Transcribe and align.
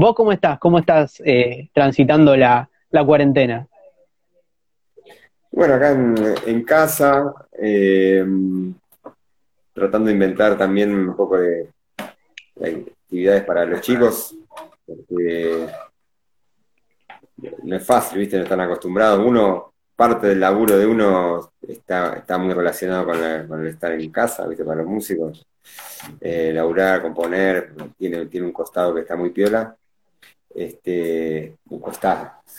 ¿Vos 0.00 0.14
cómo 0.14 0.30
estás? 0.30 0.60
¿Cómo 0.60 0.78
estás 0.78 1.20
eh, 1.24 1.70
transitando 1.74 2.36
la, 2.36 2.70
cuarentena? 3.04 3.66
Bueno, 5.50 5.74
acá 5.74 5.90
en, 5.90 6.62
casa, 6.62 7.34
eh, 7.60 8.24
tratando 9.72 10.06
de 10.06 10.12
inventar 10.12 10.56
también 10.56 10.94
un 10.94 11.16
poco 11.16 11.38
de, 11.38 11.68
actividades 12.54 13.42
para 13.42 13.64
los 13.64 13.80
chicos, 13.80 14.36
porque 14.86 15.66
no 17.64 17.74
es 17.74 17.84
fácil, 17.84 18.20
¿viste? 18.20 18.36
No 18.36 18.44
están 18.44 18.60
acostumbrados. 18.60 19.26
Uno, 19.26 19.72
parte 19.96 20.28
del 20.28 20.38
laburo 20.38 20.78
de 20.78 20.86
uno 20.86 21.50
está, 21.60 22.18
está 22.18 22.38
muy 22.38 22.54
relacionado 22.54 23.04
con, 23.04 23.60
el 23.62 23.66
estar 23.66 23.90
en 23.90 24.12
casa, 24.12 24.46
¿viste? 24.46 24.64
Para 24.64 24.82
los 24.82 24.86
músicos. 24.86 25.44
Eh, 26.20 26.52
laburar, 26.54 27.02
componer, 27.02 27.74
tiene, 27.98 28.26
tiene 28.26 28.46
un 28.46 28.52
costado 28.52 28.94
que 28.94 29.00
está 29.00 29.16
muy 29.16 29.30
piola 29.30 29.76
este, 30.58 31.56
un 31.70 31.78
costado, 31.78 32.32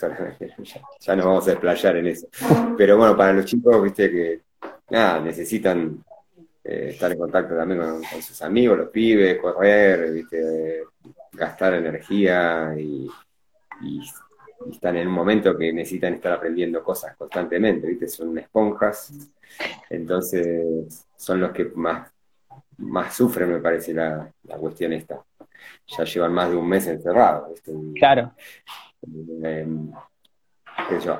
ya, 1.00 1.16
nos 1.16 1.26
vamos 1.26 1.46
a 1.46 1.50
desplayar 1.50 1.96
en 1.96 2.06
eso. 2.06 2.28
Pero 2.76 2.96
bueno, 2.96 3.16
para 3.16 3.34
los 3.34 3.44
chicos, 3.44 3.82
viste 3.82 4.10
que 4.10 4.40
necesitan 5.22 6.02
eh, 6.64 6.88
estar 6.92 7.12
en 7.12 7.18
contacto 7.18 7.54
también 7.54 7.80
con, 7.80 8.22
sus 8.22 8.40
amigos, 8.42 8.78
los 8.78 8.88
pibes, 8.88 9.38
correr, 9.38 10.12
viste, 10.12 10.82
gastar 11.32 11.74
energía 11.74 12.74
y, 12.78 13.08
están 14.70 14.98
en 14.98 15.08
un 15.08 15.14
momento 15.14 15.56
que 15.56 15.72
necesitan 15.72 16.14
estar 16.14 16.34
aprendiendo 16.34 16.84
cosas 16.84 17.16
constantemente, 17.16 17.86
viste, 17.86 18.08
son 18.08 18.36
esponjas, 18.38 19.12
entonces 19.88 21.06
son 21.16 21.40
los 21.40 21.50
que 21.52 21.64
más, 21.74 22.10
más 22.76 23.14
sufren, 23.14 23.50
me 23.50 23.58
parece, 23.58 23.94
la, 23.94 24.30
la 24.44 24.56
cuestión 24.58 24.92
esta 24.92 25.22
ya 25.86 26.04
llevan 26.04 26.32
más 26.32 26.50
de 26.50 26.56
un 26.56 26.68
mes 26.68 26.86
encerrados. 26.86 27.60
Claro. 27.94 28.32
Eh, 29.44 29.66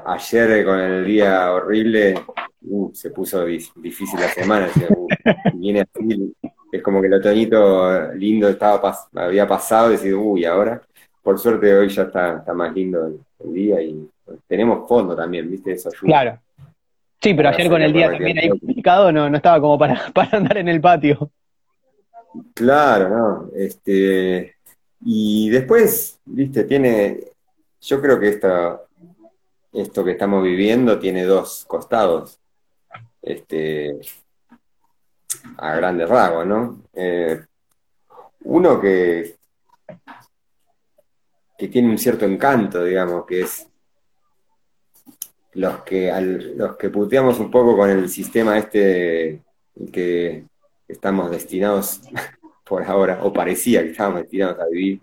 ayer 0.06 0.64
con 0.64 0.78
el 0.78 1.04
día 1.04 1.52
horrible 1.52 2.14
uh, 2.62 2.90
se 2.92 3.10
puso 3.10 3.44
difícil 3.44 4.20
la 4.20 4.28
semana. 4.28 4.68
Uh, 4.88 5.08
viene 5.54 5.80
así, 5.80 6.34
es 6.72 6.82
como 6.82 7.00
que 7.00 7.08
el 7.08 7.14
otoñito 7.14 8.12
lindo 8.12 8.48
estaba 8.48 8.94
había 9.14 9.46
pasado 9.46 9.88
y 9.88 9.92
decir, 9.92 10.14
uy, 10.14 10.44
ahora, 10.44 10.80
por 11.22 11.38
suerte 11.38 11.74
hoy 11.74 11.88
ya 11.88 12.02
está, 12.02 12.38
está 12.38 12.54
más 12.54 12.72
lindo 12.74 13.06
el, 13.06 13.52
día 13.52 13.80
y 13.80 14.08
tenemos 14.46 14.86
fondo 14.86 15.16
también, 15.16 15.50
¿viste? 15.50 15.72
Eso 15.72 15.88
ayuda. 15.88 16.06
Claro. 16.06 16.38
Sí, 17.20 17.34
pero 17.34 17.48
ayer 17.48 17.68
con 17.68 17.82
el 17.82 17.92
día 17.92 18.10
también 18.10 18.38
ahí 18.38 18.48
complicado 18.48 19.12
no, 19.12 19.28
no 19.28 19.36
estaba 19.36 19.60
como 19.60 19.78
para, 19.78 20.10
para 20.14 20.38
andar 20.38 20.58
en 20.58 20.68
el 20.68 20.80
patio. 20.80 21.30
Claro, 22.54 23.08
no. 23.08 23.50
Este, 23.54 24.56
y 25.00 25.50
después, 25.50 26.20
viste, 26.24 26.64
tiene, 26.64 27.20
yo 27.80 28.00
creo 28.00 28.18
que 28.20 28.28
esta, 28.28 28.80
esto 29.72 30.04
que 30.04 30.12
estamos 30.12 30.42
viviendo 30.42 30.98
tiene 30.98 31.24
dos 31.24 31.64
costados, 31.66 32.38
este, 33.22 33.98
a 35.56 35.74
grandes 35.76 36.08
rasgos, 36.08 36.46
¿no? 36.46 36.82
Eh, 36.92 37.40
uno 38.44 38.80
que, 38.80 39.36
que 41.58 41.68
tiene 41.68 41.90
un 41.90 41.98
cierto 41.98 42.24
encanto, 42.24 42.84
digamos, 42.84 43.26
que 43.26 43.42
es 43.42 43.66
los 45.54 45.82
que, 45.82 46.12
los 46.56 46.76
que 46.76 46.90
puteamos 46.90 47.40
un 47.40 47.50
poco 47.50 47.76
con 47.76 47.90
el 47.90 48.08
sistema 48.08 48.56
este 48.58 49.42
que 49.92 50.44
estamos 50.92 51.30
destinados 51.30 52.02
por 52.64 52.82
ahora, 52.84 53.20
o 53.24 53.32
parecía 53.32 53.82
que 53.82 53.90
estábamos 53.90 54.22
destinados 54.22 54.60
a 54.60 54.66
vivir, 54.68 55.00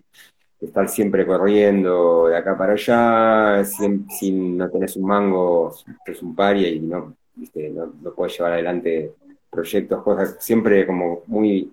estar 0.59 0.89
siempre 0.89 1.25
corriendo 1.25 2.27
de 2.27 2.37
acá 2.37 2.57
para 2.57 2.73
allá, 2.73 3.63
sin, 3.65 4.57
no 4.57 4.69
tenés 4.69 4.95
un 4.95 5.05
mango, 5.05 5.75
es 6.05 6.21
un 6.21 6.35
paria 6.35 6.69
y 6.69 6.79
no, 6.79 7.15
no, 7.35 8.13
puedes 8.15 8.37
llevar 8.37 8.53
adelante 8.53 9.13
proyectos, 9.49 10.03
cosas, 10.03 10.37
siempre 10.39 10.85
como 10.85 11.23
muy, 11.27 11.71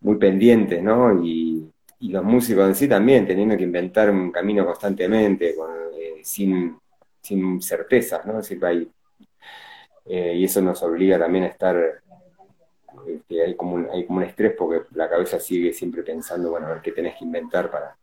muy 0.00 0.16
pendientes, 0.16 0.82
¿no? 0.82 1.22
Y, 1.24 1.68
los 2.00 2.24
músicos 2.24 2.66
en 2.66 2.74
sí 2.74 2.88
también, 2.88 3.24
teniendo 3.26 3.56
que 3.56 3.62
inventar 3.62 4.10
un 4.10 4.32
camino 4.32 4.66
constantemente, 4.66 5.50
eh, 5.50 6.20
sin, 6.24 6.76
sin 7.20 7.62
certezas, 7.62 8.26
¿no? 8.26 8.42
Eh, 10.04 10.34
y 10.36 10.44
eso 10.44 10.60
nos 10.60 10.82
obliga 10.82 11.16
también 11.18 11.44
a 11.44 11.48
estar 11.48 12.01
este, 13.06 13.42
hay, 13.42 13.54
como 13.54 13.74
un, 13.74 13.88
hay 13.90 14.06
como 14.06 14.18
un 14.18 14.24
estrés 14.24 14.54
porque 14.56 14.86
la 14.94 15.08
cabeza 15.08 15.38
sigue 15.38 15.72
siempre 15.72 16.02
pensando, 16.02 16.50
bueno, 16.50 16.66
a 16.66 16.74
ver 16.74 16.82
qué 16.82 16.92
tenés 16.92 17.16
que 17.16 17.24
inventar 17.24 17.70
para, 17.70 17.96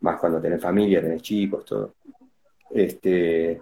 más 0.00 0.18
cuando 0.18 0.40
tenés 0.40 0.60
familia, 0.60 1.00
tenés 1.00 1.22
chicos, 1.22 1.64
todo. 1.64 1.94
Este, 2.70 3.60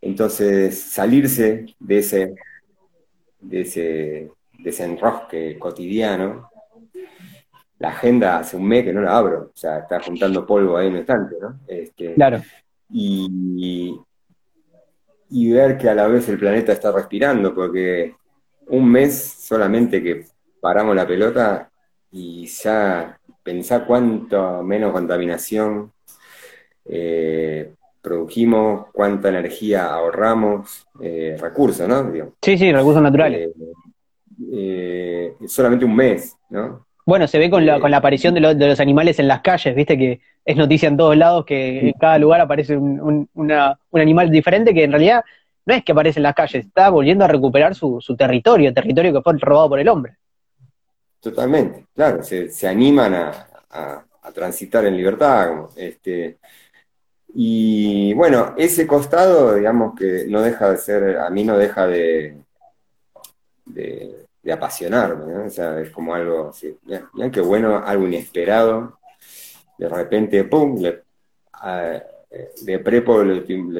entonces, 0.00 0.78
salirse 0.78 1.66
de 1.78 1.98
ese, 1.98 2.34
de 3.40 3.60
ese, 3.60 4.30
de 5.32 5.58
cotidiano, 5.58 6.50
la 7.78 7.88
agenda 7.88 8.38
hace 8.38 8.56
un 8.56 8.66
mes 8.66 8.84
que 8.84 8.92
no 8.92 9.02
la 9.02 9.16
abro, 9.16 9.50
o 9.54 9.56
sea, 9.56 9.78
está 9.78 10.00
juntando 10.00 10.46
polvo 10.46 10.76
ahí 10.76 10.88
en 10.88 10.94
el 10.94 11.00
estante, 11.00 11.36
¿no? 11.40 11.60
Este, 11.66 12.14
claro. 12.14 12.42
Y, 12.90 13.98
y 15.28 15.52
ver 15.52 15.76
que 15.76 15.88
a 15.88 15.94
la 15.94 16.06
vez 16.06 16.28
el 16.28 16.38
planeta 16.38 16.72
está 16.72 16.92
respirando, 16.92 17.54
porque 17.54 18.14
un 18.68 18.90
mes 18.90 19.36
solamente 19.38 20.02
que 20.02 20.24
paramos 20.60 20.96
la 20.96 21.06
pelota 21.06 21.70
y 22.10 22.46
ya 22.46 23.18
pensá 23.42 23.84
cuánto 23.84 24.62
menos 24.62 24.92
contaminación 24.92 25.92
eh, 26.84 27.72
produjimos, 28.00 28.86
cuánta 28.92 29.28
energía 29.28 29.86
ahorramos, 29.86 30.86
eh, 31.00 31.36
recursos, 31.40 31.88
¿no? 31.88 32.12
Sí, 32.42 32.56
sí, 32.56 32.72
recursos 32.72 33.02
naturales. 33.02 33.50
Eh, 34.52 35.34
solamente 35.46 35.84
un 35.84 35.96
mes, 35.96 36.36
¿no? 36.50 36.86
Bueno, 37.04 37.28
se 37.28 37.38
ve 37.38 37.48
con 37.48 37.64
la, 37.64 37.78
con 37.78 37.90
la 37.90 37.98
aparición 37.98 38.34
de, 38.34 38.54
de, 38.54 38.66
los 38.68 38.80
animales 38.80 39.20
en 39.20 39.28
las 39.28 39.40
calles, 39.40 39.76
viste 39.76 39.96
que 39.96 40.20
es 40.44 40.56
noticia 40.56 40.88
en 40.88 40.96
todos 40.96 41.16
lados 41.16 41.44
que 41.44 41.88
en 41.88 41.92
cada 41.92 42.18
lugar 42.18 42.40
aparece 42.40 42.76
un, 42.76 43.28
un 43.32 44.00
animal 44.00 44.30
diferente 44.30 44.74
que 44.74 44.82
en 44.82 44.90
realidad 44.90 45.24
no 45.66 45.74
es 45.74 45.84
que 45.84 45.92
aparece 45.92 46.20
en 46.20 46.22
las 46.22 46.34
calles, 46.34 46.64
está 46.64 46.88
volviendo 46.90 47.24
a 47.24 47.28
recuperar 47.28 47.74
su, 47.74 48.00
territorio, 48.16 48.72
territorio 48.72 49.12
que 49.12 49.20
fue 49.20 49.36
robado 49.38 49.68
por 49.70 49.80
el 49.80 49.88
hombre. 49.88 50.16
Totalmente, 51.20 51.86
claro, 51.92 52.22
se, 52.22 52.68
animan 52.68 53.14
a, 53.14 54.06
transitar 54.32 54.84
en 54.84 54.96
libertad. 54.96 55.68
Este, 55.76 56.38
y 57.34 58.12
bueno, 58.14 58.54
ese 58.56 58.86
costado, 58.86 59.54
digamos 59.54 59.98
que 59.98 60.26
no 60.28 60.40
deja 60.40 60.70
de 60.70 60.76
ser, 60.76 61.18
a 61.18 61.30
mí 61.30 61.44
no 61.44 61.58
deja 61.58 61.86
de, 61.86 62.36
apasionarme. 64.50 65.36
O 65.46 65.50
sea, 65.50 65.80
es 65.80 65.90
como 65.90 66.14
algo, 66.14 66.50
así, 66.50 66.76
ya, 66.84 67.08
qué 67.32 67.40
bueno, 67.40 67.82
algo 67.84 68.06
inesperado, 68.06 68.98
de 69.78 69.88
repente, 69.88 70.44
¡pum!, 70.44 70.80
le, 70.80 71.02
de 72.62 72.78
prepo 72.80 73.22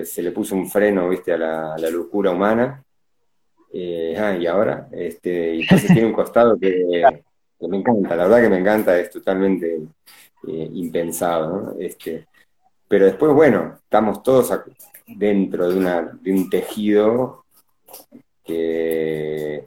se 0.04 0.22
le 0.22 0.32
puso 0.32 0.54
un 0.54 0.68
freno, 0.68 1.08
viste, 1.08 1.32
a 1.32 1.38
la, 1.38 1.90
locura 1.90 2.30
humana. 2.30 2.82
Eh, 3.72 4.16
ah, 4.18 4.36
y 4.36 4.46
ahora, 4.46 4.88
este, 4.92 5.60
entonces 5.60 5.92
tiene 5.92 6.06
un 6.06 6.12
costado 6.12 6.58
que, 6.58 7.02
me 7.60 7.76
encanta, 7.78 8.16
la 8.16 8.24
verdad 8.24 8.42
que 8.42 8.48
me 8.48 8.58
encanta, 8.58 8.98
es 8.98 9.10
totalmente 9.10 9.76
eh, 10.46 10.70
impensado, 10.72 11.76
Este, 11.78 12.26
pero 12.88 13.06
después, 13.06 13.32
bueno, 13.34 13.78
estamos 13.82 14.22
todos 14.22 14.52
dentro 15.06 15.68
de, 15.68 15.76
una, 15.76 16.02
de 16.02 16.32
un 16.32 16.48
tejido 16.48 17.44
que 18.44 19.66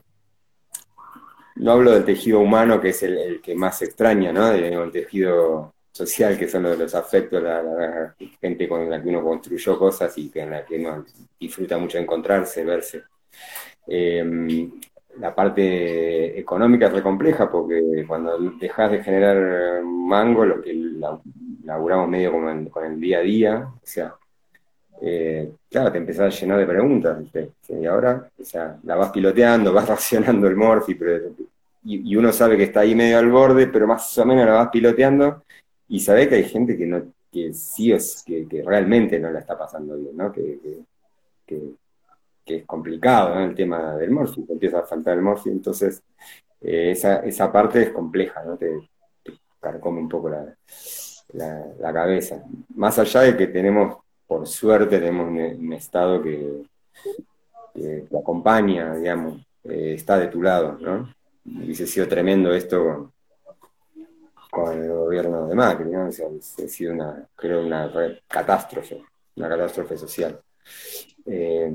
no 1.60 1.72
hablo 1.74 1.92
del 1.92 2.06
tejido 2.06 2.40
humano, 2.40 2.80
que 2.80 2.90
es 2.90 3.04
el, 3.04 3.42
que 3.42 3.54
más 3.56 3.82
extraña, 3.82 4.32
¿no? 4.32 4.52
El, 4.52 4.92
tejido 4.92 5.74
social, 6.00 6.38
que 6.38 6.48
son 6.48 6.64
los, 6.64 6.96
afectos, 6.96 7.44
la, 7.44 8.16
gente 8.40 8.68
con 8.70 8.90
la 8.90 9.02
que 9.02 9.10
uno 9.10 9.22
construyó 9.22 9.78
cosas 9.78 10.18
y 10.18 10.30
que 10.30 10.42
en 10.42 10.52
la 10.52 10.66
que 10.66 10.78
uno 10.78 11.06
disfruta 11.40 11.78
mucho 11.78 11.98
encontrarse, 11.98 12.64
verse. 12.64 13.04
Em, 13.86 14.72
la 15.18 15.36
parte 15.36 16.40
económica 16.40 16.88
es 16.88 16.94
re 16.94 17.04
compleja 17.04 17.52
porque 17.52 18.06
cuando 18.08 18.38
dejas 18.60 18.92
de 18.92 19.04
generar 19.04 19.84
mango, 19.84 20.46
lo 20.46 20.62
que 20.62 20.74
laburamos 21.66 22.08
medio 22.08 22.32
como 22.32 22.70
con 22.70 22.86
el 22.86 23.00
día 23.00 23.18
a 23.18 23.22
día, 23.22 23.68
o 23.68 23.82
sea, 23.84 24.16
eh, 25.02 25.52
claro, 25.70 25.92
te 25.92 25.98
empezás 25.98 26.34
a 26.34 26.40
llenar 26.40 26.60
de 26.60 26.66
preguntas, 26.66 27.18
Y 27.68 27.86
ahora, 27.86 28.30
o 28.40 28.44
sea, 28.46 28.78
la 28.84 28.96
vas 28.96 29.12
piloteando, 29.12 29.74
vas 29.78 29.88
racionando 29.88 30.48
el 30.48 30.56
morfi, 30.56 30.98
y, 31.84 32.12
y, 32.12 32.16
uno 32.16 32.32
sabe 32.34 32.58
que 32.58 32.64
está 32.64 32.82
ahí 32.82 32.94
medio 32.96 33.18
al 33.18 33.30
borde, 33.32 33.68
pero 33.68 33.88
más 33.88 34.18
o 34.18 34.26
menos 34.26 34.46
la 34.46 34.52
vas 34.54 34.70
piloteando, 34.70 35.44
y 35.90 36.00
sabe 36.00 36.30
que 36.30 36.36
hay 36.36 36.44
gente 36.46 36.78
que 36.78 36.86
no 36.86 37.04
que 37.32 37.54
sí 37.54 37.92
es 37.92 38.24
que, 38.26 38.48
realmente 38.66 39.20
no 39.20 39.32
la 39.32 39.40
está 39.40 39.58
pasando 39.58 39.96
bien, 39.98 40.16
¿no? 40.18 40.32
Que, 40.32 40.60
es 42.46 42.66
complicado 42.66 43.40
el 43.40 43.54
tema 43.54 43.96
del 43.96 44.10
morfi, 44.10 44.44
empieza 44.50 44.80
a 44.80 44.84
faltar 44.84 45.16
el 45.16 45.22
morfi, 45.22 45.50
entonces 45.50 46.02
eh, 46.62 46.92
esa, 46.92 47.18
esa 47.18 47.52
parte 47.52 47.84
es 47.84 47.92
compleja, 47.92 48.44
¿no? 48.44 48.58
Te, 48.58 48.90
carcome 49.60 50.00
un 50.00 50.10
poco 50.10 50.30
la, 50.30 50.56
la, 51.34 51.94
cabeza. 51.94 52.44
Más 52.76 52.98
allá 52.98 53.22
de 53.22 53.38
que 53.38 53.48
tenemos, 53.48 53.98
por 54.26 54.48
suerte, 54.48 55.00
tenemos 55.00 55.28
un, 55.28 55.74
Estado 55.74 56.24
que, 56.24 56.64
que, 57.74 58.08
acompaña, 58.18 58.96
digamos, 58.96 59.46
eh, 59.66 59.94
está 59.96 60.18
de 60.18 60.28
tu 60.28 60.42
lado, 60.42 60.78
¿no? 60.80 61.14
Hubiese 61.46 61.86
sido 61.86 62.08
tremendo 62.08 62.54
esto 62.54 63.12
con, 64.66 64.84
el 64.84 64.90
gobierno 64.90 65.48
de 65.48 65.56
Macri, 65.56 65.90
¿no? 65.90 66.06
ha 66.06 66.12
sido 66.12 66.94
una, 66.94 67.28
creo, 67.36 67.66
una 67.66 67.92
catástrofe, 68.28 69.04
una 69.36 69.50
catástrofe 69.50 69.98
social. 69.98 70.40
Eh, 71.26 71.72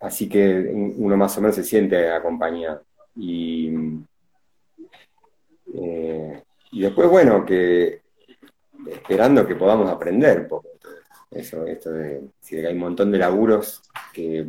así 0.00 0.28
que 0.28 0.70
uno 0.72 1.16
más 1.16 1.36
o 1.38 1.40
menos 1.40 1.56
se 1.56 1.64
siente 1.64 2.10
acompañado. 2.10 2.82
Y, 3.16 3.74
eh, 5.74 6.42
y 6.72 6.80
después, 6.82 7.08
bueno, 7.08 7.44
que 7.44 8.02
esperando 8.86 9.46
que 9.46 9.56
podamos 9.56 9.90
aprender 9.90 10.40
un 10.40 10.48
poco. 10.48 10.68
Eso, 11.30 11.66
esto 11.66 11.92
de, 11.92 12.22
si 12.40 12.56
hay 12.56 12.72
un 12.72 12.80
montón 12.80 13.10
de 13.10 13.18
laburos 13.18 13.82
que 14.12 14.46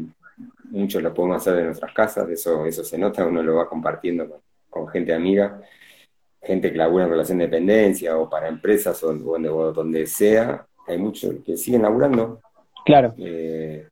muchos 0.72 1.04
lo 1.04 1.14
podemos 1.14 1.38
hacer 1.38 1.56
de 1.56 1.66
nuestras 1.66 1.94
casas, 1.94 2.30
eso, 2.30 2.66
eso 2.66 2.84
se 2.84 2.98
nota, 2.98 3.26
uno 3.26 3.44
lo 3.44 3.56
va 3.56 3.68
compartiendo 3.68 4.42
con, 4.70 4.88
gente 4.88 5.14
amiga, 5.14 5.62
gente 6.42 6.72
que 6.72 6.78
labura 6.78 7.06
en 7.06 7.12
relación 7.12 7.38
de 7.38 7.46
dependencia 7.46 8.18
o 8.18 8.30
para 8.30 8.48
empresas 8.48 9.02
o 9.04 9.14
donde, 9.14 9.50
donde 9.50 10.08
sea, 10.08 10.66
hay 10.88 10.98
muchos 10.98 11.36
que 11.46 11.58
siguen 11.58 11.84
laburando. 11.84 12.42
Claro. 12.86 13.14
Eh, 13.18 13.88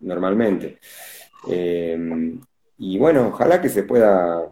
normalmente. 0.00 0.78
Eh, 1.48 2.38
y 2.78 2.98
bueno, 2.98 3.28
ojalá 3.28 3.60
que 3.60 3.68
se 3.68 3.84
pueda 3.84 4.44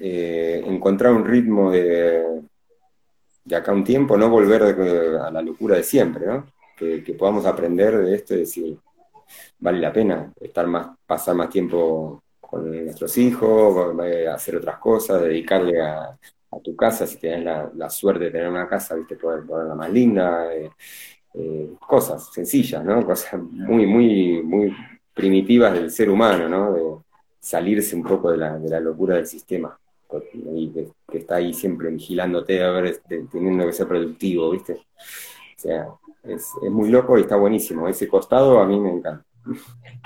eh, 0.00 0.62
encontrar 0.66 1.12
un 1.12 1.24
ritmo 1.24 1.70
de, 1.70 2.42
de 3.44 3.56
acá 3.56 3.72
un 3.72 3.84
tiempo, 3.84 4.16
no 4.16 4.28
volver 4.28 4.62
a 4.62 5.30
la 5.30 5.42
locura 5.42 5.76
de 5.76 5.82
siempre, 5.82 6.26
¿no? 6.26 6.46
Que, 6.76 7.00
podamos 7.18 7.44
aprender 7.44 7.96
de 7.98 8.14
esto 8.14 8.34
y 8.34 8.38
decir, 8.38 8.78
vale 9.58 9.80
la 9.80 9.92
pena 9.92 10.32
estar 10.40 10.66
más, 10.68 10.96
pasar 11.06 11.34
más 11.34 11.50
tiempo 11.50 12.22
con 12.40 12.84
nuestros 12.84 13.18
hijos, 13.18 13.96
hacer 14.32 14.56
otras 14.56 14.78
cosas, 14.78 15.22
dedicarle 15.22 15.80
a, 15.80 16.16
tu 16.62 16.74
casa, 16.74 17.06
si 17.06 17.18
tienes 17.18 17.44
la, 17.74 17.90
suerte 17.90 18.24
de 18.24 18.30
tener 18.30 18.48
una 18.48 18.68
casa, 18.68 18.94
viste, 18.94 19.16
poder 19.16 19.44
ponerla 19.44 19.74
más 19.74 19.90
linda, 19.90 20.54
eh, 20.54 20.70
eh, 21.34 21.70
cosas 21.86 22.32
sencillas, 22.32 22.84
¿no? 22.84 23.04
Cosas 23.04 23.40
muy, 23.40 23.86
muy, 23.86 24.42
muy 24.42 24.76
primitivas 25.14 25.72
del 25.74 25.90
ser 25.90 26.10
humano, 26.10 26.48
¿no? 26.48 26.72
De 26.72 26.82
salirse 27.38 27.94
un 27.94 28.02
poco 28.02 28.30
de 28.30 28.38
la, 28.38 28.58
de 28.58 28.68
la 28.68 28.80
locura 28.80 29.16
del 29.16 29.26
sistema 29.26 29.78
y 30.54 30.70
que, 30.70 30.88
está 31.12 31.36
ahí 31.36 31.52
siempre 31.52 31.90
vigilándote 31.90 32.62
a 32.62 32.80
este, 32.80 33.24
teniendo 33.30 33.66
que 33.66 33.72
ser 33.72 33.88
productivo, 33.88 34.50
¿viste? 34.50 34.74
O 34.74 35.60
sea, 35.60 35.88
es, 36.22 36.46
muy 36.70 36.90
loco 36.90 37.18
y 37.18 37.22
está 37.22 37.36
buenísimo. 37.36 37.88
Ese 37.88 38.08
costado 38.08 38.60
a 38.60 38.66
mí 38.66 38.78
me 38.78 38.90
encanta. 38.90 39.24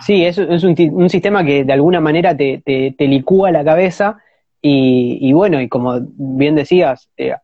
Sí, 0.04 0.24
es, 0.24 0.38
es 0.38 0.62
un, 0.62 1.10
sistema 1.10 1.44
que 1.44 1.64
de 1.64 1.72
alguna 1.72 2.00
manera 2.00 2.36
te, 2.36 2.62
te, 2.64 3.08
licúa 3.08 3.50
la 3.50 3.64
cabeza 3.64 4.18
y, 4.64 5.32
bueno, 5.32 5.60
y 5.60 5.68
como 5.68 5.98
bien 6.00 6.54
decías, 6.54 7.10
eh, 7.16 7.34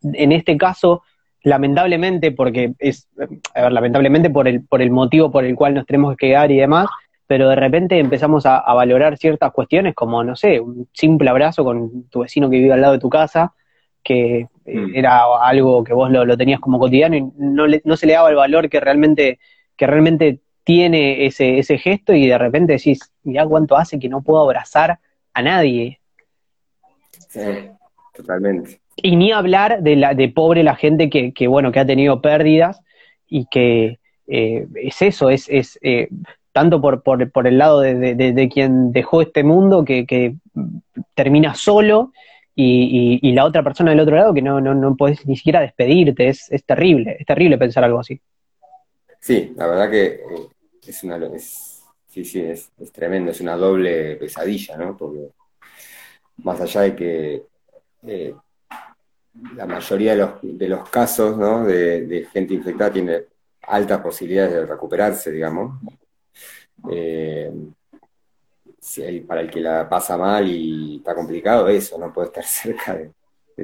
en 0.00 0.30
este 0.30 0.56
caso, 0.56 1.02
lamentablemente, 1.42 2.30
porque 2.30 2.74
es, 2.78 3.08
a 3.54 3.62
ver, 3.62 3.72
lamentablemente 3.72 4.30
por 4.30 4.46
el, 4.46 4.64
por 4.64 4.80
el 4.80 4.90
motivo 4.90 5.30
por 5.32 5.44
el 5.44 5.56
cual 5.56 5.74
nos 5.74 5.86
tenemos 5.86 6.16
que 6.16 6.28
quedar 6.28 6.52
y 6.52 6.58
demás, 6.58 6.88
pero 7.26 7.48
de 7.48 7.56
repente 7.56 7.98
empezamos 7.98 8.46
a, 8.46 8.60
valorar 8.72 9.18
ciertas 9.18 9.52
cuestiones 9.52 9.94
como, 9.94 10.22
no 10.24 10.36
sé, 10.36 10.60
un 10.60 10.88
simple 10.92 11.28
abrazo 11.28 11.64
con 11.64 12.08
tu 12.08 12.20
vecino 12.20 12.48
que 12.48 12.58
vive 12.58 12.72
al 12.72 12.80
lado 12.80 12.94
de 12.94 13.00
tu 13.00 13.10
casa, 13.10 13.52
que 14.02 14.46
eh, 14.64 14.74
mm. 14.74 14.94
era 14.94 15.24
algo 15.42 15.84
que 15.84 15.92
vos 15.92 16.10
lo, 16.10 16.36
tenías 16.36 16.60
como 16.60 16.78
cotidiano 16.78 17.16
y 17.16 17.22
no, 17.36 17.66
no 17.84 17.96
se 17.96 18.06
le 18.06 18.14
daba 18.14 18.30
el 18.30 18.36
valor 18.36 18.70
que 18.70 18.80
realmente, 18.80 19.40
que 19.76 19.86
realmente 19.86 20.40
tiene 20.64 21.26
ese, 21.26 21.58
ese 21.58 21.76
gesto 21.76 22.14
y 22.14 22.26
de 22.26 22.38
repente 22.38 22.74
decís, 22.74 23.12
mirá 23.24 23.46
cuánto 23.46 23.76
hace 23.76 23.98
que 23.98 24.08
no 24.08 24.22
puedo 24.22 24.42
abrazar 24.42 24.98
a 25.34 25.42
nadie. 25.42 25.97
Sí, 27.28 27.40
totalmente. 28.14 28.80
Y 28.96 29.16
ni 29.16 29.32
hablar 29.32 29.82
de, 29.82 29.96
la, 29.96 30.14
de 30.14 30.28
pobre 30.28 30.62
la 30.62 30.74
gente 30.74 31.08
que, 31.08 31.32
que 31.32 31.46
bueno, 31.46 31.70
que 31.70 31.80
ha 31.80 31.86
tenido 31.86 32.20
pérdidas 32.20 32.80
y 33.28 33.46
que 33.46 33.98
eh, 34.26 34.66
es 34.74 35.02
eso, 35.02 35.30
es, 35.30 35.48
es 35.48 35.78
eh, 35.82 36.08
tanto 36.52 36.80
por, 36.80 37.02
por, 37.02 37.30
por 37.30 37.46
el 37.46 37.58
lado 37.58 37.80
de, 37.80 38.50
quien 38.52 38.92
dejó 38.92 39.22
este 39.22 39.44
mundo 39.44 39.84
que, 39.84 40.34
termina 41.14 41.54
solo 41.54 42.12
y, 42.54 43.32
la 43.32 43.44
otra 43.44 43.62
persona 43.62 43.90
del 43.90 44.00
otro 44.00 44.16
lado 44.16 44.34
que 44.34 44.42
no, 44.42 44.60
no, 44.60 44.74
no 44.74 44.96
puedes 44.96 45.24
ni 45.26 45.36
siquiera 45.36 45.60
despedirte, 45.60 46.28
es, 46.28 46.50
es 46.50 46.64
terrible, 46.64 47.16
es 47.20 47.26
terrible 47.26 47.58
pensar 47.58 47.84
algo 47.84 48.00
así. 48.00 48.20
Sí, 49.20 49.52
la 49.56 49.66
verdad 49.66 49.90
que 49.90 50.06
eh, 50.06 50.48
es 50.86 51.04
una, 51.04 51.20
sí, 51.38 52.24
sí, 52.24 52.40
es, 52.40 52.70
tremendo, 52.92 53.30
es 53.30 53.40
una 53.40 53.56
doble 53.56 54.16
pesadilla, 54.16 54.76
¿no? 54.76 54.96
Porque 54.96 55.28
más 56.38 56.60
allá 56.60 56.82
de 56.82 56.96
que 56.96 57.42
eh, 58.06 58.34
la 59.54 59.66
mayoría 59.66 60.12
de 60.12 60.18
los, 60.18 60.30
de 60.42 60.68
los 60.68 60.88
casos 60.88 61.38
de, 61.66 62.06
de 62.06 62.24
gente 62.26 62.54
infectada 62.54 62.92
tiene 62.92 63.22
altas 63.62 64.00
posibilidades 64.00 64.52
de 64.52 64.66
recuperarse, 64.66 65.30
digamos, 65.30 65.80
eh, 66.90 67.52
para 69.26 69.40
el 69.42 69.50
que 69.50 69.60
la 69.60 69.88
pasa 69.88 70.16
mal 70.16 70.48
y 70.48 70.96
está 70.96 71.14
complicado, 71.14 71.68
eso, 71.68 71.98
no 71.98 72.12
puede 72.12 72.28
estar 72.28 72.44
cerca 72.44 72.94
de, 72.94 73.12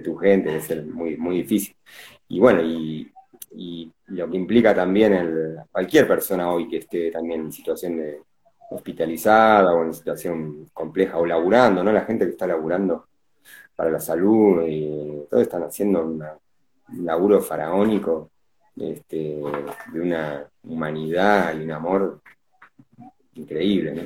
tu 0.00 0.16
gente, 0.16 0.48
debe 0.48 0.60
ser 0.60 0.84
muy, 0.84 1.16
muy 1.16 1.38
difícil. 1.38 1.74
Y 2.28 2.40
bueno, 2.40 2.62
y, 2.62 3.10
lo 4.06 4.28
que 4.28 4.36
implica 4.36 4.74
también 4.74 5.12
el, 5.12 5.56
cualquier 5.70 6.06
persona 6.08 6.50
hoy 6.52 6.68
que 6.68 6.78
esté 6.78 7.10
también 7.10 7.42
en 7.42 7.52
situación 7.52 7.96
de 7.96 8.20
hospitalizada 8.70 9.74
o 9.74 9.84
en 9.84 9.94
situación 9.94 10.70
compleja 10.72 11.18
o 11.18 11.26
laburando, 11.26 11.82
¿no? 11.82 11.92
La 11.92 12.04
gente 12.04 12.24
que 12.24 12.32
está 12.32 12.46
laburando 12.46 13.06
para 13.76 13.90
la 13.90 14.00
salud 14.00 14.62
y 14.66 15.26
todos 15.30 15.42
están 15.42 15.62
haciendo 15.64 16.04
un 16.04 16.24
laburo 17.04 17.40
faraónico 17.40 18.30
este, 18.76 19.40
de 19.92 20.00
una 20.00 20.44
humanidad 20.64 21.58
y 21.58 21.64
un 21.64 21.70
amor 21.70 22.20
increíble, 23.34 23.92
¿no? 23.92 24.02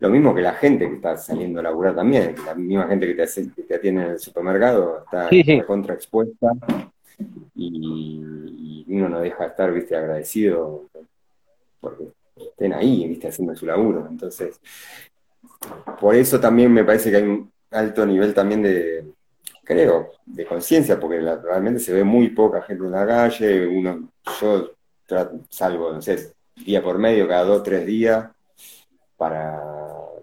Lo 0.00 0.10
mismo 0.10 0.34
que 0.34 0.42
la 0.42 0.54
gente 0.54 0.88
que 0.88 0.96
está 0.96 1.16
saliendo 1.16 1.60
a 1.60 1.62
laburar 1.62 1.94
también, 1.94 2.34
la 2.44 2.54
misma 2.54 2.86
gente 2.88 3.06
que 3.06 3.14
te, 3.14 3.74
atiende 3.74 4.02
en 4.02 4.10
el 4.10 4.18
supermercado 4.18 5.04
está 5.04 5.30
contraexpuesta 5.66 6.52
y, 7.54 8.84
uno 8.86 9.08
no 9.08 9.20
deja 9.20 9.44
de 9.44 9.50
estar, 9.50 9.72
viste, 9.72 9.96
agradecido 9.96 10.84
porque 11.80 12.04
estén 12.36 12.72
ahí, 12.72 13.06
viste, 13.08 13.28
haciendo 13.28 13.54
su 13.54 13.66
laburo. 13.66 14.06
Entonces, 14.08 14.60
por 16.00 16.14
eso 16.14 16.40
también 16.40 16.72
me 16.72 16.84
parece 16.84 17.10
que 17.10 17.16
hay 17.16 17.22
un 17.22 17.50
alto 17.70 18.06
nivel 18.06 18.34
también 18.34 18.62
de, 18.62 19.12
creo, 19.64 20.10
de 20.26 20.46
conciencia, 20.46 20.98
porque 21.00 21.20
realmente 21.20 21.80
se 21.80 21.92
ve 21.92 22.04
muy 22.04 22.28
poca 22.30 22.62
gente 22.62 22.84
en 22.84 22.92
la 22.92 23.06
calle, 23.06 23.66
uno, 23.66 24.10
yo 24.40 24.70
salgo, 25.48 25.92
no 25.92 26.02
sé, 26.02 26.34
día 26.56 26.82
por 26.82 26.98
medio, 26.98 27.26
cada 27.28 27.44
dos, 27.44 27.62
tres 27.62 27.86
días, 27.86 28.28
para 29.16 29.60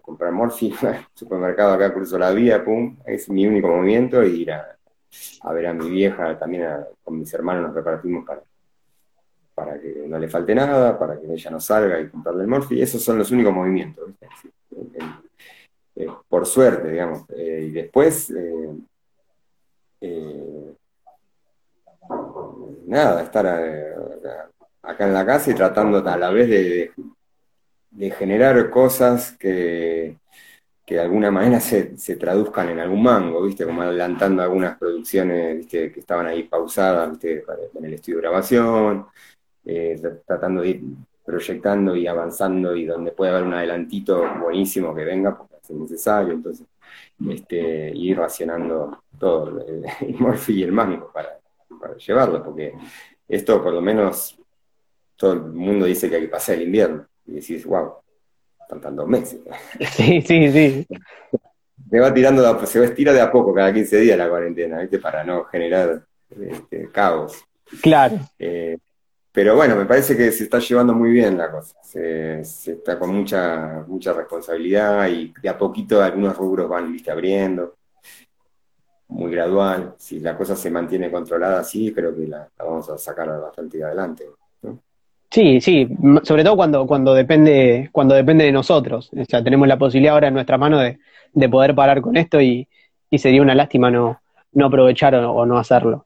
comprar 0.01 0.31
morfina, 0.31 1.07
supermercado 1.13 1.73
acá 1.73 1.93
cruzo 1.93 2.17
la 2.17 2.31
vía, 2.31 2.63
pum, 2.63 2.97
es 3.05 3.29
mi 3.29 3.45
único 3.45 3.67
movimiento, 3.67 4.23
y 4.23 4.41
ir 4.41 4.51
a, 4.51 4.77
ver 5.51 5.67
a 5.67 5.73
mi 5.73 5.89
vieja, 5.89 6.37
también 6.37 6.67
con 7.03 7.19
mis 7.19 7.33
hermanos 7.33 7.67
nos 7.67 7.75
repartimos 7.75 8.25
para, 8.25 8.43
para 9.61 9.79
que 9.79 10.05
no 10.07 10.17
le 10.17 10.27
falte 10.27 10.55
nada, 10.55 10.97
para 10.97 11.19
que 11.19 11.31
ella 11.31 11.51
no 11.51 11.59
salga 11.59 12.01
y 12.01 12.09
comprarle 12.09 12.41
el 12.41 12.47
morfi, 12.47 12.81
esos 12.81 13.03
son 13.03 13.19
los 13.19 13.29
únicos 13.29 13.53
movimientos, 13.53 14.09
eh, 15.95 16.07
por 16.27 16.47
suerte, 16.47 16.89
digamos, 16.89 17.29
eh, 17.29 17.67
y 17.67 17.71
después, 17.71 18.33
eh, 20.01 20.73
nada, 22.87 23.21
estar 23.21 23.45
acá 24.81 25.07
en 25.07 25.13
la 25.13 25.25
casa 25.25 25.51
y 25.51 25.53
tratando 25.53 25.99
a 25.99 26.17
la 26.17 26.31
vez 26.31 26.49
de 27.91 28.11
generar 28.11 28.67
cosas 28.71 29.37
que, 29.37 30.17
que 30.91 30.95
de 30.95 31.01
alguna 31.03 31.31
manera 31.31 31.61
se, 31.61 31.97
se, 31.97 32.17
traduzcan 32.17 32.67
en 32.67 32.79
algún 32.79 33.01
mango, 33.01 33.43
¿viste? 33.43 33.65
Como 33.65 33.81
adelantando 33.81 34.41
algunas 34.41 34.77
producciones, 34.77 35.55
¿viste? 35.55 35.89
Que 35.89 36.01
estaban 36.01 36.27
ahí 36.27 36.43
pausadas, 36.43 37.11
¿viste? 37.11 37.45
En 37.75 37.85
el 37.85 37.93
estudio 37.93 38.17
de 38.17 38.23
grabación, 38.23 39.05
eh, 39.65 40.01
tratando 40.25 40.61
de 40.61 40.69
ir 40.69 40.81
proyectando 41.23 41.95
y 41.95 42.07
avanzando 42.07 42.75
y 42.75 42.85
donde 42.85 43.11
puede 43.11 43.31
haber 43.31 43.43
un 43.43 43.53
adelantito 43.53 44.23
buenísimo 44.39 44.93
que 44.93 45.05
venga, 45.05 45.37
porque 45.37 45.55
es 45.63 45.69
necesario, 45.71 46.33
entonces, 46.33 46.67
este, 47.29 47.91
ir 47.95 48.17
racionando 48.17 49.03
todo, 49.19 49.65
el, 50.01 50.15
morfi 50.19 50.53
y 50.53 50.63
el 50.63 50.71
mango 50.71 51.11
para, 51.13 51.39
para 51.79 51.95
llevarlo, 51.95 52.43
porque 52.43 52.73
esto 53.27 53.61
por 53.63 53.73
lo 53.73 53.81
menos 53.81 54.37
todo 55.15 55.33
el 55.33 55.41
mundo 55.41 55.85
dice 55.85 56.09
que 56.09 56.15
hay 56.15 56.21
que 56.23 56.27
pasar 56.27 56.55
el 56.55 56.63
invierno 56.63 57.05
y 57.27 57.33
decís, 57.33 57.65
wow, 57.65 57.93
faltan 58.67 58.95
dos 58.95 59.07
meses. 59.07 59.39
Sí, 59.91 60.21
sí, 60.21 60.51
sí. 60.51 60.87
Se 61.89 61.99
va 61.99 62.13
tirando, 62.13 62.65
se 62.65 62.79
va 62.79 62.85
estira 62.85 63.13
de 63.13 63.21
a 63.21 63.31
poco 63.31 63.53
cada 63.53 63.73
15 63.73 63.99
días 63.99 64.17
la 64.17 64.29
cuarentena, 64.29 64.79
¿viste? 64.79 64.97
Para 64.99 65.23
no 65.23 65.43
generar 65.45 66.03
este, 66.29 66.89
caos. 66.89 67.43
Claro. 67.81 68.17
Eh, 68.39 68.77
pero 69.33 69.55
bueno, 69.55 69.77
me 69.77 69.85
parece 69.85 70.17
que 70.17 70.31
se 70.31 70.43
está 70.43 70.59
llevando 70.59 70.93
muy 70.93 71.11
bien 71.11 71.37
la 71.37 71.49
cosa. 71.49 71.77
Se, 71.81 72.41
está 72.41 72.99
con 72.99 73.15
mucha, 73.15 73.85
mucha 73.87 74.11
responsabilidad 74.11 75.07
y 75.07 75.33
de 75.41 75.49
a 75.49 75.57
poquito 75.57 76.01
algunos 76.01 76.35
rubros 76.35 76.67
van 76.67 76.91
¿viste, 76.91 77.11
abriendo. 77.11 77.75
Muy 79.07 79.31
gradual. 79.31 79.95
Si 79.97 80.19
la 80.19 80.35
cosa 80.35 80.55
se 80.55 80.69
mantiene 80.69 81.09
controlada 81.09 81.61
así, 81.61 81.93
creo 81.93 82.13
que 82.13 82.27
la, 82.27 82.49
vamos 82.57 82.89
a 82.89 82.97
sacar 82.97 83.29
bastante 83.39 83.81
adelante. 83.81 84.25
Sí, 85.29 85.61
sí, 85.61 85.87
sobre 86.23 86.43
todo 86.43 86.57
cuando, 86.57 86.85
cuando 86.85 87.13
depende, 87.13 87.89
cuando 87.93 88.15
depende 88.15 88.43
de 88.43 88.51
nosotros. 88.51 89.09
O 89.17 89.23
sea, 89.23 89.41
tenemos 89.41 89.65
la 89.65 89.77
posibilidad 89.77 90.15
ahora 90.15 90.27
en 90.27 90.33
nuestra 90.33 90.57
mano 90.57 90.77
de, 90.77 90.99
de 91.31 91.49
poder 91.49 91.73
parar 91.73 92.01
con 92.01 92.17
esto 92.17 92.41
y, 92.41 92.67
y 93.09 93.17
sería 93.17 93.41
una 93.41 93.55
lástima 93.55 93.89
no, 93.89 94.21
no 94.51 94.65
aprovechar 94.65 95.15
o 95.15 95.45
no 95.45 95.57
hacerlo. 95.57 96.05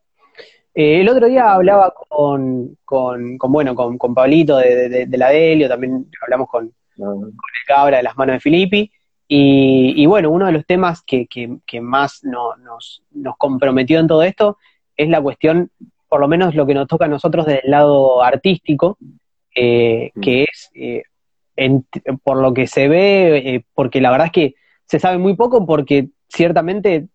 Eh, 0.77 0.99
el 0.99 1.07
otro 1.07 1.27
día 1.27 1.53
hablaba 1.53 1.93
con, 2.09 2.77
con, 2.83 3.37
bueno, 3.37 3.73
con, 3.73 3.97
con 3.97 4.13
Pablito 4.13 4.57
de, 4.57 5.07
de, 5.07 5.17
la 5.17 5.29
Delio, 5.29 5.69
también 5.69 6.05
hablamos 6.21 6.49
con, 6.49 6.65
el 6.97 7.33
Cabra 7.65 7.97
de 7.97 8.03
las 8.03 8.17
manos 8.17 8.35
de 8.35 8.39
Filippi, 8.41 8.91
y, 9.27 10.05
bueno, 10.05 10.29
uno 10.29 10.45
de 10.45 10.51
los 10.51 10.65
temas 10.65 11.01
que, 11.01 11.27
que, 11.27 11.81
más 11.81 12.23
nos, 12.23 13.01
nos 13.11 13.37
comprometió 13.37 13.99
en 13.99 14.07
todo 14.07 14.21
esto 14.21 14.57
es 14.97 15.09
la 15.09 15.21
cuestión, 15.21 15.71
por 16.09 16.19
lo 16.19 16.27
menos 16.27 16.53
lo 16.53 16.67
que 16.67 16.75
nos 16.75 16.87
toca 16.87 17.05
a 17.05 17.07
nosotros 17.07 17.45
del 17.45 17.61
lado 17.63 18.21
artístico, 18.21 18.97
eh, 19.55 20.11
mm. 20.13 20.21
que 20.21 20.43
es, 20.43 20.69
eh, 20.75 21.03
por 22.21 22.37
lo 22.37 22.53
que 22.53 22.67
se 22.67 22.87
ve, 22.87 23.65
porque 23.73 24.01
la 24.01 24.11
verdad 24.11 24.27
es 24.27 24.33
que 24.33 24.55
se 24.85 24.99
sabe 24.99 25.17
muy 25.17 25.35
poco, 25.35 25.65
porque 25.65 26.09
ciertamente 26.27 27.07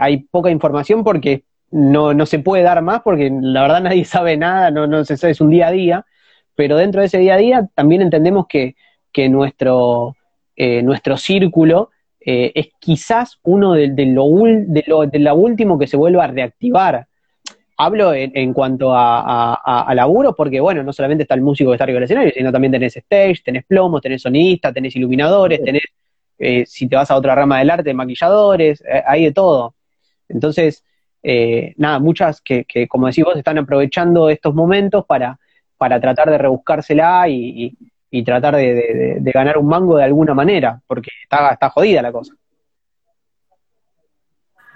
hay 0.00 0.24
poca 0.30 0.50
información, 0.50 1.04
porque 1.04 1.44
no, 1.74 2.14
no 2.14 2.24
se 2.24 2.38
puede 2.38 2.62
dar 2.62 2.80
más 2.82 3.02
porque 3.02 3.30
la 3.32 3.62
verdad 3.62 3.82
nadie 3.82 4.04
sabe 4.04 4.36
nada, 4.36 4.70
no, 4.70 4.86
no 4.86 5.04
se 5.04 5.16
sabe, 5.16 5.32
es 5.32 5.40
un 5.40 5.50
día 5.50 5.68
a 5.68 5.72
día, 5.72 6.06
pero 6.54 6.76
dentro 6.76 7.00
de 7.00 7.08
ese 7.08 7.18
día 7.18 7.34
a 7.34 7.38
día 7.38 7.68
también 7.74 8.00
entendemos 8.00 8.46
que, 8.48 8.76
que 9.12 9.28
nuestro, 9.28 10.14
eh, 10.54 10.82
nuestro 10.82 11.16
círculo 11.16 11.90
eh, 12.20 12.52
es 12.54 12.68
quizás 12.78 13.40
uno 13.42 13.72
de, 13.72 13.88
lo, 14.06 14.24
de, 14.24 14.84
lo, 14.86 15.06
de 15.06 15.18
lo 15.18 15.34
último 15.34 15.76
que 15.76 15.88
se 15.88 15.96
vuelva 15.96 16.24
a 16.24 16.28
reactivar. 16.28 17.08
Hablo 17.76 18.14
en, 18.14 18.52
cuanto 18.52 18.94
a, 18.94 19.54
a, 19.54 19.94
laburo, 19.96 20.32
porque 20.36 20.60
bueno, 20.60 20.84
no 20.84 20.92
solamente 20.92 21.22
está 21.22 21.34
el 21.34 21.40
músico 21.40 21.70
que 21.70 21.74
está 21.74 21.82
arriba 21.82 21.96
del 21.96 22.04
escenario, 22.04 22.32
sino 22.32 22.52
también 22.52 22.70
tenés 22.70 22.96
stage, 22.96 23.42
tenés 23.44 23.64
plomos, 23.64 24.00
tenés 24.00 24.22
sonistas, 24.22 24.72
tenés 24.72 24.94
iluminadores, 24.94 25.60
tenés, 25.60 25.82
eh, 26.38 26.64
si 26.66 26.86
te 26.86 26.94
vas 26.94 27.10
a 27.10 27.16
otra 27.16 27.34
rama 27.34 27.58
del 27.58 27.70
arte, 27.70 27.92
maquilladores, 27.92 28.80
hay 29.04 29.24
de 29.24 29.32
todo. 29.32 29.74
Entonces, 30.28 30.84
eh, 31.26 31.72
nada, 31.78 31.98
muchas 32.00 32.42
que, 32.42 32.66
como 32.86 33.06
decís 33.06 33.24
vos, 33.24 33.34
están 33.34 33.56
aprovechando 33.56 34.28
estos 34.28 34.54
momentos 34.54 35.06
para, 35.06 35.40
para 35.78 35.98
tratar 35.98 36.30
de 36.30 36.36
rebuscársela 36.36 37.26
y, 37.30 37.74
y, 38.10 38.22
tratar 38.22 38.56
de, 38.56 39.22
ganar 39.32 39.56
un 39.56 39.66
mango 39.66 39.96
de 39.96 40.04
alguna 40.04 40.34
manera, 40.34 40.82
porque 40.86 41.10
está, 41.22 41.52
está 41.52 41.70
jodida 41.70 42.02
la 42.02 42.12
cosa. 42.12 42.34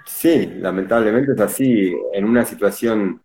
Sí, 0.07 0.47
lamentablemente 0.55 1.33
es 1.33 1.39
así. 1.39 1.95
En 2.13 2.25
una 2.25 2.43
situación 2.43 3.21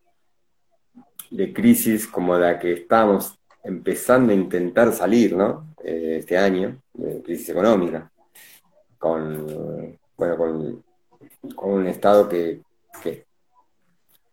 de 1.30 1.50
crisis 1.50 2.06
como 2.06 2.36
la 2.36 2.58
que 2.58 2.74
estamos 2.74 3.38
empezando 3.64 4.32
a 4.34 4.36
intentar 4.36 4.92
salir, 4.92 5.34
¿no? 5.34 5.74
Eh, 5.82 6.18
este 6.20 6.36
año, 6.36 6.76
de 6.92 7.22
crisis 7.22 7.48
económica, 7.48 8.12
con, 8.98 9.98
bueno, 10.14 10.36
con, 10.36 10.84
con 11.56 11.72
un 11.72 11.86
Estado 11.86 12.28
que, 12.28 12.60
que, 13.02 13.26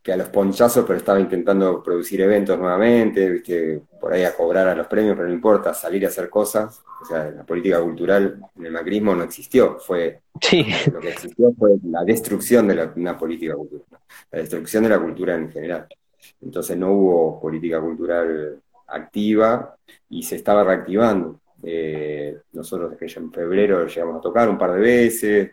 que, 0.01 0.13
a 0.13 0.17
los 0.17 0.29
ponchazos, 0.29 0.85
pero 0.85 0.97
estaba 0.97 1.19
intentando 1.19 1.81
producir 1.83 2.21
eventos 2.21 2.57
nuevamente, 2.57 3.29
¿viste? 3.29 3.81
por 3.99 4.13
ahí 4.13 4.23
a 4.23 4.35
cobrar 4.35 4.67
a 4.67 4.75
los 4.75 4.87
premios, 4.87 5.15
pero 5.15 5.27
no 5.27 5.33
importa, 5.33 5.73
salir 5.73 6.05
a 6.05 6.09
hacer 6.09 6.29
cosas. 6.29 6.81
O 7.01 7.05
sea, 7.05 7.31
la 7.31 7.43
política 7.43 7.81
cultural 7.81 8.39
en 8.57 8.65
el 8.65 8.71
macrismo 8.71 9.15
no 9.15 9.23
existió, 9.23 9.79
fue 9.79 10.21
lo 10.91 10.99
que 10.99 11.09
existió 11.09 11.51
fue 11.57 11.71
la 11.83 12.03
destrucción 12.03 12.67
de 12.67 12.75
la, 12.75 12.93
una 12.95 13.17
política 13.17 13.55
cultural, 13.55 13.85
la 14.31 14.39
destrucción 14.39 14.83
de 14.83 14.89
la 14.89 14.99
cultura 14.99 15.35
en 15.35 15.51
general. 15.51 15.87
Entonces 16.41 16.77
no 16.77 16.91
hubo 16.91 17.39
política 17.39 17.79
cultural 17.79 18.61
activa 18.87 19.75
y 20.09 20.23
se 20.23 20.35
estaba 20.35 20.63
reactivando. 20.63 21.39
Eh, 21.63 22.37
nosotros 22.53 22.91
desde 22.99 23.19
en 23.19 23.31
febrero 23.31 23.85
llegamos 23.85 24.17
a 24.17 24.21
tocar 24.21 24.49
un 24.49 24.57
par 24.57 24.73
de 24.73 24.79
veces, 24.79 25.51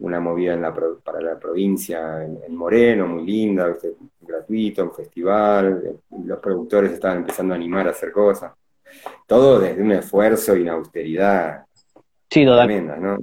una 0.00 0.20
movida 0.20 0.54
en 0.54 0.62
la, 0.62 0.74
para 1.02 1.20
la 1.20 1.38
provincia 1.38 2.24
en, 2.24 2.54
Moreno, 2.54 3.06
muy 3.06 3.26
linda, 3.26 3.76
gratuito, 4.20 4.84
un 4.84 4.92
festival, 4.92 6.00
los 6.24 6.38
productores 6.38 6.92
estaban 6.92 7.18
empezando 7.18 7.54
a 7.54 7.56
animar 7.56 7.88
a 7.88 7.90
hacer 7.90 8.12
cosas. 8.12 8.52
Todo 9.26 9.58
desde 9.58 9.82
un 9.82 9.92
esfuerzo 9.92 10.56
y 10.56 10.62
una 10.62 10.72
austeridad 10.72 11.64
tremenda, 12.28 12.96
¿no? 12.96 13.18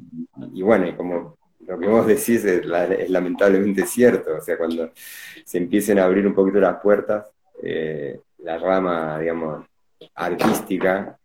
Y 0.54 0.62
bueno, 0.62 0.88
y 0.88 0.94
como 0.94 1.38
lo 1.66 1.80
que 1.80 1.88
vos 1.88 2.06
decís 2.06 2.44
es, 2.46 2.66
lamentablemente 3.10 3.86
cierto, 3.86 4.36
o 4.38 4.42
sea, 4.42 4.58
cuando 4.58 4.92
se 5.44 5.58
empiecen 5.58 6.00
a 6.00 6.06
abrir 6.06 6.28
un 6.28 6.36
poquito 6.36 6.60
las 6.60 6.80
puertas, 6.82 7.26
eh, 7.64 8.20
la 8.40 8.58
rama, 8.58 9.20
digamos, 9.20 9.66
artística 10.14 11.18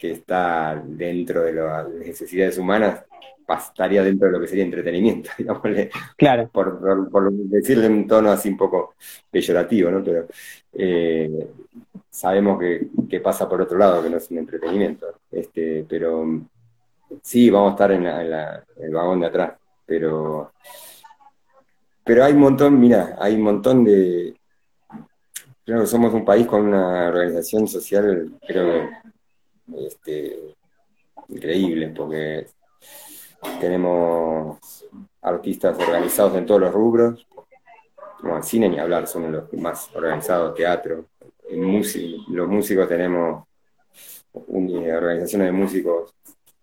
que 0.00 0.12
está 0.12 0.82
dentro 0.82 1.42
de 1.42 1.52
las 1.52 1.88
necesidades 1.90 2.56
humanas 2.56 3.04
estaría 3.58 4.02
dentro 4.02 4.28
de 4.28 4.32
lo 4.32 4.40
que 4.40 4.46
sería 4.46 4.64
entretenimiento, 4.64 5.30
digámosle. 5.38 5.90
Claro. 6.16 6.48
Por, 6.52 7.32
decirle 7.32 7.88
un 7.88 8.06
tono 8.06 8.30
así 8.30 8.48
un 8.48 8.56
poco 8.56 8.94
peyorativo, 9.30 9.90
¿no? 9.90 10.02
Pero 10.02 10.26
eh, 10.72 11.48
sabemos 12.08 12.58
que, 12.58 13.20
pasa 13.20 13.48
por 13.48 13.60
otro 13.60 13.78
lado, 13.78 14.02
que 14.02 14.10
no 14.10 14.16
es 14.16 14.30
un 14.30 14.38
entretenimiento. 14.38 15.06
Este, 15.30 15.84
pero 15.88 16.40
sí, 17.22 17.50
vamos 17.50 17.72
a 17.72 17.74
estar 17.74 17.92
en, 17.92 18.06
el 18.06 18.94
vagón 18.94 19.20
de 19.20 19.26
atrás. 19.26 19.52
Pero, 19.84 20.52
pero 22.04 22.24
hay 22.24 22.32
un 22.32 22.40
montón, 22.40 22.78
mira, 22.78 23.16
hay 23.18 23.34
un 23.34 23.42
montón 23.42 23.84
de. 23.84 24.34
Creo 25.64 25.80
que 25.82 25.86
somos 25.86 26.12
un 26.14 26.24
país 26.24 26.46
con 26.46 26.66
una 26.66 27.08
organización 27.08 27.68
social, 27.68 28.32
creo 28.46 28.88
este, 29.78 30.54
increíble, 31.28 31.92
porque 31.96 32.46
tenemos 33.60 34.58
artistas 35.22 35.78
organizados 35.78 36.36
en 36.36 36.46
todos 36.46 36.60
los 36.60 36.72
rubros, 36.72 37.26
como 38.20 38.36
el 38.36 38.42
cine 38.42 38.68
ni 38.68 38.78
hablar, 38.78 39.06
son 39.06 39.32
los 39.32 39.52
más 39.54 39.88
organizados, 39.94 40.54
teatro. 40.54 41.06
En 41.48 41.82
los 42.28 42.48
músicos 42.48 42.88
tenemos 42.88 43.44
organizaciones 44.32 45.46
de 45.46 45.52
músicos 45.52 46.14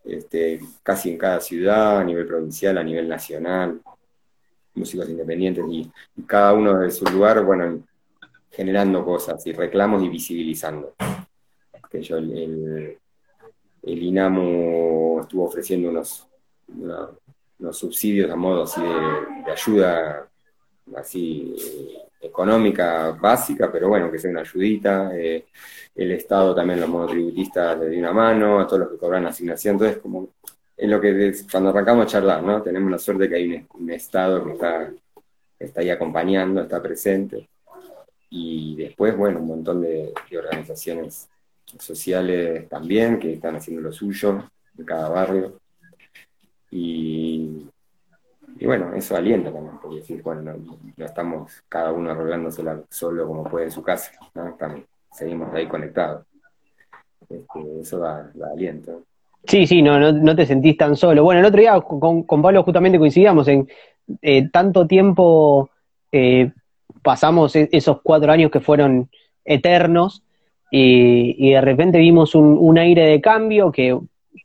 este, 0.07 0.61
casi 0.83 1.09
en 1.09 1.17
cada 1.17 1.41
ciudad, 1.41 1.99
a 1.99 2.03
nivel 2.03 2.25
provincial, 2.25 2.77
a 2.77 2.83
nivel 2.83 3.09
nacional, 3.09 3.81
músicos 4.73 5.09
independientes, 5.09 5.65
y, 5.69 5.91
cada 6.25 6.53
uno 6.53 6.79
de 6.79 6.91
su 6.91 7.05
lugar, 7.05 7.43
bueno, 7.43 7.83
generando 8.51 9.03
cosas 9.03 9.45
y 9.45 9.51
reclamos 9.51 10.03
y 10.03 10.09
visibilizando. 10.09 10.93
Que 11.89 12.01
yo, 12.01 12.17
el, 12.17 12.97
el 13.83 14.03
INAMU 14.03 15.19
estuvo 15.21 15.45
ofreciendo 15.45 15.89
unos 15.89 16.27
unos 17.59 17.77
subsidios 17.77 18.29
a 18.31 18.35
modo 18.35 18.63
así 18.63 18.81
de, 18.81 19.51
ayuda 19.51 20.27
así 20.95 21.55
económica 22.21 23.11
básica, 23.11 23.71
pero 23.71 23.89
bueno, 23.89 24.11
que 24.11 24.19
sea 24.19 24.31
una 24.31 24.41
ayudita. 24.41 25.11
Eh, 25.15 25.45
el 25.95 26.11
Estado 26.11 26.55
también, 26.55 26.79
los 26.79 26.89
monotributistas 26.89 27.79
le 27.79 27.89
dio 27.89 27.99
una 27.99 28.13
mano, 28.13 28.59
a 28.59 28.67
todos 28.67 28.81
los 28.81 28.91
que 28.91 28.97
cobran 28.97 29.25
asignación. 29.25 29.75
Entonces, 29.75 29.97
como 29.99 30.29
en 30.75 30.91
lo 30.91 31.01
que 31.01 31.33
cuando 31.51 31.69
arrancamos 31.69 32.05
a 32.05 32.09
charlar, 32.09 32.43
¿no? 32.43 32.61
Tenemos 32.61 32.91
la 32.91 32.99
suerte 32.99 33.27
que 33.29 33.35
hay 33.35 33.67
un, 33.73 33.91
Estado 33.91 34.43
que 34.45 34.53
está, 34.53 34.93
está 35.59 35.81
ahí 35.81 35.89
acompañando, 35.89 36.61
está 36.61 36.81
presente. 36.81 37.49
Y 38.29 38.75
después, 38.75 39.15
bueno, 39.17 39.39
un 39.39 39.47
montón 39.47 39.81
de 39.81 40.13
organizaciones 40.37 41.29
sociales 41.79 42.67
también 42.69 43.19
que 43.19 43.33
están 43.33 43.55
haciendo 43.55 43.81
lo 43.81 43.91
suyo 43.91 44.49
en 44.77 44.85
cada 44.85 45.09
barrio. 45.09 45.59
Y, 46.71 47.67
bueno, 48.61 48.93
eso 48.93 49.15
alienta 49.15 49.51
también, 49.51 49.77
porque 49.81 49.97
decir, 49.97 50.21
bueno, 50.21 50.41
no, 50.41 51.05
estamos 51.05 51.63
cada 51.69 51.91
uno 51.91 52.11
arreglándosela 52.11 52.81
solo 52.89 53.27
como 53.27 53.43
puede 53.43 53.65
en 53.65 53.71
su 53.71 53.81
casa, 53.83 54.11
seguimos 55.11 55.53
ahí 55.53 55.67
conectados. 55.67 56.25
Este, 57.29 57.81
eso 57.81 57.99
da, 57.99 58.31
aliento. 58.51 59.03
Sí, 59.45 59.65
sí, 59.65 59.81
no, 59.81 60.11
no, 60.11 60.35
te 60.35 60.45
sentís 60.45 60.77
tan 60.77 60.95
solo. 60.95 61.23
Bueno, 61.23 61.39
el 61.39 61.45
otro 61.45 61.59
día 61.59 61.79
con, 61.79 62.23
con 62.23 62.41
Pablo 62.41 62.63
justamente 62.63 62.99
coincidíamos 62.99 63.47
en 63.47 63.67
eh, 64.21 64.49
tanto 64.49 64.87
tiempo 64.87 65.69
eh, 66.11 66.51
pasamos 67.01 67.55
e, 67.55 67.69
esos 67.71 68.01
cuatro 68.01 68.31
años 68.31 68.51
que 68.51 68.59
fueron 68.59 69.09
eternos 69.45 70.23
y, 70.69 71.51
de 71.51 71.61
repente 71.61 71.97
vimos 71.97 72.35
un, 72.35 72.57
un, 72.59 72.77
aire 72.77 73.07
de 73.07 73.21
cambio 73.21 73.71
que 73.71 73.97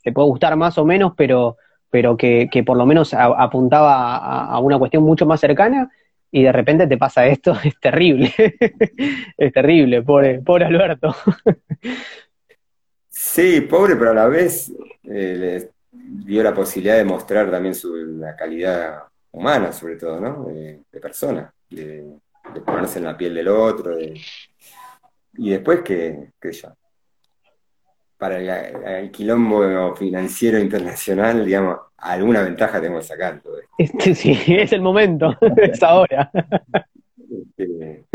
te 0.03 0.11
puede 0.11 0.27
gustar 0.27 0.55
más 0.55 0.77
o 0.77 0.85
menos, 0.85 1.13
pero 1.17 1.57
pero 1.93 2.17
que, 2.17 2.63
por 2.65 2.75
lo 2.75 2.87
menos 2.87 3.13
apuntaba 3.13 4.17
a, 4.17 4.57
una 4.57 4.79
cuestión 4.79 5.03
mucho 5.03 5.27
más 5.27 5.39
cercana 5.39 5.91
y 6.31 6.41
de 6.41 6.51
repente 6.51 6.87
te 6.87 6.97
pasa 6.97 7.27
esto, 7.27 7.55
es 7.63 7.79
terrible, 7.79 8.33
es 9.37 9.53
terrible, 9.53 10.01
pobre, 10.01 10.41
pobre 10.41 10.65
Alberto. 10.65 11.15
Sí, 13.07 13.61
pobre, 13.61 13.95
pero 13.95 14.09
a 14.09 14.15
la 14.15 14.27
vez 14.27 14.73
eh, 15.03 15.35
le 15.37 15.69
dio 15.91 16.41
la 16.41 16.51
posibilidad 16.51 16.97
de 16.97 17.05
mostrar 17.05 17.51
también 17.51 17.75
su, 17.75 17.95
la 17.95 18.35
calidad 18.35 19.03
humana, 19.31 19.71
sobre 19.71 19.95
todo, 19.95 20.19
¿no? 20.19 20.45
De, 20.45 20.99
persona, 20.99 21.53
de, 21.69 22.17
ponerse 22.65 22.97
en 22.97 23.05
la 23.05 23.15
piel 23.15 23.35
del 23.35 23.49
otro, 23.49 23.95
y 25.35 25.49
después 25.51 25.81
que, 25.81 26.31
que 26.39 26.51
yo, 26.51 26.73
para 28.17 28.99
el, 28.99 29.11
quilombo 29.11 29.95
financiero 29.95 30.57
internacional, 30.57 31.45
digamos, 31.45 31.77
alguna 31.97 32.41
ventaja 32.41 32.79
tengo 32.79 32.99
que 32.99 33.05
sacar 33.05 33.41
todo 33.41 33.59
esto. 33.59 33.73
Este, 33.77 34.15
sí, 34.15 34.37
es 34.47 34.71
el 34.71 34.81
momento, 34.81 35.35
es 35.57 35.83
ahora. 35.83 36.31
Este, 37.17 38.05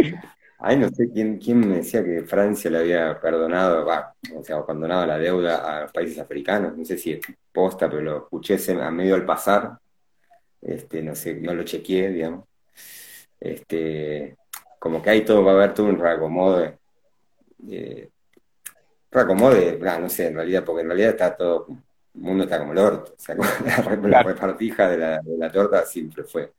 ay, 0.60 0.78
no 0.78 0.88
sé 0.88 1.10
quién, 1.12 1.38
quién 1.38 1.60
me 1.60 1.76
decía 1.76 2.02
que 2.02 2.22
Francia 2.22 2.70
le 2.70 2.78
había 2.78 3.20
perdonado, 3.20 3.84
va, 3.84 4.14
o 4.34 4.42
sea, 4.42 4.62
condonado 4.62 5.04
la 5.06 5.18
deuda 5.18 5.76
a 5.76 5.82
los 5.82 5.92
países 5.92 6.18
africanos, 6.18 6.76
no 6.76 6.84
sé 6.84 6.96
si 6.96 7.12
es 7.12 7.20
posta, 7.52 7.90
pero 7.90 8.00
lo 8.00 8.16
escuché 8.18 8.56
a 8.80 8.90
medio 8.90 9.14
al 9.14 9.26
pasar, 9.26 9.78
este, 10.62 11.02
no 11.02 11.14
sé, 11.14 11.34
no 11.34 11.52
lo 11.52 11.64
chequeé, 11.64 12.10
digamos. 12.10 12.44
Este, 13.38 14.36
como 14.78 15.02
que 15.02 15.10
hay 15.10 15.24
todo, 15.24 15.44
va 15.44 15.52
a 15.52 15.54
haber 15.54 15.74
todo 15.74 15.86
un 15.86 15.98
reacomodo 15.98 16.78
eh, 17.70 18.10
reacomode, 19.10 19.78
no 19.78 20.08
sé, 20.08 20.28
en 20.28 20.36
realidad, 20.36 20.64
porque 20.64 20.82
en 20.82 20.88
realidad 20.88 21.10
está 21.10 21.36
todo, 21.36 21.66
el 21.68 22.20
mundo 22.20 22.44
está 22.44 22.58
como 22.58 22.72
el 22.72 22.78
orto, 22.78 23.14
o 23.16 23.20
sea, 23.20 23.36
la, 24.02 24.22
repartija 24.22 24.88
de 24.88 24.98
la, 24.98 25.20
de 25.20 25.36
la 25.36 25.50
torta 25.50 25.84
siempre 25.86 26.24
fue 26.24 26.52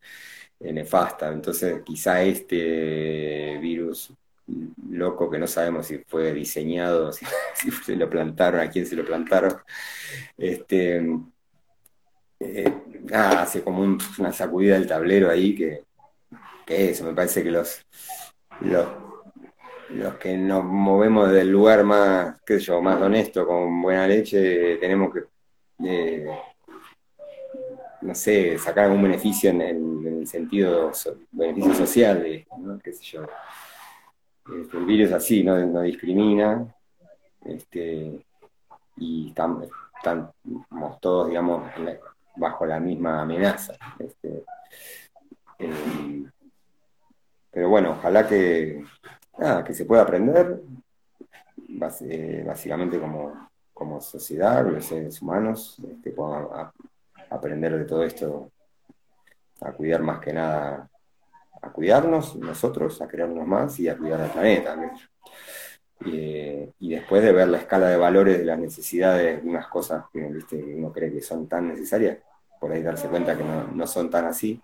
nefasta, 0.60 1.32
entonces 1.32 1.82
quizá 1.86 2.22
este 2.22 3.58
virus 3.62 4.13
loco 4.89 5.29
que 5.29 5.39
no 5.39 5.48
sabemos 5.48 5.88
si 5.88 6.00
fue 6.00 6.34
diseñado, 6.34 7.12
si, 7.13 7.25
se 7.72 7.96
lo 7.96 8.10
plantaron, 8.10 8.62
a 8.62 8.70
quién 8.70 8.86
se 8.86 8.96
lo 8.96 9.06
plantaron, 9.06 9.58
este, 10.38 11.01
eh, 12.39 12.74
hace 13.13 13.63
como 13.63 13.98
una 14.18 14.34
sacudida 14.34 14.75
del 14.75 14.88
tablero 14.88 15.29
ahí 15.29 15.56
que, 15.56 15.84
que 16.65 16.91
eso, 16.91 17.06
me 17.06 17.13
parece 17.13 17.44
que 17.44 17.51
los, 17.51 17.86
los 18.62 19.09
los 19.91 20.15
que 20.15 20.38
nos 20.38 20.63
movemos 20.63 21.31
del 21.31 21.50
lugar 21.50 21.84
más, 21.84 22.36
qué 22.46 22.60
sé 22.60 22.65
yo, 22.65 22.81
más 22.81 23.01
honesto, 23.01 23.46
con 23.46 23.81
buena 23.81 24.08
leche, 24.08 24.77
tenemos 24.77 25.13
que, 25.13 25.24
eh, 25.86 26.27
no 28.01 28.15
sé, 28.15 28.58
sacar 28.58 28.86
algún 28.86 29.03
beneficio 29.03 29.50
en 29.50 29.62
el, 29.62 30.27
sentido, 30.27 30.91
beneficio 31.31 31.74
social, 31.74 32.46
¿no? 32.58 32.77
qué 32.79 32.93
sé 32.93 33.03
yo. 33.03 33.24
Este, 34.62 34.77
el 34.77 34.86
virus 34.86 35.12
así, 35.12 35.43
no, 35.43 35.58
no 35.65 35.81
discrimina, 35.81 36.67
este, 37.46 38.25
y 38.98 39.29
estamos, 39.29 39.69
todos, 41.00 41.29
digamos, 41.29 41.63
bajo 42.36 42.65
la 42.65 42.79
misma 42.79 43.22
amenaza. 43.22 43.74
Este, 43.98 44.43
eh, 45.60 46.24
pero 47.51 47.69
bueno, 47.69 47.91
ojalá 47.91 48.27
que, 48.27 48.84
nada, 49.39 49.63
que 49.63 49.74
se 49.74 49.86
pueda 49.86 50.01
aprender, 50.03 50.62
básicamente 51.69 53.00
como, 53.00 53.50
como 53.74 54.01
sociedad, 54.01 54.65
los 54.65 54.86
seres 54.86 55.22
humanos, 55.22 55.77
este, 55.89 56.12
podamos 56.12 56.72
aprender 57.29 57.77
de 57.77 57.86
todo 57.86 58.03
esto, 58.03 58.51
a 59.62 59.72
cuidar 59.72 60.01
más 60.01 60.19
que 60.19 60.34
nada, 60.34 60.89
a 61.62 61.69
cuidarnos 61.72 62.36
nosotros, 62.36 63.01
a 63.01 63.08
crearnos 63.08 63.46
más 63.46 63.79
y 63.79 63.89
a 63.89 63.98
cuidar 63.98 64.22
al 64.22 64.31
planeta. 64.31 64.75
y 66.05 66.89
después 66.89 67.22
de 67.22 67.31
ver 67.31 67.50
la 67.50 67.57
escala 67.57 67.87
de 67.90 67.98
valores 67.98 68.40
de 68.40 68.46
las 68.46 68.57
necesidades 68.57 69.44
de 69.44 69.50
unas 69.50 69.68
cosas 69.68 70.05
que 70.14 70.20
uno 70.55 70.92
cree 70.92 71.11
que 71.11 71.22
son 71.22 71.48
tan 71.48 71.68
necesarias, 71.68 72.20
por 72.59 72.72
ahí 72.72 72.81
darse 72.81 73.07
cuenta 73.07 73.37
que 73.37 73.44
no, 73.44 73.68
no 73.68 73.87
son 73.87 74.09
tan 74.09 74.25
así 74.25 74.61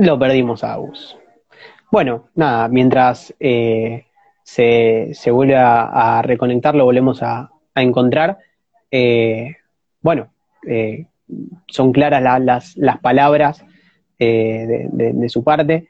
Lo 0.00 0.18
perdimos 0.18 0.64
a 0.64 0.72
Agus. 0.72 1.18
Bueno, 1.90 2.30
nada, 2.34 2.68
mientras 2.68 3.34
eh, 3.38 4.06
se, 4.42 5.30
vuelve 5.30 5.56
a, 5.56 6.22
reconectar, 6.24 6.74
lo 6.74 6.86
volvemos 6.86 7.22
a, 7.22 7.50
encontrar. 7.74 8.38
Eh, 8.90 9.56
bueno, 10.00 10.32
eh, 10.66 11.04
son 11.68 11.92
claras 11.92 12.40
las, 12.40 12.78
las, 12.78 12.98
palabras 13.00 13.62
de, 14.18 15.26
su 15.28 15.44
parte. 15.44 15.88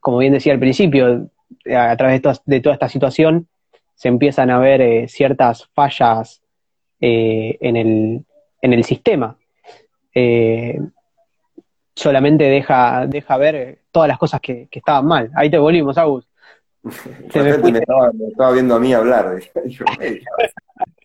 como 0.00 0.16
bien 0.16 0.32
decía 0.32 0.54
al 0.54 0.58
principio, 0.58 1.28
a 1.66 1.96
través 1.98 2.22
de 2.46 2.60
toda, 2.60 2.74
esta 2.74 2.88
situación 2.88 3.46
se 3.94 4.08
empiezan 4.08 4.48
a 4.48 4.58
ver 4.58 5.06
ciertas 5.10 5.68
fallas 5.74 6.40
en 6.98 7.76
el, 7.76 8.24
en 8.62 8.72
el 8.72 8.84
sistema 8.84 9.36
solamente 11.94 12.44
deja, 12.44 13.06
deja 13.06 13.36
ver 13.36 13.78
todas 13.90 14.08
las 14.08 14.18
cosas 14.18 14.40
que, 14.40 14.68
estaban 14.70 15.06
mal. 15.06 15.30
Ahí 15.34 15.50
te 15.50 15.58
volvimos, 15.58 15.96
Agus. 15.98 16.26
me, 16.82 17.78
estaba, 17.78 18.52
viendo 18.52 18.74
a 18.74 18.80
mí 18.80 18.92
hablar. 18.92 19.38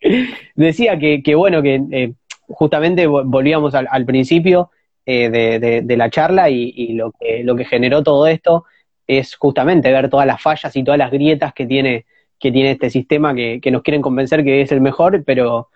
Decía 0.56 0.98
que, 0.98 1.36
bueno, 1.36 1.62
que 1.62 1.82
eh, 1.92 2.14
justamente 2.48 3.08
volvíamos 3.08 3.76
al, 3.76 4.06
principio 4.06 4.72
eh, 5.06 5.30
de, 5.30 5.98
la 5.98 6.10
charla 6.10 6.50
y, 6.50 6.94
lo, 6.94 7.12
que, 7.12 7.44
lo 7.44 7.56
que 7.56 7.66
generó 7.66 8.04
todo 8.04 8.28
esto 8.28 8.66
es 9.06 9.36
justamente 9.36 9.92
ver 9.92 10.10
todas 10.10 10.28
las 10.28 10.42
fallas 10.42 10.76
y 10.76 10.84
todas 10.84 10.98
las 10.98 11.12
grietas 11.12 11.54
que 11.54 11.66
tiene, 11.66 12.06
que 12.40 12.52
tiene 12.52 12.72
este 12.72 12.90
sistema 12.90 13.34
que, 13.34 13.60
que 13.62 13.72
nos 13.72 13.84
quieren 13.84 14.02
convencer 14.02 14.44
que 14.44 14.62
es 14.62 14.72
el 14.72 14.82
mejor, 14.82 15.24
pero, 15.24 15.70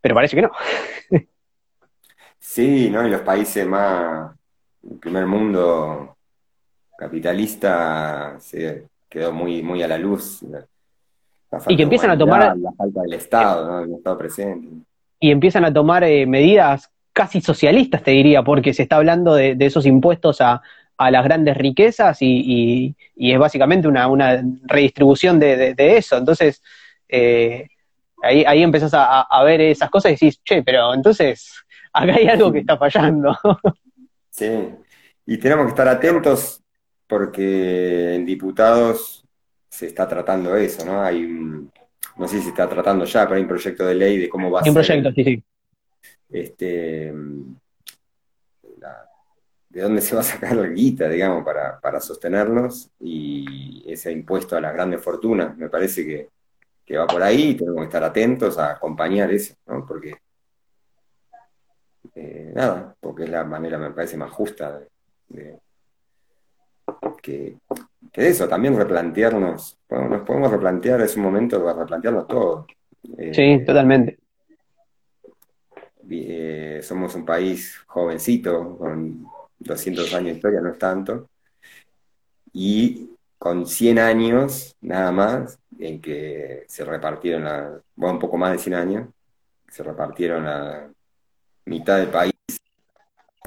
pero 0.00 0.14
parece 0.14 0.36
que 0.36 0.42
no. 0.42 0.52
Sí, 2.38 2.88
¿no? 2.90 3.04
Y 3.06 3.10
los 3.10 3.22
países 3.22 3.66
más, 3.66 4.30
el 4.90 4.98
primer 4.98 5.26
mundo 5.26 6.16
capitalista 6.96 8.36
se 8.38 8.86
quedó 9.08 9.32
muy, 9.32 9.62
muy 9.62 9.82
a 9.82 9.88
la 9.88 9.98
luz. 9.98 10.44
y 11.68 11.76
que 11.76 11.82
empiezan 11.82 12.10
a 12.10 12.18
tomar... 12.18 12.56
La 12.56 12.72
falta 12.72 13.02
del 13.02 13.12
Estado, 13.14 13.66
¿no? 13.66 13.80
El 13.80 13.94
Estado 13.94 14.18
presente. 14.18 14.68
Y 15.20 15.30
empiezan 15.30 15.64
a 15.64 15.72
tomar 15.72 16.04
eh, 16.04 16.26
medidas 16.26 16.90
casi 17.12 17.40
socialistas, 17.40 18.02
te 18.02 18.10
diría, 18.10 18.42
porque 18.42 18.74
se 18.74 18.82
está 18.82 18.96
hablando 18.96 19.34
de, 19.34 19.56
esos 19.60 19.86
impuestos 19.86 20.40
a, 20.40 20.62
las 20.98 21.24
grandes 21.24 21.56
riquezas 21.56 22.18
y, 22.20 22.94
es 23.16 23.38
básicamente 23.38 23.88
una, 23.88 24.42
redistribución 24.64 25.38
de, 25.38 25.74
eso. 25.78 26.16
Entonces, 26.16 26.62
eh, 27.08 27.68
ahí, 28.22 28.44
ahí 28.46 28.62
empezás 28.62 28.92
a, 28.94 29.22
a, 29.22 29.44
ver 29.44 29.60
esas 29.60 29.88
cosas 29.88 30.10
y 30.10 30.14
decís, 30.14 30.42
che, 30.42 30.62
pero 30.62 30.92
entonces 30.92 31.64
acá 31.92 32.14
hay 32.14 32.28
algo 32.28 32.52
que 32.52 32.60
está 32.60 32.76
fallando. 32.76 33.38
Sí, 34.36 34.74
y 35.24 35.38
tenemos 35.38 35.64
que 35.64 35.70
estar 35.70 35.88
atentos 35.88 36.62
porque 37.06 38.14
en 38.14 38.26
diputados 38.26 39.24
se 39.70 39.86
está 39.86 40.06
tratando 40.06 40.54
eso, 40.56 40.84
¿no? 40.84 41.00
Hay 41.00 41.26
no 42.16 42.28
sé 42.28 42.38
si 42.38 42.44
se 42.44 42.48
está 42.50 42.68
tratando 42.68 43.04
ya, 43.04 43.24
pero 43.24 43.36
hay 43.36 43.42
un 43.42 43.48
proyecto 43.48 43.86
de 43.86 43.94
ley 43.94 44.18
de 44.18 44.28
cómo 44.28 44.50
va 44.50 44.60
a 44.60 44.64
ser. 44.64 44.70
Un 44.70 44.74
proyecto, 44.74 45.12
sí, 45.12 45.24
sí. 45.24 45.44
Este, 46.28 47.12
de 49.70 49.82
dónde 49.82 50.00
se 50.00 50.14
va 50.14 50.22
a 50.22 50.24
sacar 50.24 50.56
la 50.56 50.68
guita, 50.68 51.08
digamos, 51.08 51.44
para, 51.44 51.80
para 51.80 52.00
sostenerlos 52.00 52.90
y 53.00 53.84
ese 53.86 54.12
impuesto 54.12 54.56
a 54.56 54.60
las 54.60 54.72
grandes 54.72 55.02
fortunas, 55.02 55.56
me 55.56 55.68
parece 55.68 56.04
que, 56.04 56.28
que 56.84 56.96
va 56.96 57.06
por 57.06 57.22
ahí 57.22 57.50
y 57.50 57.54
tenemos 57.54 57.80
que 57.80 57.84
estar 57.84 58.04
atentos 58.04 58.58
a 58.58 58.72
acompañar 58.72 59.30
eso, 59.30 59.54
¿no? 59.66 59.84
Porque 59.86 60.14
eh, 62.18 62.50
nada, 62.54 62.96
porque 62.98 63.24
es 63.24 63.30
la 63.30 63.44
manera, 63.44 63.76
me 63.76 63.90
parece, 63.90 64.16
más 64.16 64.30
justa 64.30 64.80
de, 65.28 65.58
que, 67.22 67.58
eso, 68.14 68.48
también 68.48 68.74
replantearnos, 68.74 69.78
nos 69.90 70.22
podemos 70.22 70.50
replantear, 70.50 71.02
es 71.02 71.14
un 71.18 71.24
momento 71.24 71.62
para 71.62 71.80
replantearnos 71.80 72.26
todo. 72.26 72.66
Eh, 73.18 73.34
sí, 73.34 73.64
totalmente. 73.66 74.18
Eh, 76.08 76.80
somos 76.82 77.14
un 77.14 77.26
país 77.26 77.82
jovencito, 77.86 78.78
con 78.78 79.26
200 79.58 80.14
años 80.14 80.26
de 80.28 80.32
historia, 80.36 80.60
no 80.62 80.70
es 80.70 80.78
tanto, 80.78 81.28
y 82.54 83.10
con 83.36 83.66
100 83.66 83.98
años 83.98 84.74
nada 84.80 85.12
más, 85.12 85.58
en 85.78 86.00
que 86.00 86.64
se 86.66 86.82
repartieron, 86.82 87.44
la, 87.44 87.78
bueno, 87.94 88.14
un 88.14 88.20
poco 88.20 88.38
más 88.38 88.52
de 88.52 88.58
100 88.58 88.74
años, 88.74 89.08
se 89.68 89.82
repartieron 89.82 90.44
la, 90.44 90.88
mitad 91.66 91.98
del 91.98 92.08
país 92.08 92.32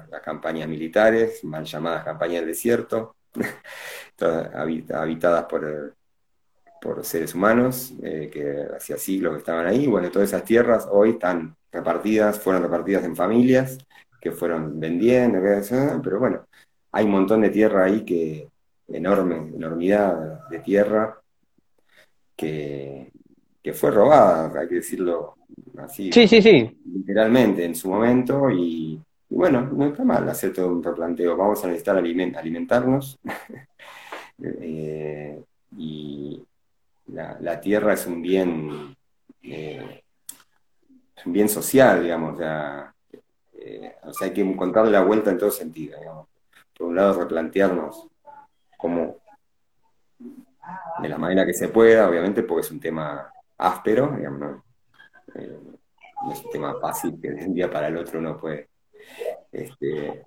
las 0.09 0.21
campañas 0.21 0.67
militares, 0.67 1.43
mal 1.43 1.65
llamadas 1.65 2.03
campañas 2.03 2.41
del 2.41 2.49
desierto, 2.49 3.15
todas 4.15 4.53
habitadas 4.55 5.45
por, 5.45 5.95
por 6.81 7.05
seres 7.05 7.35
humanos 7.35 7.93
eh, 8.03 8.29
que 8.31 8.75
hacía 8.75 8.97
siglos 8.97 9.33
que 9.33 9.39
estaban 9.39 9.67
ahí. 9.67 9.87
Bueno, 9.87 10.09
todas 10.09 10.29
esas 10.29 10.43
tierras 10.43 10.87
hoy 10.89 11.11
están 11.11 11.55
repartidas, 11.71 12.39
fueron 12.39 12.63
repartidas 12.63 13.03
en 13.03 13.15
familias 13.15 13.77
que 14.21 14.31
fueron 14.31 14.79
vendiendo, 14.79 15.39
pero 16.03 16.19
bueno, 16.19 16.45
hay 16.91 17.05
un 17.05 17.11
montón 17.11 17.41
de 17.41 17.49
tierra 17.49 17.85
ahí 17.85 18.03
que, 18.03 18.49
enorme, 18.87 19.37
enormidad 19.55 20.49
de 20.49 20.59
tierra 20.59 21.21
que, 22.35 23.11
que 23.61 23.73
fue 23.73 23.91
robada, 23.91 24.59
hay 24.59 24.67
que 24.67 24.75
decirlo 24.75 25.35
así. 25.77 26.11
Sí, 26.11 26.27
sí, 26.27 26.41
sí. 26.41 26.77
Literalmente 26.85 27.65
en 27.65 27.75
su 27.75 27.89
momento 27.89 28.49
y, 28.49 28.99
bueno, 29.29 29.61
no 29.61 29.87
está 29.87 30.03
mal 30.03 30.27
hacer 30.29 30.53
todo 30.53 30.69
un 30.69 30.83
replanteo. 30.83 31.35
Vamos 31.35 31.63
a 31.63 31.67
necesitar 31.67 31.97
alimentarnos 31.97 33.19
eh, 34.43 35.41
y 35.77 36.41
la, 37.07 37.59
tierra 37.59 37.93
es 37.93 38.05
un 38.07 38.21
bien, 38.21 38.95
eh, 39.43 40.03
un 41.25 41.33
bien 41.33 41.49
social, 41.49 42.03
digamos, 42.03 42.35
o 42.35 42.37
sea, 42.37 42.93
eh, 43.53 43.95
o 44.03 44.13
sea, 44.13 44.27
hay 44.27 44.33
que 44.33 44.41
encontrarle 44.41 44.91
la 44.91 45.03
vuelta 45.03 45.31
en 45.31 45.37
todo 45.37 45.51
sentido, 45.51 45.97
digamos. 45.99 46.27
Por 46.77 46.87
un 46.87 46.95
lado, 46.95 47.19
replantearnos 47.19 48.07
como 48.77 49.17
de 51.01 51.09
la 51.09 51.17
manera 51.17 51.45
que 51.45 51.53
se 51.53 51.67
pueda, 51.67 52.07
obviamente, 52.07 52.43
porque 52.43 52.65
es 52.65 52.71
un 52.71 52.79
tema 52.79 53.33
áspero, 53.59 54.15
digamos, 54.17 54.39
¿no? 54.39 54.63
Eh, 55.35 55.59
es 56.31 56.43
un 56.43 56.51
tema 56.51 56.75
fácil 56.81 57.19
que 57.21 57.31
de 57.31 57.45
un 57.45 57.53
día 57.53 57.69
para 57.69 57.87
el 57.87 57.97
otro 57.97 58.19
uno 58.19 58.37
puede. 58.37 58.69
Este, 59.51 60.25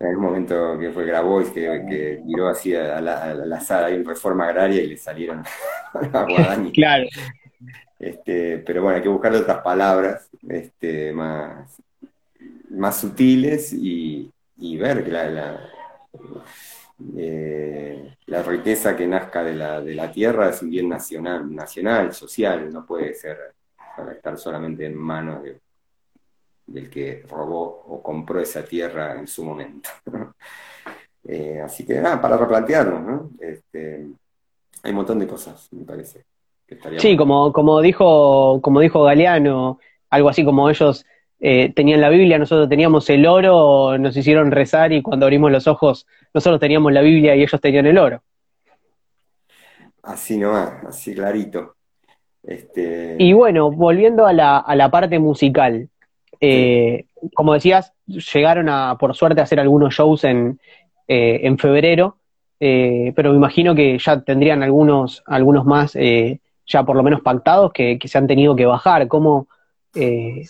en 0.00 0.16
un 0.16 0.20
momento 0.20 0.78
que 0.78 0.90
fue 0.90 1.06
Grabois 1.06 1.50
que, 1.50 1.84
que 1.88 2.22
tiró 2.26 2.48
así 2.48 2.74
a 2.74 3.00
la, 3.00 3.60
sala 3.60 3.86
ahí 3.86 3.94
en 3.94 4.04
reforma 4.04 4.44
agraria 4.44 4.82
y 4.82 4.88
le 4.88 4.96
salieron 4.96 5.42
a 5.94 6.22
Guadañi. 6.24 6.72
Claro. 6.72 7.06
Este, 7.98 8.58
pero 8.58 8.82
bueno, 8.82 8.96
hay 8.96 9.02
que 9.02 9.08
buscar 9.08 9.34
otras 9.34 9.60
palabras 9.62 10.28
este, 10.48 11.12
más, 11.12 11.82
más 12.70 13.00
sutiles 13.00 13.72
y, 13.72 14.30
ver 14.76 15.04
que 15.04 15.10
la, 15.10 15.68
eh, 17.16 18.16
la 18.26 18.42
riqueza 18.42 18.96
que 18.96 19.06
nazca 19.06 19.44
de 19.44 19.54
la, 19.54 19.80
de 19.80 19.94
la 19.94 20.10
tierra 20.10 20.48
es 20.48 20.62
un 20.62 20.70
bien 20.70 20.88
nacional, 20.88 21.54
nacional, 21.54 22.12
social, 22.12 22.72
no 22.72 22.84
puede 22.84 23.14
ser 23.14 23.54
para 23.96 24.12
estar 24.12 24.36
solamente 24.38 24.86
en 24.86 24.96
manos 24.96 25.42
del 26.66 26.90
que 26.90 27.24
robó 27.28 27.84
o 27.88 28.02
compró 28.02 28.40
esa 28.40 28.64
tierra 28.64 29.18
en 29.18 29.26
su 29.26 29.44
momento. 29.44 29.90
Eh, 31.30 31.60
así 31.60 31.84
que 31.84 32.00
nada, 32.00 32.22
para 32.22 32.38
replantearnos, 32.38 33.02
¿no? 33.02 33.30
Este, 33.38 34.06
hay 34.82 34.90
un 34.90 34.96
montón 34.96 35.18
de 35.18 35.26
cosas, 35.26 35.68
me 35.72 35.84
parece. 35.84 36.24
sí, 36.96 37.18
como, 37.18 37.52
como 37.52 37.82
dijo, 37.82 38.60
como 38.62 38.80
dijo 38.80 39.02
Galeano, 39.02 39.78
algo 40.08 40.30
así 40.30 40.42
como 40.42 40.70
ellos 40.70 41.04
eh, 41.40 41.72
tenían 41.74 42.00
la 42.00 42.08
Biblia, 42.08 42.38
nosotros 42.38 42.68
teníamos 42.68 43.08
el 43.10 43.26
oro, 43.26 43.96
nos 43.98 44.16
hicieron 44.16 44.50
rezar 44.50 44.92
y 44.92 45.02
cuando 45.02 45.26
abrimos 45.26 45.52
los 45.52 45.66
ojos, 45.66 46.06
nosotros 46.34 46.60
teníamos 46.60 46.92
la 46.92 47.00
Biblia 47.00 47.36
y 47.36 47.42
ellos 47.42 47.60
tenían 47.60 47.86
el 47.86 47.98
oro. 47.98 48.22
Así 50.02 50.36
nomás, 50.36 50.84
así 50.86 51.14
clarito. 51.14 51.74
Este... 52.42 53.16
Y 53.18 53.32
bueno, 53.32 53.70
volviendo 53.70 54.26
a 54.26 54.32
la, 54.32 54.58
a 54.58 54.74
la 54.74 54.90
parte 54.90 55.18
musical, 55.18 55.88
eh, 56.40 57.04
como 57.34 57.54
decías, 57.54 57.92
llegaron 58.06 58.68
a, 58.68 58.96
por 58.98 59.14
suerte, 59.14 59.40
a 59.40 59.44
hacer 59.44 59.60
algunos 59.60 59.94
shows 59.94 60.24
en, 60.24 60.58
eh, 61.06 61.40
en 61.42 61.58
febrero, 61.58 62.16
pero 62.58 63.30
me 63.30 63.36
imagino 63.36 63.74
que 63.74 63.98
ya 63.98 64.20
tendrían 64.22 64.64
algunos, 64.64 65.22
algunos 65.26 65.64
más 65.64 65.96
ya 66.68 66.82
por 66.82 66.96
lo 66.96 67.02
menos 67.02 67.20
pactados 67.22 67.72
que, 67.72 67.98
que 67.98 68.08
se 68.08 68.18
han 68.18 68.26
tenido 68.26 68.56
que 68.56 68.66
bajar. 68.66 69.06
¿Cómo, 69.08 69.46
eh, 69.94 70.44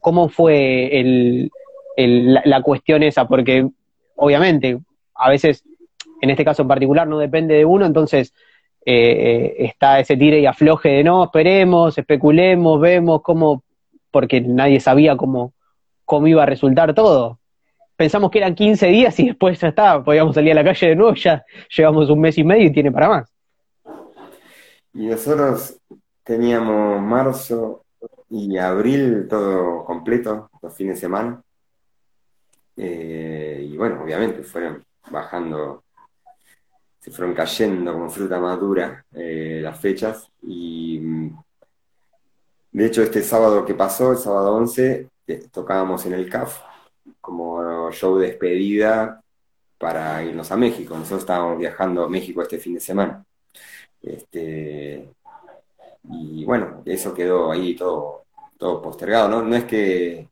cómo 0.00 0.28
fue 0.28 1.00
el, 1.00 1.50
la, 1.96 2.62
cuestión 2.62 3.02
esa, 3.02 3.26
porque 3.26 3.68
obviamente 4.16 4.78
a 5.14 5.30
veces, 5.30 5.64
en 6.20 6.30
este 6.30 6.44
caso 6.44 6.62
en 6.62 6.68
particular, 6.68 7.06
no 7.06 7.18
depende 7.18 7.54
de 7.54 7.64
uno, 7.64 7.86
entonces 7.86 8.34
eh, 8.84 9.54
está 9.58 10.00
ese 10.00 10.16
tire 10.16 10.40
y 10.40 10.46
afloje 10.46 10.88
de 10.88 11.04
no, 11.04 11.24
esperemos, 11.24 11.96
especulemos, 11.96 12.80
vemos 12.80 13.22
cómo, 13.22 13.62
porque 14.10 14.40
nadie 14.40 14.80
sabía 14.80 15.16
cómo, 15.16 15.52
cómo 16.04 16.26
iba 16.26 16.42
a 16.42 16.46
resultar 16.46 16.94
todo. 16.94 17.38
Pensamos 17.96 18.30
que 18.30 18.38
eran 18.38 18.56
15 18.56 18.88
días 18.88 19.18
y 19.20 19.26
después 19.28 19.60
ya 19.60 19.68
está, 19.68 20.02
podíamos 20.02 20.34
salir 20.34 20.52
a 20.52 20.56
la 20.56 20.64
calle 20.64 20.88
de 20.88 20.96
nuevo, 20.96 21.14
ya 21.14 21.44
llevamos 21.76 22.10
un 22.10 22.20
mes 22.20 22.36
y 22.38 22.44
medio 22.44 22.66
y 22.66 22.72
tiene 22.72 22.90
para 22.90 23.08
más. 23.08 23.32
Y 24.92 25.06
nosotros 25.06 25.80
teníamos 26.24 27.00
marzo, 27.02 27.83
y 28.34 28.58
abril 28.58 29.28
todo 29.28 29.84
completo, 29.84 30.50
los 30.60 30.74
fines 30.74 30.96
de 30.96 31.00
semana. 31.02 31.40
Eh, 32.76 33.68
y 33.70 33.76
bueno, 33.76 34.02
obviamente 34.02 34.42
fueron 34.42 34.84
bajando, 35.08 35.84
se 36.98 37.12
fueron 37.12 37.32
cayendo 37.32 37.92
como 37.92 38.10
fruta 38.10 38.40
madura 38.40 39.04
eh, 39.12 39.60
las 39.62 39.78
fechas. 39.80 40.28
Y 40.42 40.98
mm, 41.00 41.38
de 42.72 42.86
hecho, 42.86 43.02
este 43.02 43.22
sábado 43.22 43.64
que 43.64 43.74
pasó, 43.74 44.10
el 44.12 44.18
sábado 44.18 44.56
11, 44.56 45.08
eh, 45.28 45.48
tocábamos 45.52 46.04
en 46.06 46.14
el 46.14 46.28
CAF 46.28 46.60
como 47.20 47.90
show 47.92 48.18
de 48.18 48.28
despedida 48.28 49.22
para 49.78 50.24
irnos 50.24 50.50
a 50.50 50.56
México. 50.56 50.94
Nosotros 50.96 51.20
estábamos 51.20 51.58
viajando 51.58 52.04
a 52.04 52.08
México 52.08 52.42
este 52.42 52.58
fin 52.58 52.74
de 52.74 52.80
semana. 52.80 53.24
Este, 54.02 55.08
y 56.10 56.44
bueno, 56.44 56.82
eso 56.84 57.14
quedó 57.14 57.52
ahí 57.52 57.76
todo 57.76 58.23
todo 58.64 58.80
postergado, 58.80 59.28
¿no? 59.28 59.42
No 59.42 59.54
es 59.56 59.64
que 59.64 60.26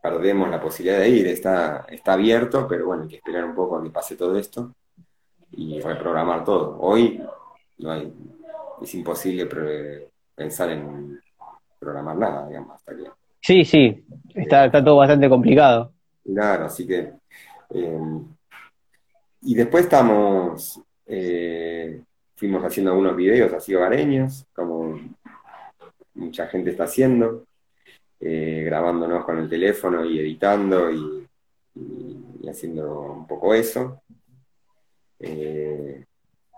perdemos 0.00 0.48
la 0.48 0.60
posibilidad 0.60 1.00
de 1.00 1.08
ir, 1.08 1.26
está, 1.26 1.84
está 1.88 2.12
abierto, 2.12 2.68
pero 2.68 2.86
bueno, 2.86 3.02
hay 3.02 3.08
que 3.08 3.16
esperar 3.16 3.44
un 3.44 3.52
poco 3.52 3.76
a 3.76 3.82
que 3.82 3.90
pase 3.90 4.14
todo 4.14 4.38
esto 4.38 4.72
y 5.50 5.80
reprogramar 5.80 6.44
todo. 6.44 6.78
Hoy 6.78 7.20
no 7.78 7.90
hay, 7.90 8.14
es 8.80 8.94
imposible 8.94 9.48
pensar 10.36 10.70
en 10.70 11.20
programar 11.80 12.16
nada, 12.16 12.46
digamos, 12.46 12.76
hasta 12.76 12.94
que... 12.94 13.10
Sí, 13.40 13.64
sí, 13.64 14.04
está, 14.32 14.66
está 14.66 14.84
todo 14.84 14.98
bastante 14.98 15.28
complicado. 15.28 15.90
Claro, 16.24 16.66
así 16.66 16.86
que... 16.86 17.12
Eh, 17.70 18.20
y 19.42 19.54
después 19.56 19.82
estamos, 19.82 20.80
eh, 21.06 22.04
fuimos 22.36 22.62
haciendo 22.62 22.92
algunos 22.92 23.16
videos 23.16 23.52
así 23.52 23.74
hogareños, 23.74 24.46
como 24.54 24.96
mucha 26.14 26.46
gente 26.46 26.70
está 26.70 26.84
haciendo 26.84 27.42
eh, 28.26 28.62
grabándonos 28.64 29.22
con 29.22 29.38
el 29.38 29.50
teléfono 29.50 30.02
y 30.02 30.18
editando 30.18 30.90
y, 30.90 31.28
haciendo 32.48 33.00
un 33.00 33.26
poco 33.26 33.52
eso. 33.52 34.00
Eh, 35.18 36.06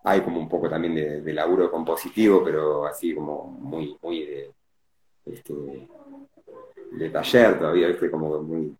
hay 0.05 0.21
como 0.21 0.39
un 0.39 0.49
poco 0.49 0.71
también 0.71 0.95
de, 1.25 1.33
laburo 1.33 1.69
compositivo, 1.69 2.45
pero 2.45 2.87
así 2.87 3.13
como 3.13 3.45
muy, 3.47 3.99
muy 4.01 4.27
de, 4.27 4.51
este, 5.25 5.89
de 6.93 7.11
taller 7.11 7.59
todavía, 7.59 7.89
¿viste? 7.89 8.13
como 8.13 8.41
muy, 8.43 8.77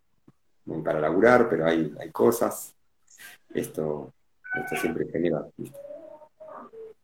para 0.81 1.01
laburar, 1.01 1.49
pero 1.49 1.65
hay, 1.65 1.93
hay 1.99 2.09
cosas. 2.11 2.73
Esto, 3.53 4.13
esto 4.63 4.75
siempre 4.77 5.07
genera, 5.11 5.45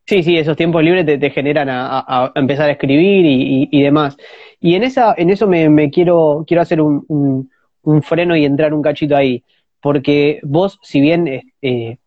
Sí, 0.06 0.22
sí, 0.22 0.38
esos 0.38 0.58
tiempos 0.58 0.84
libres 0.84 1.06
te, 1.06 1.30
generan 1.30 1.70
a, 1.70 2.32
empezar 2.36 2.70
a 2.70 2.74
escribir 2.74 3.26
y, 3.72 3.82
demás. 3.82 4.18
Y 4.60 4.76
en 4.76 4.84
esa, 4.84 5.14
en 5.18 5.30
eso 5.30 5.48
me, 5.48 5.90
quiero, 5.92 6.44
quiero 6.46 6.62
hacer 6.62 6.82
un, 6.82 7.50
freno 8.02 8.36
y 8.36 8.46
entrar 8.46 8.74
un 8.74 8.82
cachito 8.82 9.16
ahí. 9.16 9.44
Porque 9.80 10.40
vos, 10.44 10.80
si 10.82 11.02
bien 11.02 11.44
eh, 11.62 11.98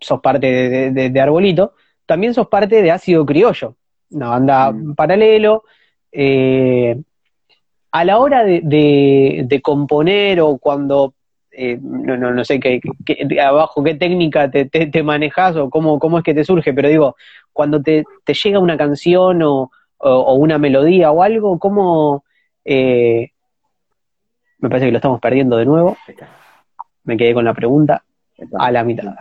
sos 0.00 0.20
parte 0.20 0.90
de, 0.90 1.20
Arbolito, 1.20 1.74
también 2.06 2.34
sos 2.34 2.48
parte 2.48 2.82
de 2.82 2.90
Ácido 2.90 3.26
Criollo, 3.26 3.76
una 4.10 4.28
banda 4.28 4.72
mm. 4.72 4.94
paralelo. 4.94 5.64
Eh, 6.12 6.96
a 7.96 8.04
la 8.04 8.18
hora 8.18 8.44
de, 8.44 9.60
componer 9.62 10.40
o 10.40 10.58
cuando 10.58 11.14
eh, 11.58 11.78
no, 11.80 12.18
no, 12.18 12.32
no 12.32 12.44
sé 12.44 12.60
qué, 12.60 12.80
abajo 13.40 13.82
qué 13.82 13.94
técnica 13.94 14.50
te, 14.50 14.66
te, 14.66 15.02
manejas 15.02 15.56
o 15.56 15.70
cómo, 15.70 15.98
cómo 15.98 16.18
es 16.18 16.24
que 16.24 16.34
te 16.34 16.44
surge, 16.44 16.74
pero 16.74 16.90
digo, 16.90 17.16
cuando 17.50 17.80
te, 17.80 18.04
llega 18.44 18.58
una 18.58 18.76
canción 18.76 19.40
o, 19.42 19.70
una 19.98 20.58
melodía 20.58 21.10
o 21.10 21.22
algo, 21.22 21.58
¿cómo... 21.58 22.24
Eh, 22.62 23.30
me 24.58 24.68
parece 24.68 24.86
que 24.86 24.92
lo 24.92 24.98
estamos 24.98 25.18
perdiendo 25.18 25.56
de 25.56 25.64
nuevo. 25.64 25.96
Me 27.04 27.16
quedé 27.16 27.32
con 27.32 27.46
la 27.46 27.54
pregunta 27.54 28.04
a 28.58 28.70
la 28.70 28.84
mitad. 28.84 29.14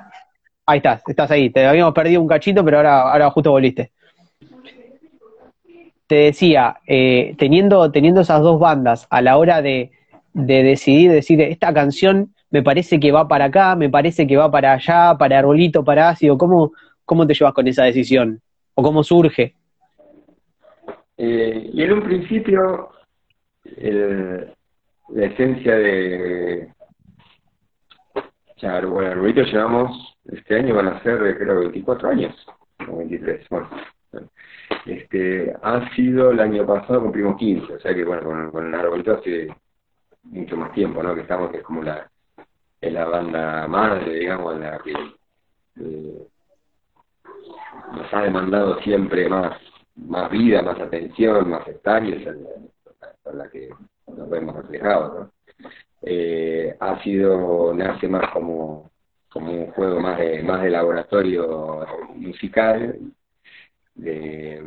Ahí 0.66 0.78
estás, 0.78 1.04
estás 1.08 1.32
ahí. 1.32 1.50
Te 1.52 1.66
habíamos 1.66 1.94
perdido 1.94 2.22
un 2.22 2.28
cachito, 2.28 2.66
pero 2.66 2.78
ahora, 2.78 3.14
ahora 3.14 3.30
justo 3.30 3.52
volviste. 3.52 3.94
Te 6.08 6.16
decía, 6.16 6.78
eh, 6.86 7.34
teniendo, 7.38 7.90
teniendo 7.92 8.22
esas 8.22 8.42
dos 8.42 8.60
bandas 8.60 9.08
a 9.10 9.22
la 9.22 9.38
hora 9.38 9.62
de, 9.62 9.92
de 10.36 10.64
decidir, 10.64 11.12
decir, 11.12 11.40
esta 11.42 11.74
canción 11.74 12.36
me 12.52 12.62
parece 12.62 13.00
que 13.00 13.12
va 13.14 13.26
para 13.26 13.46
acá, 13.46 13.76
me 13.78 13.90
parece 13.90 14.28
que 14.28 14.36
va 14.36 14.52
para 14.52 14.74
allá, 14.74 15.16
para 15.18 15.40
arbolito, 15.40 15.84
para 15.84 16.10
ácido? 16.10 16.38
¿Cómo, 16.38 16.74
cómo 17.06 17.26
te 17.26 17.34
llevas 17.34 17.54
con 17.54 17.68
esa 17.70 17.86
decisión? 17.86 18.42
¿O 18.74 18.84
cómo 18.84 19.02
surge? 19.02 19.56
Eh, 21.18 21.70
y 21.74 21.82
en 21.82 21.94
un 21.94 22.04
principio, 22.04 22.90
la 23.64 25.26
esencia 25.26 25.76
de... 25.76 26.70
Bueno, 28.62 29.12
Arbolito 29.12 29.44
llevamos, 29.44 30.18
este 30.26 30.56
año 30.56 30.76
van 30.76 30.88
a 30.88 31.04
ser 31.04 31.38
creo 31.38 31.60
24 31.60 32.10
años, 32.10 32.36
o 32.90 32.98
23, 32.98 33.48
bueno. 33.50 33.70
Este, 34.86 35.54
ha 35.62 35.94
sido 35.94 36.32
el 36.32 36.40
año 36.40 36.66
pasado 36.66 37.02
cumplimos 37.04 37.38
15, 37.38 37.74
o 37.74 37.80
sea 37.80 37.94
que 37.94 38.04
bueno, 38.04 38.24
con, 38.24 38.52
con 38.52 38.74
Arbolito 38.74 39.14
hace 39.14 39.50
mucho 40.26 40.58
más 40.58 40.74
tiempo, 40.74 41.02
¿no? 41.02 41.16
Que 41.16 41.22
estamos, 41.22 41.52
que 41.52 41.58
es 41.58 41.64
como 41.64 41.84
la, 41.84 42.10
es 42.82 42.94
la 42.94 43.06
banda 43.06 43.68
madre, 43.68 44.14
digamos, 44.14 44.60
la 44.60 44.78
que 44.80 44.92
eh, 45.82 46.28
nos 47.94 48.14
ha 48.14 48.22
demandado 48.22 48.80
siempre 48.82 49.30
más, 49.30 49.60
más 49.96 50.30
vida, 50.30 50.62
más 50.62 50.80
atención, 50.80 51.50
más 51.50 51.68
hectáreas, 51.68 52.22
en 52.26 53.38
la 53.38 53.50
que 53.50 53.70
nos 54.08 54.30
vemos 54.30 54.56
reflejados, 54.56 55.20
¿no? 55.20 55.32
Eh, 56.02 56.76
ha 56.80 57.02
sido, 57.02 57.74
nace 57.74 58.08
más 58.08 58.30
como, 58.32 58.92
como 59.30 59.52
un 59.52 59.72
juego 59.72 60.00
más 60.00 60.20
de, 60.20 60.44
más 60.44 60.62
de 60.62 60.70
laboratorio 60.70 61.88
musical, 62.14 63.00
de, 63.96 64.62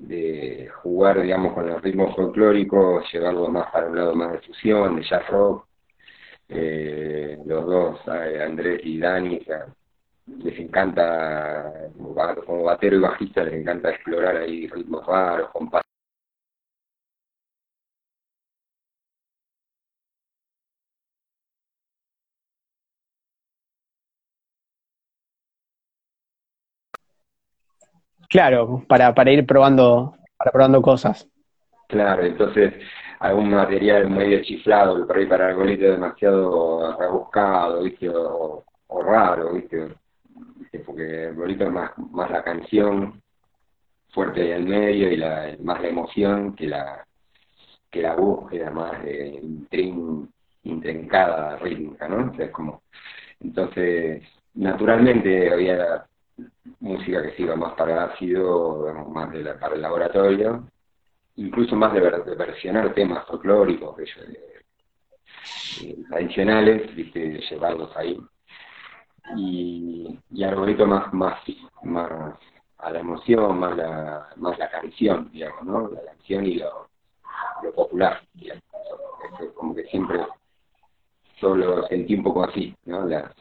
de 0.00 0.68
jugar, 0.82 1.20
digamos, 1.22 1.54
con 1.54 1.66
los 1.68 1.82
ritmos 1.82 2.14
folclóricos, 2.14 3.04
llevarlo 3.12 3.48
más 3.48 3.70
para 3.70 3.88
un 3.88 3.96
lado 3.96 4.14
más 4.14 4.32
de 4.32 4.38
fusión, 4.40 4.96
de 4.96 5.02
jazz 5.02 5.26
rock. 5.28 5.66
Eh, 6.48 7.38
los 7.44 7.66
dos, 7.66 8.00
eh, 8.06 8.42
Andrés 8.42 8.80
y 8.84 8.98
Dani, 8.98 9.40
les 10.42 10.58
encanta, 10.58 11.72
como 12.46 12.64
batero 12.64 12.96
y 12.96 13.00
bajista, 13.00 13.44
les 13.44 13.54
encanta 13.54 13.90
explorar 13.90 14.36
ahí 14.36 14.66
ritmos 14.68 15.04
raros, 15.06 15.50
compases 15.50 15.87
Claro, 28.28 28.84
para, 28.86 29.14
para 29.14 29.32
ir 29.32 29.46
probando, 29.46 30.14
para 30.36 30.52
probando 30.52 30.82
cosas. 30.82 31.28
Claro, 31.88 32.24
entonces 32.24 32.74
algún 33.20 33.50
material 33.50 34.10
medio 34.10 34.42
chiflado, 34.42 35.06
por 35.06 35.16
ahí 35.16 35.26
para 35.26 35.50
es 35.50 35.80
demasiado 35.80 36.96
rebuscado, 36.98 37.82
¿viste? 37.82 38.08
O, 38.10 38.64
raro, 39.02 39.54
¿viste? 39.54 39.88
Porque 40.84 41.24
el 41.24 41.34
bolito 41.34 41.64
es 41.64 41.70
más, 41.70 41.90
más 42.12 42.30
la 42.30 42.42
canción 42.42 43.20
fuerte 44.10 44.54
al 44.54 44.64
medio 44.64 45.10
y 45.10 45.16
la, 45.16 45.56
más 45.60 45.80
la 45.80 45.88
emoción 45.88 46.54
que 46.54 46.66
la 46.66 47.04
que 47.90 48.02
la 48.02 48.14
búsqueda 48.14 48.70
más 48.70 48.92
intrincada 50.62 51.56
rítmica, 51.56 52.06
¿no? 52.06 52.20
Entonces, 52.20 52.50
como, 52.50 52.82
entonces, 53.40 54.22
naturalmente 54.54 55.50
había 55.50 56.06
música 56.80 57.22
que 57.22 57.32
se 57.32 57.42
iba 57.42 57.56
más 57.56 57.74
para 57.74 58.04
ácido, 58.04 58.92
más 59.08 59.32
de 59.32 59.44
para 59.54 59.74
el 59.74 59.82
laboratorio, 59.82 60.68
incluso 61.36 61.76
más 61.76 61.92
de, 61.92 62.00
versionar 62.00 62.94
temas 62.94 63.26
folclóricos, 63.26 63.96
tradicionales, 66.08 66.94
¿viste? 66.94 67.40
llevarlos 67.50 67.96
ahí. 67.96 68.18
Y, 69.36 70.18
y 70.30 70.44
Arbolito 70.44 70.86
más, 70.86 71.12
más, 71.12 71.38
a 72.78 72.90
la 72.90 73.00
emoción, 73.00 73.58
más 73.58 73.76
la, 73.76 74.28
más 74.36 74.58
la 74.58 74.70
canción, 74.70 75.30
digamos, 75.30 75.64
¿no? 75.64 75.88
La 75.88 76.02
canción 76.04 76.46
y 76.46 76.54
lo, 76.54 76.88
lo 77.62 77.72
popular, 77.72 78.22
digamos. 78.34 78.62
como 79.54 79.74
que 79.74 79.84
siempre 79.84 80.20
solo 81.40 81.86
sentí 81.88 82.14
un 82.14 82.22
poco 82.22 82.44
así, 82.44 82.74
¿no? 82.86 83.06
Las, 83.06 83.34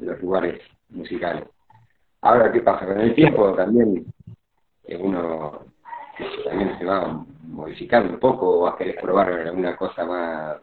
los 0.00 0.20
lugares 0.20 0.60
musicales. 0.90 1.44
Ahora, 2.20 2.50
¿qué 2.52 2.60
pasa? 2.60 2.86
Con 2.86 3.00
el 3.00 3.14
tiempo 3.14 3.54
también 3.54 4.04
uno 5.00 5.66
también 6.44 6.78
se 6.78 6.84
va 6.84 7.24
modificando 7.42 8.12
un 8.12 8.20
poco, 8.20 8.60
vas 8.60 8.74
a 8.74 8.78
querer 8.78 8.96
probar 9.00 9.32
alguna 9.32 9.76
cosa 9.76 10.04
más 10.04 10.56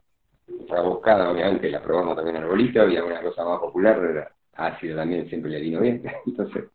rebuscada, 0.70 1.32
obviamente 1.32 1.70
la 1.70 1.82
probamos 1.82 2.16
también 2.16 2.38
al 2.38 2.48
bolito, 2.48 2.88
y 2.88 2.98
alguna 2.98 3.22
cosa 3.22 3.46
más 3.46 3.60
popular, 3.60 4.32
ácido 4.54 4.98
también 4.98 5.28
siempre 5.28 5.52
le 5.52 5.62
vino 5.62 5.82
bien, 5.82 6.04
entonces 6.26 6.66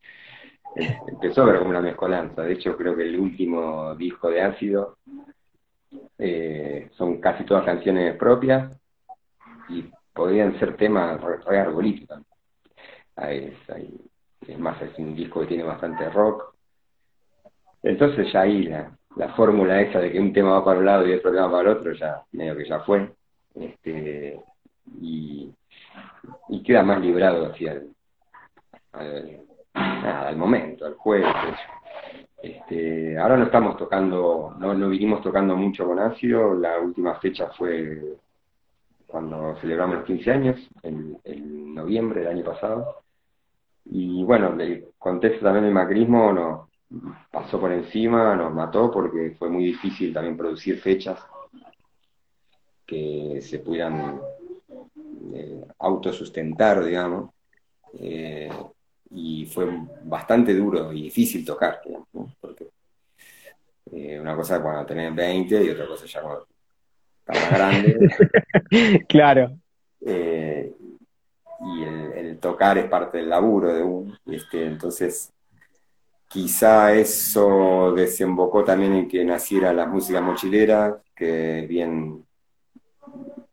eh, 0.75 0.97
empezó 1.07 1.43
a 1.43 1.45
ver 1.45 1.59
como 1.59 1.69
una 1.69 1.81
mezcolanza, 1.81 2.43
de 2.43 2.53
hecho 2.53 2.75
creo 2.77 2.95
que 2.95 3.03
el 3.03 3.19
último 3.19 3.95
disco 3.95 4.29
de 4.29 4.41
ácido 4.41 4.97
eh, 6.17 6.89
son 6.93 7.19
casi 7.19 7.43
todas 7.43 7.65
canciones 7.65 8.15
propias 8.15 8.79
y 9.69 9.85
podrían 10.13 10.57
ser 10.59 10.75
temas 10.77 11.21
re, 11.21 11.39
también. 12.07 12.07
es 14.47 14.59
más, 14.59 14.81
es 14.81 14.97
un 14.97 15.15
disco 15.15 15.41
que 15.41 15.47
tiene 15.47 15.63
bastante 15.63 16.09
rock, 16.09 16.53
entonces 17.83 18.33
ahí 18.35 18.63
la, 18.63 18.91
la 19.15 19.29
fórmula 19.29 19.81
esa 19.81 19.99
de 19.99 20.11
que 20.11 20.19
un 20.19 20.33
tema 20.33 20.51
va 20.51 20.65
para 20.65 20.79
un 20.79 20.85
lado 20.85 21.07
y 21.07 21.13
otro 21.13 21.31
tema 21.31 21.49
para 21.49 21.71
el 21.71 21.77
otro, 21.77 21.93
ya 21.93 22.23
medio 22.31 22.55
que 22.55 22.67
ya 22.67 22.79
fue. 22.81 23.11
Este, 23.55 24.39
y, 24.99 25.51
queda 26.65 26.83
más 26.83 27.01
librado 27.01 27.47
hacia 27.47 27.71
el, 27.71 27.89
al, 29.73 30.37
momento, 30.37 30.85
al 30.85 30.93
juego. 30.93 31.27
Este, 32.41 33.17
ahora 33.17 33.37
no 33.37 33.45
estamos 33.45 33.77
tocando, 33.77 34.55
no, 34.59 34.73
no 34.73 34.89
vinimos 34.89 35.21
tocando 35.21 35.55
mucho 35.55 35.85
con 35.85 35.99
ácido, 35.99 36.53
la 36.53 36.79
última 36.79 37.15
fecha 37.15 37.47
fue 37.57 37.99
cuando 39.11 39.55
celebramos 39.59 39.97
los 39.97 40.05
15 40.05 40.31
años, 40.31 40.69
en, 40.83 41.17
en 41.23 41.75
noviembre 41.75 42.21
del 42.21 42.29
año 42.29 42.43
pasado. 42.45 43.03
Y 43.85 44.23
bueno, 44.23 44.59
el 44.59 44.87
contexto 44.97 45.43
también 45.43 45.65
del 45.65 45.73
macrismo 45.73 46.31
no, 46.31 46.69
pasó 47.31 47.59
por 47.59 47.71
encima, 47.71 48.35
nos 48.35 48.53
mató 48.53 48.91
porque 48.91 49.35
fue 49.37 49.49
muy 49.49 49.65
difícil 49.65 50.13
también 50.13 50.37
producir 50.37 50.79
fechas 50.79 51.19
que 52.85 53.39
se 53.41 53.59
pudieran 53.59 54.19
eh, 55.33 55.65
autosustentar, 55.79 56.83
digamos, 56.83 57.31
eh, 57.99 58.49
y 59.11 59.45
fue 59.45 59.67
bastante 60.03 60.53
duro 60.53 60.91
y 60.91 61.03
difícil 61.03 61.45
tocar, 61.45 61.81
porque 62.39 62.69
eh, 63.91 64.19
una 64.19 64.35
cosa 64.35 64.61
cuando 64.61 64.85
tenés 64.85 65.13
20 65.15 65.63
y 65.63 65.69
otra 65.69 65.87
cosa 65.87 66.05
ya 66.05 66.21
cuando 66.21 66.47
estás 67.25 67.51
más 67.51 67.59
grande. 67.59 69.05
claro. 69.07 69.57
y 70.01 71.83
el, 71.83 72.13
el, 72.15 72.39
tocar 72.39 72.77
es 72.77 72.85
parte 72.85 73.19
del 73.19 73.29
laburo 73.29 73.73
de 73.73 73.83
uno, 73.83 74.17
este, 74.25 74.65
entonces 74.65 75.31
Quizá 76.31 76.93
eso 76.93 77.91
desembocó 77.93 78.63
también 78.63 78.93
en 78.93 79.07
que 79.09 79.25
naciera 79.25 79.73
la 79.73 79.85
música 79.85 80.21
mochilera, 80.21 81.01
que 81.13 81.65
bien, 81.67 82.25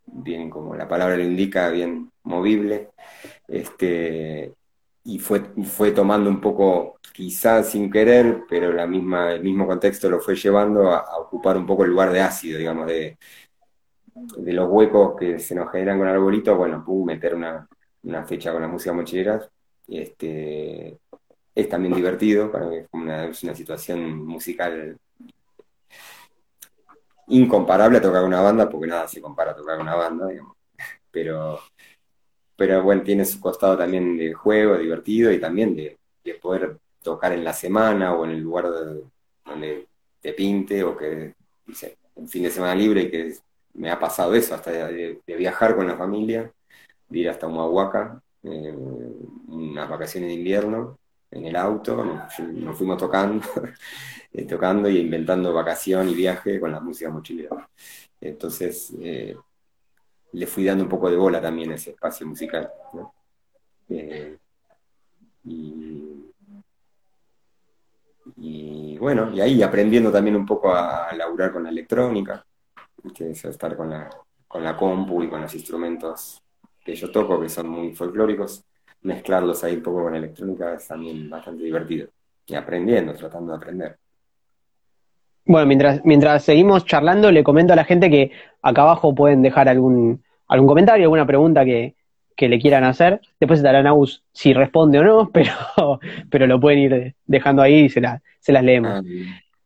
bien 0.06 0.48
como 0.48 0.76
la 0.76 0.86
palabra 0.86 1.16
lo 1.16 1.24
indica, 1.24 1.70
bien 1.70 2.12
movible, 2.22 2.90
este, 3.48 4.54
y 5.02 5.18
fue, 5.18 5.40
fue 5.64 5.90
tomando 5.90 6.30
un 6.30 6.40
poco, 6.40 7.00
quizás 7.12 7.70
sin 7.70 7.90
querer, 7.90 8.42
pero 8.48 8.72
la 8.72 8.86
misma, 8.86 9.32
el 9.32 9.42
mismo 9.42 9.66
contexto 9.66 10.08
lo 10.08 10.20
fue 10.20 10.36
llevando 10.36 10.92
a, 10.92 11.18
ocupar 11.18 11.56
un 11.56 11.66
poco 11.66 11.84
el 11.84 11.90
lugar 11.90 12.12
de 12.12 12.20
ácido, 12.20 12.58
digamos, 12.58 12.86
de, 12.86 13.18
de 14.36 14.52
los 14.52 14.68
huecos 14.68 15.16
que 15.18 15.38
se 15.38 15.54
nos 15.54 15.70
generan 15.70 15.98
con 15.98 16.08
arbolito, 16.08 16.56
bueno, 16.56 16.84
pude 16.84 17.14
meter 17.14 17.34
una, 17.34 17.68
una 18.02 18.24
fecha 18.24 18.52
con 18.52 18.62
la 18.62 18.68
música 18.68 18.92
mochilera, 18.92 19.48
este, 19.86 20.98
es 21.54 21.68
también 21.68 21.94
divertido, 21.94 22.52
para 22.52 22.66
mí 22.66 22.76
es 22.76 22.88
una, 22.92 23.54
situación 23.54 24.24
musical 24.24 24.98
incomparable 27.28 27.98
a 27.98 28.02
tocar 28.02 28.24
una 28.24 28.40
banda, 28.40 28.68
porque 28.68 28.86
nada 28.86 29.08
se 29.08 29.20
compara 29.20 29.52
a 29.52 29.56
tocar 29.56 29.80
una 29.80 29.94
banda, 29.94 30.28
digamos. 30.28 30.56
Pero, 31.10 31.58
pero 32.56 32.82
bueno, 32.82 33.02
tiene 33.02 33.24
su 33.24 33.40
costado 33.40 33.76
también 33.76 34.16
de 34.16 34.32
juego, 34.34 34.78
divertido 34.78 35.32
y 35.32 35.40
también 35.40 35.74
de, 35.76 35.98
poder 36.42 36.78
tocar 37.02 37.32
en 37.32 37.42
la 37.42 37.54
semana 37.54 38.14
o 38.14 38.24
en 38.24 38.32
el 38.32 38.40
lugar 38.40 38.66
donde 39.44 39.86
te 40.20 40.34
pinte 40.34 40.84
o 40.84 40.94
que, 40.94 41.34
dice, 41.66 41.96
un 42.16 42.28
fin 42.28 42.42
de 42.42 42.50
semana 42.50 42.74
libre 42.74 43.02
y 43.02 43.10
que 43.10 43.34
me 43.78 43.90
ha 43.90 43.98
pasado 43.98 44.34
eso, 44.34 44.54
hasta 44.54 44.70
de, 44.70 45.20
viajar 45.26 45.76
con 45.76 45.86
la 45.86 45.96
familia, 45.96 46.52
de 47.08 47.18
ir 47.18 47.28
hasta 47.28 47.46
Humahuaca, 47.46 48.20
eh, 48.42 48.74
unas 49.48 49.88
vacaciones 49.88 50.28
de 50.28 50.34
invierno, 50.34 50.98
en 51.30 51.44
el 51.44 51.56
auto, 51.56 52.04
nos, 52.04 52.76
fuimos 52.76 52.96
tocando, 52.96 53.46
eh, 54.32 54.44
tocando 54.44 54.88
y 54.88 54.98
inventando 54.98 55.52
vacación 55.52 56.08
y 56.08 56.14
viaje 56.14 56.58
con 56.58 56.72
la 56.72 56.80
música 56.80 57.10
mochilera. 57.10 57.68
Entonces, 58.20 58.92
eh, 59.00 59.36
le 60.32 60.46
fui 60.46 60.64
dando 60.64 60.84
un 60.84 60.90
poco 60.90 61.10
de 61.10 61.16
bola 61.16 61.40
también 61.40 61.72
a 61.72 61.74
ese 61.74 61.90
espacio 61.90 62.26
musical. 62.26 62.70
Eh, 63.88 64.36
y, 65.44 66.32
y 68.36 68.98
bueno, 68.98 69.32
y 69.32 69.40
ahí 69.40 69.62
aprendiendo 69.62 70.10
también 70.12 70.36
un 70.36 70.46
poco 70.46 70.74
a, 70.74 71.12
laburar 71.14 71.52
con 71.52 71.62
la 71.64 71.70
electrónica, 71.70 72.44
estar 73.20 73.76
con 73.76 73.90
la, 73.90 74.10
con 74.46 74.64
la 74.64 74.76
compu 74.76 75.22
y 75.22 75.28
con 75.28 75.42
los 75.42 75.54
instrumentos 75.54 76.42
que 76.84 76.94
yo 76.94 77.10
toco, 77.10 77.40
que 77.40 77.48
son 77.48 77.68
muy 77.68 77.94
folclóricos, 77.94 78.64
mezclarlos 79.02 79.62
ahí 79.64 79.76
un 79.76 79.82
poco 79.82 80.04
con 80.04 80.14
electrónica 80.14 80.74
es 80.74 80.88
también 80.88 81.28
bastante 81.28 81.64
divertido. 81.64 82.08
Y 82.46 82.54
aprendiendo, 82.54 83.12
tratando 83.12 83.52
de 83.52 83.56
aprender. 83.58 83.98
Bueno, 85.44 85.66
mientras, 85.66 86.04
mientras 86.04 86.44
seguimos 86.44 86.84
charlando, 86.84 87.30
le 87.30 87.44
comento 87.44 87.72
a 87.72 87.76
la 87.76 87.84
gente 87.84 88.10
que 88.10 88.32
acá 88.62 88.82
abajo 88.82 89.14
pueden 89.14 89.42
dejar 89.42 89.68
algún, 89.68 90.22
algún 90.46 90.68
comentario, 90.68 91.04
alguna 91.04 91.26
pregunta 91.26 91.64
que, 91.64 91.94
le 92.38 92.58
quieran 92.60 92.84
hacer. 92.84 93.20
Después 93.40 93.58
estará 93.58 93.82
Naus 93.82 94.22
si 94.32 94.54
responde 94.54 94.98
o 95.00 95.04
no, 95.04 95.30
pero, 95.32 96.00
pero 96.30 96.46
lo 96.46 96.60
pueden 96.60 96.78
ir 96.78 97.14
dejando 97.26 97.62
ahí 97.62 97.84
y 97.84 97.88
se, 97.88 98.00
se 98.40 98.52
las 98.52 98.62
leemos. 98.64 98.92
Ah, 98.92 99.02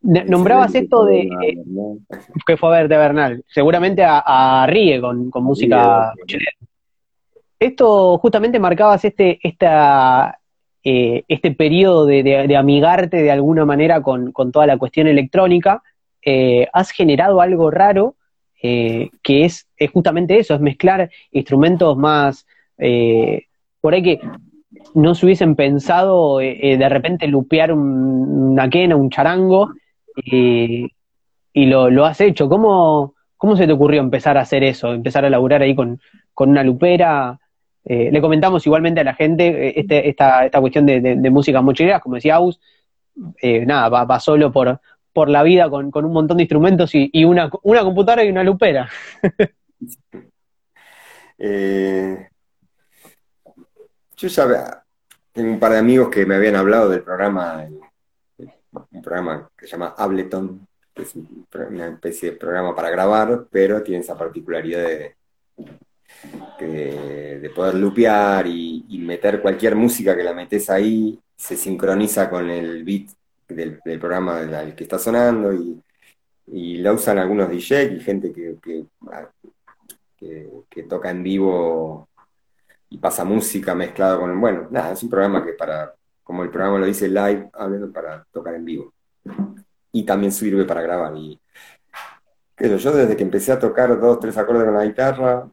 nombrabas 0.02 0.74
esto 0.74 1.04
de 1.04 1.28
que 2.46 2.56
fue 2.56 2.68
a 2.70 2.80
ver 2.80 2.88
de 2.88 2.96
Bernal, 2.96 3.44
seguramente 3.48 4.02
a, 4.04 4.66
Rie 4.68 5.00
con, 5.00 5.30
música 5.34 6.12
Esto 7.58 8.18
justamente 8.18 8.58
marcabas 8.58 9.04
este, 9.04 9.38
esta, 9.42 10.38
eh, 10.82 11.22
este 11.28 11.52
periodo 11.52 12.06
de, 12.06 12.56
amigarte 12.56 13.22
de 13.22 13.30
alguna 13.30 13.64
manera 13.64 14.02
con, 14.02 14.32
toda 14.52 14.66
la 14.66 14.76
cuestión 14.76 15.06
electrónica. 15.06 15.82
Eh, 16.24 16.66
has 16.72 16.90
generado 16.90 17.40
algo 17.40 17.70
raro 17.70 18.16
eh, 18.62 19.10
que 19.22 19.44
es, 19.44 19.68
justamente 19.92 20.38
eso, 20.38 20.54
es 20.54 20.60
mezclar 20.60 21.10
instrumentos 21.30 21.96
más 21.96 22.46
por 23.80 23.94
ahí 23.94 24.02
que 24.02 24.20
no 24.94 25.14
se 25.14 25.26
hubiesen 25.26 25.54
pensado 25.54 26.38
de 26.38 26.88
repente 26.88 27.28
lupear 27.28 27.72
una 27.72 28.68
quena, 28.68 28.96
un 28.96 29.08
charango, 29.08 29.70
y, 30.16 30.90
lo, 31.54 31.90
lo, 31.90 32.04
has 32.04 32.20
hecho. 32.20 32.48
¿Cómo, 32.48 33.14
¿Cómo 33.36 33.56
se 33.56 33.66
te 33.66 33.72
ocurrió 33.72 34.00
empezar 34.00 34.36
a 34.36 34.42
hacer 34.42 34.62
eso? 34.64 34.92
Empezar 34.92 35.24
a 35.24 35.30
laburar 35.30 35.62
ahí 35.62 35.74
con, 35.74 36.00
una 36.36 36.62
lupera. 36.62 37.38
Eh, 37.84 38.10
le 38.12 38.20
comentamos 38.20 38.64
igualmente 38.66 39.00
a 39.00 39.04
la 39.04 39.14
gente 39.14 39.68
eh, 39.68 39.74
este, 39.76 40.08
esta, 40.08 40.44
esta 40.44 40.60
cuestión 40.60 40.86
de, 40.86 41.00
de, 41.00 41.30
música 41.30 41.60
mochileras, 41.60 42.00
como 42.00 42.14
decía 42.14 42.36
Aus, 42.36 42.60
eh, 43.40 43.66
nada, 43.66 43.88
va, 44.04 44.20
solo 44.20 44.52
por, 44.52 44.80
por 45.12 45.28
la 45.28 45.42
vida 45.42 45.68
con, 45.68 45.90
un 45.92 46.12
montón 46.12 46.36
de 46.36 46.44
instrumentos 46.44 46.92
y, 46.94 47.24
una, 47.24 47.50
una 47.62 47.82
computadora 47.82 48.24
y 48.24 48.30
una 48.30 48.44
lupera. 48.44 48.88
yo 54.16 54.28
ya 54.28 54.84
tengo 55.32 55.50
un 55.50 55.58
par 55.58 55.72
de 55.72 55.78
amigos 55.78 56.08
que 56.10 56.24
me 56.24 56.36
habían 56.36 56.54
hablado 56.54 56.88
del 56.88 57.02
programa 57.02 57.66
un 58.72 59.02
programa 59.02 59.50
que 59.56 59.66
se 59.66 59.72
llama 59.72 59.94
Ableton, 59.96 60.66
que 60.94 61.02
es 61.02 61.14
una 61.14 61.88
especie 61.88 62.32
de 62.32 62.36
programa 62.36 62.74
para 62.74 62.90
grabar, 62.90 63.46
pero 63.50 63.82
tiene 63.82 64.00
esa 64.00 64.16
particularidad 64.16 64.82
de, 64.82 65.16
de, 67.40 67.50
poder 67.54 67.74
lupear 67.74 68.46
y, 68.46 68.84
meter 68.98 69.42
cualquier 69.42 69.74
música 69.74 70.16
que 70.16 70.22
la 70.22 70.32
metes 70.32 70.70
ahí, 70.70 71.18
se 71.36 71.56
sincroniza 71.56 72.30
con 72.30 72.48
el 72.50 72.84
beat 72.84 73.10
del, 73.48 73.80
programa 73.98 74.40
del 74.40 74.74
que 74.74 74.84
está 74.84 74.98
sonando 74.98 75.52
y, 75.52 75.82
la 76.78 76.92
usan 76.92 77.18
algunos 77.18 77.48
DJs 77.48 77.92
y 77.92 78.00
gente 78.00 78.32
que, 78.32 78.56
que, 80.68 80.82
toca 80.84 81.10
en 81.10 81.22
vivo 81.22 82.08
y 82.90 82.98
pasa 82.98 83.24
música 83.24 83.74
mezclada 83.74 84.18
con, 84.18 84.38
bueno, 84.40 84.68
nada, 84.70 84.92
es 84.92 85.02
un 85.02 85.08
programa 85.08 85.44
que 85.44 85.52
para 85.52 85.94
como 86.22 86.42
el 86.42 86.50
programa 86.50 86.78
lo 86.78 86.86
dice 86.86 87.08
live, 87.08 87.50
hablando 87.52 87.92
para 87.92 88.24
tocar 88.30 88.54
en 88.54 88.64
vivo. 88.64 88.92
Y 89.92 90.04
también 90.04 90.32
sirve 90.32 90.64
para 90.64 90.82
grabar. 90.82 91.16
Y 91.16 91.38
yo 92.58 92.92
desde 92.92 93.16
que 93.16 93.22
empecé 93.22 93.52
a 93.52 93.58
tocar 93.58 93.98
dos, 94.00 94.20
tres 94.20 94.36
acordes 94.36 94.64
con 94.64 94.74
la 94.74 94.84
guitarra, 94.84 95.48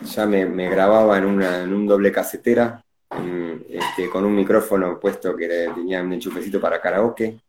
ya 0.00 0.26
me, 0.26 0.68
grababa 0.68 1.18
en, 1.18 1.24
una, 1.24 1.62
en 1.62 1.72
un 1.72 1.86
doble 1.86 2.12
casetera, 2.12 2.82
este, 3.68 4.08
con 4.10 4.24
un 4.24 4.34
micrófono 4.34 4.98
puesto 5.00 5.34
que 5.36 5.70
tenía 5.74 6.02
un 6.02 6.12
enchufecito 6.12 6.60
para 6.60 6.80
karaoke. 6.80 7.40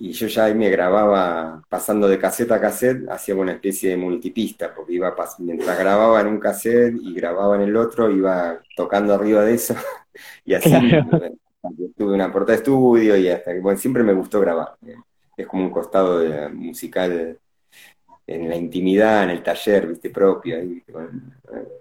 Y 0.00 0.12
yo 0.12 0.28
ya 0.28 0.44
ahí 0.44 0.54
me 0.54 0.70
grababa 0.70 1.60
pasando 1.68 2.06
de 2.06 2.20
caseta 2.20 2.54
a 2.54 2.60
cassette, 2.60 3.08
hacía 3.08 3.34
una 3.34 3.52
especie 3.52 3.90
de 3.90 3.96
multipista, 3.96 4.72
porque 4.72 4.92
iba 4.92 5.14
mientras 5.38 5.76
grababa 5.76 6.20
en 6.20 6.28
un 6.28 6.38
cassette 6.38 6.94
y 7.02 7.14
grababa 7.14 7.56
en 7.56 7.62
el 7.62 7.76
otro, 7.76 8.08
iba 8.08 8.60
tocando 8.76 9.12
arriba 9.12 9.42
de 9.42 9.54
eso. 9.54 9.74
y 10.44 10.54
así 10.54 10.70
tuve 11.96 12.14
una 12.14 12.32
portada 12.32 12.56
de 12.56 12.58
estudio 12.58 13.16
y 13.16 13.28
hasta 13.28 13.52
que, 13.52 13.60
bueno, 13.60 13.78
siempre 13.78 14.02
me 14.02 14.12
gustó 14.12 14.40
grabar. 14.40 14.76
Es 15.36 15.46
como 15.46 15.64
un 15.64 15.70
costado 15.70 16.50
musical 16.50 17.38
en 18.26 18.48
la 18.48 18.56
intimidad, 18.56 19.24
en 19.24 19.30
el 19.30 19.42
taller, 19.42 19.86
viste, 19.86 20.10
propio, 20.10 20.58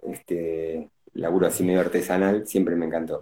este 0.04 0.90
laburo 1.13 1.48
así 1.48 1.63
medio 1.63 1.82
artesanal, 1.82 2.48
siempre 2.48 2.76
me 2.76 2.86
encantó. 2.86 3.20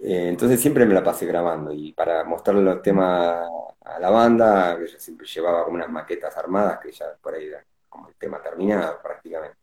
Eh, 0.00 0.28
entonces 0.28 0.60
siempre 0.60 0.86
me 0.86 0.94
la 0.94 1.02
pasé 1.02 1.26
grabando 1.26 1.72
y 1.72 1.92
para 1.92 2.24
mostrarle 2.24 2.62
los 2.62 2.82
temas 2.82 3.48
a 3.84 3.98
la 3.98 4.10
banda, 4.10 4.78
yo 4.78 4.86
siempre 4.98 5.26
llevaba 5.26 5.64
como 5.64 5.76
unas 5.76 5.90
maquetas 5.90 6.36
armadas 6.36 6.78
que 6.80 6.92
ya 6.92 7.06
por 7.20 7.34
ahí 7.34 7.46
era 7.46 7.64
como 7.88 8.08
el 8.08 8.14
tema 8.14 8.40
terminado 8.42 9.00
prácticamente. 9.02 9.56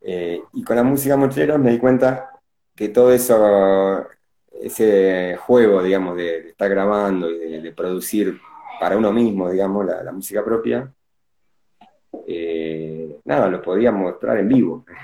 Eh, 0.00 0.42
y 0.54 0.64
con 0.64 0.76
la 0.76 0.82
música 0.82 1.16
mochilera 1.16 1.58
me 1.58 1.72
di 1.72 1.78
cuenta 1.78 2.30
que 2.74 2.88
todo 2.88 3.12
eso 3.12 4.06
ese 4.50 5.36
juego, 5.36 5.82
digamos, 5.82 6.16
de, 6.16 6.48
estar 6.48 6.68
grabando 6.68 7.30
y 7.30 7.60
de, 7.60 7.72
producir 7.72 8.40
para 8.78 8.96
uno 8.96 9.12
mismo, 9.12 9.50
digamos, 9.50 9.86
la, 9.86 10.12
música 10.12 10.44
propia, 10.44 10.92
eh, 12.26 13.18
nada, 13.24 13.48
lo 13.48 13.62
podía 13.62 13.92
mostrar 13.92 14.38
en 14.38 14.48
vivo. 14.48 14.84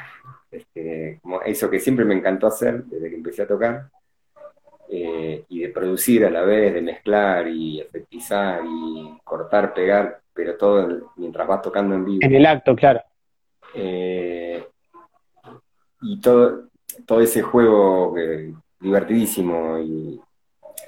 Este, 0.49 1.19
como 1.21 1.43
eso 1.43 1.69
que 1.69 1.81
siempre 1.81 2.07
me 2.07 2.15
encantó 2.15 2.47
hacer 2.47 2.85
desde 2.85 3.11
que 3.11 3.17
empecé 3.17 3.43
a 3.43 3.49
tocar, 3.49 3.91
eh, 4.89 5.45
y 5.49 5.61
de 5.61 5.69
producir 5.71 6.25
a 6.25 6.31
la 6.31 6.43
vez, 6.43 6.73
de 6.73 6.81
mezclar 6.81 7.49
y 7.49 7.81
efectizar 7.81 8.63
y 8.65 9.19
cortar, 9.25 9.75
pegar, 9.75 10.21
pero 10.33 10.57
todo 10.57 11.13
mientras 11.17 11.47
vas 11.47 11.61
tocando 11.61 11.95
en 11.95 12.05
vivo. 12.05 12.19
En 12.23 12.35
el 12.35 12.47
acto, 12.47 12.75
claro. 12.77 13.03
Eh, 13.75 14.65
y 16.03 16.21
todo, 16.21 16.69
todo 17.05 17.21
ese 17.21 17.43
juego 17.43 18.15
que, 18.15 18.55
divertidísimo 18.81 19.79
y, 19.79 20.21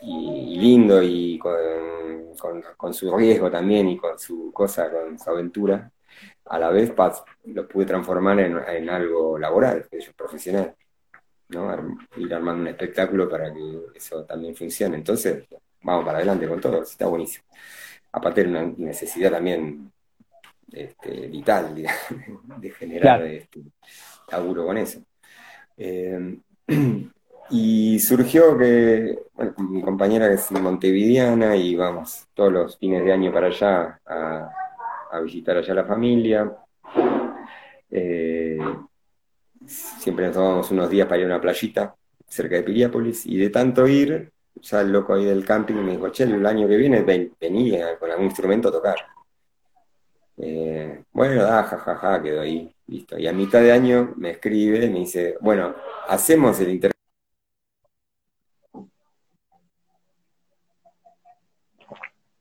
lindo 0.02 1.02
y 1.02 1.38
con, 1.38 2.94
su 2.94 3.16
riesgo 3.16 3.50
también 3.50 3.88
y 3.88 3.96
con 3.96 4.18
su 4.18 4.52
cosa, 4.52 4.90
con 4.90 5.18
su 5.18 5.30
aventura, 5.30 5.90
a 6.46 6.58
la 6.58 6.70
vez 6.70 6.92
lo 7.44 7.66
pude 7.66 7.86
transformar 7.86 8.38
en, 8.40 8.88
algo 8.88 9.38
laboral, 9.38 9.86
profesional, 10.16 10.74
¿no? 11.48 11.98
ir 12.16 12.34
armando 12.34 12.62
un 12.62 12.68
espectáculo 12.68 13.28
para 13.28 13.52
que 13.52 13.80
eso 13.96 14.24
también 14.24 14.54
funcione. 14.54 14.96
Entonces, 14.96 15.44
vamos 15.82 16.04
para 16.04 16.18
adelante 16.18 16.48
con 16.48 16.60
todo, 16.60 16.82
está 16.82 17.06
buenísimo. 17.06 17.44
Aparte 18.12 18.44
de 18.44 18.50
una 18.50 18.62
necesidad 18.76 19.32
también 19.32 19.92
este, 20.72 21.28
vital 21.28 21.74
de, 22.60 22.70
generar 22.70 23.22
este, 23.22 23.62
laburo 24.30 24.66
con 24.66 24.78
eso. 24.78 25.00
Eh, 25.76 26.38
Y 27.50 27.98
surgió 28.00 28.58
que, 28.58 29.18
bueno, 29.34 29.54
mi 29.58 29.80
compañera 29.80 30.28
que 30.28 30.34
es 30.34 30.50
montevideana 30.50 31.56
y 31.56 31.74
vamos 31.74 32.26
todos 32.34 32.52
los 32.52 32.78
fines 32.78 33.04
de 33.04 33.12
año 33.12 33.32
para 33.32 33.46
allá 33.46 34.00
a, 34.06 35.20
visitar 35.22 35.56
allá 35.56 35.74
la 35.74 35.84
familia. 35.84 36.52
Eh, 37.90 38.58
siempre 39.66 40.26
nos 40.26 40.34
tomamos 40.34 40.70
unos 40.70 40.90
días 40.90 41.06
para 41.08 41.18
ir 41.18 41.24
a 41.24 41.28
una 41.28 41.40
playita 41.40 41.94
cerca 42.26 42.56
de 42.56 42.62
Piriápolis 42.62 43.24
y 43.24 43.38
de 43.38 43.48
tanto 43.48 43.88
ir, 43.88 44.30
ya 44.56 44.82
el 44.82 44.92
loco 44.92 45.14
ahí 45.14 45.24
del 45.24 45.44
camping 45.44 45.76
me 45.76 45.92
dijo, 45.92 46.10
che, 46.10 46.24
el 46.24 46.44
año 46.44 46.68
que 46.68 46.76
viene 46.76 47.02
ven, 47.02 47.32
venía 47.40 47.98
con 47.98 48.10
algún 48.10 48.26
instrumento 48.26 48.68
a 48.68 48.72
tocar. 48.72 48.96
Eh, 50.36 51.02
bueno, 51.12 51.42
da, 51.42 51.64
jajaja, 51.64 52.22
quedó 52.22 52.42
ahí, 52.42 52.70
listo. 52.86 53.18
Y 53.18 53.26
a 53.26 53.32
mitad 53.32 53.60
de 53.60 53.72
año 53.72 54.12
me 54.16 54.30
escribe, 54.32 54.88
me 54.90 55.00
dice, 55.00 55.36
bueno, 55.40 55.74
hacemos 56.08 56.60
el 56.60 56.68
intercambio 56.70 56.97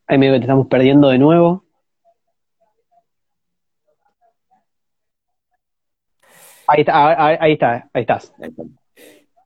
Ahí 0.07 0.17
medio 0.17 0.33
que 0.33 0.39
te 0.39 0.45
estamos 0.45 0.67
perdiendo 0.67 1.09
de 1.09 1.17
nuevo. 1.17 1.65
Ahí 6.67 6.81
está, 6.81 7.41
ahí, 7.41 7.53
está, 7.53 7.89
ahí 7.93 8.01
estás. 8.01 8.33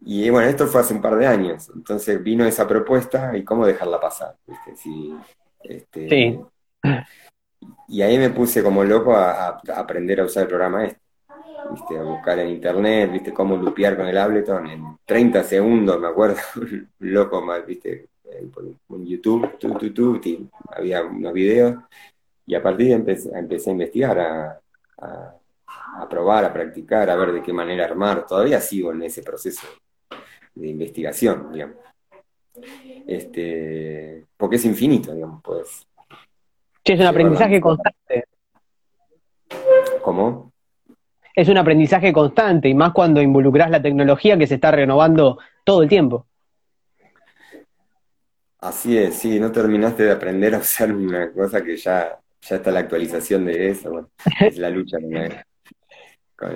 Y 0.01 0.29
bueno, 0.29 0.47
esto 0.47 0.65
fue 0.67 0.81
hace 0.81 0.93
un 0.93 1.01
par 1.01 1.15
de 1.15 1.27
años, 1.27 1.71
entonces 1.75 2.21
vino 2.23 2.43
esa 2.45 2.67
propuesta 2.67 3.37
y 3.37 3.43
cómo 3.43 3.65
dejarla 3.65 3.99
pasar. 3.99 4.35
Este, 5.63 6.09
sí. 6.09 6.39
Y 7.87 8.01
ahí 8.01 8.17
me 8.17 8.31
puse 8.31 8.63
como 8.63 8.83
loco 8.83 9.15
a, 9.15 9.61
aprender 9.75 10.19
a 10.21 10.25
usar 10.25 10.43
el 10.43 10.49
programa 10.49 10.85
este. 10.85 11.01
¿viste? 11.71 11.97
A 11.97 12.03
buscar 12.03 12.39
en 12.39 12.49
internet, 12.49 13.11
¿viste? 13.11 13.33
Cómo 13.33 13.55
lupear 13.55 13.95
con 13.95 14.07
el 14.07 14.17
Ableton 14.17 14.67
en 14.67 14.97
30 15.05 15.43
segundos, 15.43 15.99
me 15.99 16.07
acuerdo. 16.07 16.37
loco 16.99 17.41
mal, 17.41 17.63
¿viste? 17.63 18.10
En 18.39 19.05
YouTube, 19.05 20.49
había 20.69 21.03
unos 21.03 21.33
videos, 21.33 21.75
y 22.45 22.55
a 22.55 22.63
partir 22.63 22.87
de 22.87 22.93
empecé, 22.93 23.29
empecé 23.37 23.69
a 23.69 23.73
investigar, 23.73 24.19
a, 24.19 24.61
a, 24.97 26.09
probar, 26.09 26.45
a 26.45 26.53
practicar, 26.53 27.09
a 27.09 27.15
ver 27.15 27.31
de 27.33 27.41
qué 27.41 27.53
manera 27.53 27.85
armar. 27.85 28.25
Todavía 28.25 28.59
sigo 28.59 28.91
en 28.91 29.03
ese 29.03 29.21
proceso 29.23 29.67
de 30.55 30.67
investigación, 30.67 31.51
digamos. 31.51 31.77
Este, 33.07 34.25
porque 34.37 34.57
es 34.57 34.65
infinito, 34.65 35.13
digamos, 35.13 35.41
pues. 35.43 35.87
Sí, 36.83 36.93
es 36.93 36.99
un 36.99 37.05
aprendizaje 37.05 37.61
constante. 37.61 38.25
¿Cómo? 40.01 40.51
Es 41.33 41.47
un 41.47 41.57
aprendizaje 41.57 42.11
constante, 42.11 42.67
y 42.67 42.73
más 42.73 42.91
cuando 42.91 43.21
involucras 43.21 43.69
la 43.69 43.81
tecnología 43.81 44.37
que 44.37 44.47
se 44.47 44.55
está 44.55 44.71
renovando 44.71 45.37
todo 45.63 45.83
el 45.83 45.89
tiempo. 45.89 46.27
Así 48.61 48.95
es, 48.95 49.15
sí, 49.15 49.39
no 49.39 49.51
terminaste 49.51 50.03
de 50.03 50.11
aprender 50.11 50.53
a 50.53 50.59
usar 50.59 50.93
una 50.93 51.31
cosa 51.31 51.63
que 51.63 51.75
ya, 51.77 52.19
ya 52.41 52.55
está 52.55 52.71
la 52.71 52.81
actualización 52.81 53.45
de 53.45 53.71
eso, 53.71 53.89
bueno, 53.89 54.09
es 54.39 54.57
la 54.57 54.69
lucha 54.69 54.97
con, 56.35 56.53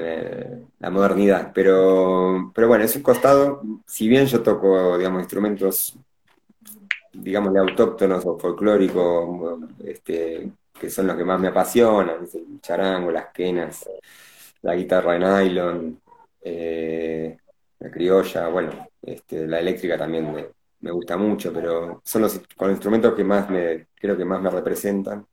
la 0.80 0.90
modernidad. 0.92 1.52
Pero, 1.54 2.52
pero 2.54 2.68
bueno, 2.68 2.84
es 2.84 2.96
un 2.96 3.02
costado, 3.02 3.62
si 3.88 4.08
bien 4.08 4.28
yo 4.28 4.44
toco, 4.44 4.98
digamos, 5.00 5.22
instrumentos, 5.22 5.98
digamos, 7.12 7.54
de 7.54 7.60
autóctonos 7.60 8.24
o 8.26 8.38
folclóricos, 8.38 9.60
este, 9.84 10.52
que 10.80 10.90
son 10.92 11.08
los 11.08 11.18
que 11.18 11.26
más 11.26 11.40
me 11.40 11.48
apasionan, 11.48 12.18
el 12.32 12.62
charango, 12.62 13.12
las 13.12 13.28
quenas, 13.34 13.90
la 14.62 14.76
guitarra 14.76 15.14
de 15.14 15.20
nylon, 15.20 16.02
eh, 16.42 17.38
la 17.80 17.90
criolla, 17.92 18.48
bueno, 18.50 18.88
este, 19.02 19.48
la 19.48 19.60
eléctrica 19.60 19.98
también 19.98 20.32
me, 20.32 20.55
me 20.86 20.92
gusta 20.92 21.18
mucho, 21.18 21.52
pero 21.52 22.00
son 22.06 22.22
los, 22.22 22.40
con 22.56 22.70
instrumentos 22.70 23.16
que 23.16 23.24
más 23.24 23.50
me, 23.50 23.88
creo 23.96 24.16
que 24.16 24.24
más 24.24 24.40
me 24.40 24.52
representan, 24.52 25.26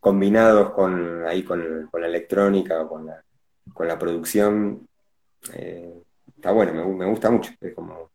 combinados 0.00 0.70
con 0.70 1.26
ahí 1.26 1.42
con, 1.42 1.90
la 1.92 2.06
electrónica 2.06 2.80
o 2.80 2.88
con 2.88 3.04
la, 3.04 3.22
con 3.74 3.86
la 3.86 3.98
producción, 3.98 4.88
eh, 5.52 5.92
está 6.34 6.52
bueno, 6.52 6.72
me, 6.72 7.04
gusta 7.04 7.30
mucho, 7.30 7.52
es 7.60 7.74
como, 7.74 8.10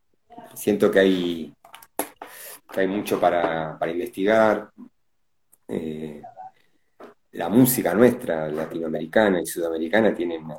siento 0.55 0.89
que 0.89 0.99
hay, 0.99 1.53
que 2.71 2.79
hay 2.79 2.87
mucho 2.87 3.19
para, 3.19 3.77
investigar, 3.85 4.71
eh, 5.67 6.23
la 7.33 7.49
música 7.49 7.93
nuestra, 7.93 8.47
latinoamericana 8.49 9.39
y 9.39 9.45
sudamericana, 9.45 10.11
tiene 10.11 10.39
una 10.39 10.57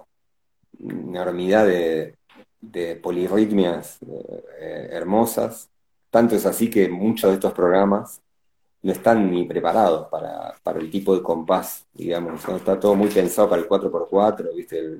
enormidad 0.78 1.66
de, 1.66 2.18
de 2.70 2.96
polirritmias 2.96 3.98
eh, 4.58 4.88
hermosas. 4.92 5.70
Tanto 6.10 6.36
es 6.36 6.46
así 6.46 6.70
que 6.70 6.88
muchos 6.88 7.30
de 7.30 7.34
estos 7.34 7.52
programas 7.52 8.22
no 8.82 8.92
están 8.92 9.30
ni 9.30 9.44
preparados 9.46 10.08
para, 10.08 10.54
el 10.78 10.90
tipo 10.90 11.16
de 11.16 11.22
compás, 11.22 11.86
digamos. 11.92 12.46
Está 12.48 12.78
todo 12.78 12.94
muy 12.94 13.08
pensado 13.08 13.48
para 13.48 13.62
el 13.62 13.68
4x4, 13.68 14.54
¿viste? 14.54 14.98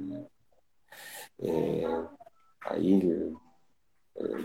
Eh, 1.38 1.86
ahí 2.62 3.34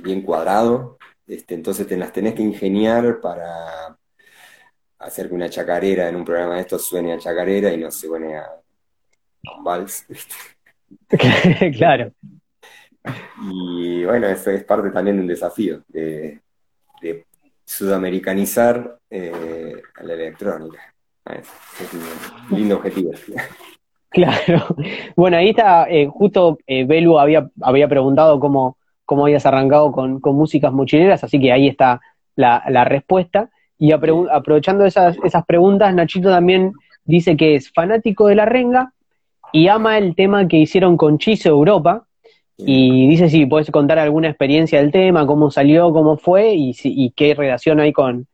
bien 0.02 0.22
cuadrado. 0.22 0.98
Este, 1.26 1.56
entonces 1.56 1.88
te 1.88 1.98
las 1.98 2.12
tenés 2.12 2.34
que 2.34 2.42
ingeniar 2.42 3.22
para 3.22 3.98
hacer 5.00 5.30
que 5.30 5.36
una 5.36 5.50
chacarera 5.50 6.10
en 6.10 6.16
un 6.16 6.26
programa 6.26 6.56
de 6.56 6.62
estos 6.62 6.86
suene 6.86 7.14
a 7.14 7.18
chacarera 7.18 7.72
y 7.72 7.78
no 7.78 7.90
se 7.92 8.08
suene 8.08 8.36
a, 8.36 8.44
a 8.44 9.58
un 9.58 9.64
vals. 9.64 10.06
claro. 11.78 12.12
Y 13.52 14.06
bueno, 14.06 14.28
eso 14.28 14.52
es 14.52 14.64
parte 14.64 14.90
también 14.90 15.18
de 15.18 15.22
un 15.22 15.28
desafío, 15.28 15.82
de, 15.88 16.42
sudamericanizar 17.66 18.98
eh, 19.10 19.82
la 20.02 20.14
electrónica. 20.14 20.80
Ah, 21.26 21.36
es, 21.36 21.48
un 22.52 22.58
lindo 22.58 22.78
objetivo. 22.78 23.12
Claro. 24.12 24.76
Bueno, 25.16 25.38
ahí 25.38 25.50
está, 25.50 25.88
eh, 25.88 26.08
justo 26.08 26.58
eh, 26.66 26.84
Belu 26.84 27.20
había, 27.20 27.48
había 27.62 27.88
preguntado 27.88 28.40
cómo, 28.40 28.76
cómo 29.06 29.26
habías 29.26 29.46
arrancado 29.46 29.92
con, 29.92 30.20
músicas 30.24 30.74
mochileras, 30.74 31.24
así 31.24 31.40
que 31.40 31.52
ahí 31.52 31.68
está 31.68 32.02
la, 32.36 32.84
respuesta. 32.86 33.52
Y 33.78 33.92
aprovechando 33.92 34.84
esas, 34.84 35.16
esas 35.24 35.46
preguntas, 35.46 35.94
Nachito 35.94 36.32
también 36.32 36.74
dice 37.06 37.38
que 37.38 37.54
es 37.54 37.72
fanático 37.72 38.26
de 38.26 38.36
la 38.36 38.46
renga 38.46 38.94
y 39.52 39.68
ama 39.68 39.98
el 39.98 40.16
tema 40.16 40.48
que 40.48 40.58
hicieron 40.58 40.98
con 40.98 41.18
Chiso 41.18 41.50
Europa, 41.50 42.06
y 42.66 43.08
dice 43.08 43.30
si 43.30 43.46
puedes 43.46 43.72
contar 43.72 44.00
alguna 44.00 44.28
experiencia 44.28 44.82
del 44.82 44.92
tema, 44.92 45.26
cómo 45.26 45.50
salió, 45.50 45.94
cómo 45.94 46.18
fue 46.18 46.54
y, 46.54 46.76
y 46.84 47.12
qué 47.12 47.34
relación 47.34 47.80
hay 47.80 47.94
con, 47.94 48.28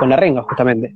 la 0.00 0.16
renga, 0.16 0.42
justamente. 0.42 0.94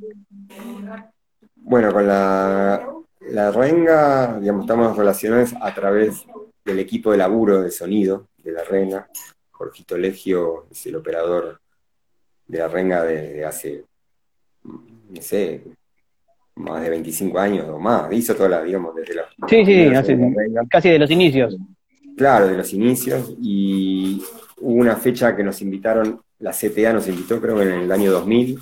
Bueno, 1.56 1.92
con 1.92 2.06
la, 2.06 2.88
la 3.20 3.50
renga, 3.50 4.38
digamos, 4.40 4.64
estamos 4.64 4.96
relacionados 4.96 5.54
a 5.60 5.74
través 5.74 6.24
del 6.64 6.78
equipo 6.78 7.12
de 7.12 7.18
laburo 7.18 7.60
de 7.60 7.70
sonido 7.70 8.28
de 8.38 8.52
la 8.52 8.64
renga. 8.64 9.08
Jorgito 9.50 9.98
Legio 9.98 10.66
es 10.70 10.86
el 10.86 10.96
operador 10.96 11.60
de 12.46 12.58
la 12.58 12.68
renga 12.68 13.04
de, 13.04 13.44
hace, 13.44 13.84
no 14.64 15.20
sé, 15.20 15.62
más 16.56 16.82
de 16.82 16.90
25 16.90 17.38
años 17.38 17.68
o 17.68 17.78
más. 17.78 18.10
Hizo 18.12 18.34
toda 18.34 18.48
la, 18.48 18.62
digamos, 18.62 18.94
desde 18.94 19.14
la... 19.14 19.24
Sí, 19.48 19.64
sí, 19.66 19.84
hace, 19.94 20.18
casi 20.70 20.88
de 20.88 20.98
los 20.98 21.10
inicios. 21.10 21.56
Claro, 22.20 22.48
de 22.48 22.56
los 22.58 22.74
inicios, 22.74 23.34
y 23.40 24.22
hubo 24.58 24.74
una 24.74 24.96
fecha 24.96 25.34
que 25.34 25.42
nos 25.42 25.62
invitaron, 25.62 26.20
la 26.40 26.52
CTA 26.52 26.92
nos 26.92 27.08
invitó 27.08 27.40
creo 27.40 27.62
en 27.62 27.70
el 27.70 27.90
año 27.90 28.12
2000 28.12 28.60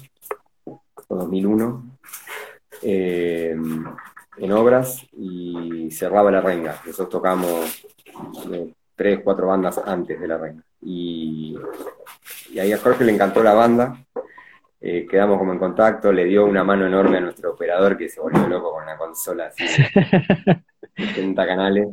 o 0.65 0.81
2001, 1.09 1.99
eh, 2.83 3.57
en 4.37 4.53
obras, 4.53 5.05
y 5.11 5.91
cerraba 5.91 6.31
la 6.31 6.41
renga. 6.41 6.81
Nosotros 6.87 7.09
tocamos 7.09 7.85
eh, 8.53 8.73
tres, 8.95 9.23
cuatro 9.25 9.49
bandas 9.49 9.77
antes 9.85 10.21
de 10.21 10.29
la 10.29 10.39
renga. 10.39 10.63
Y, 10.81 11.59
ahí 12.61 12.71
a 12.71 12.79
Jorge 12.79 13.03
le 13.03 13.13
encantó 13.13 13.43
la 13.43 13.55
banda, 13.55 14.07
eh, 14.81 15.05
quedamos 15.11 15.37
como 15.37 15.53
en 15.53 15.59
contacto, 15.59 16.13
le 16.13 16.27
dio 16.27 16.47
una 16.47 16.63
mano 16.63 16.87
enorme 16.87 17.17
a 17.17 17.23
nuestro 17.23 17.55
operador 17.55 17.99
que 17.99 18.09
se 18.09 18.21
volvió 18.21 18.47
loco 18.47 18.71
con 18.75 18.87
la 18.87 18.97
consola 18.97 19.47
así, 19.47 19.67
70 20.97 21.45
canales. 21.45 21.89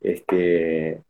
Este, 0.00 1.02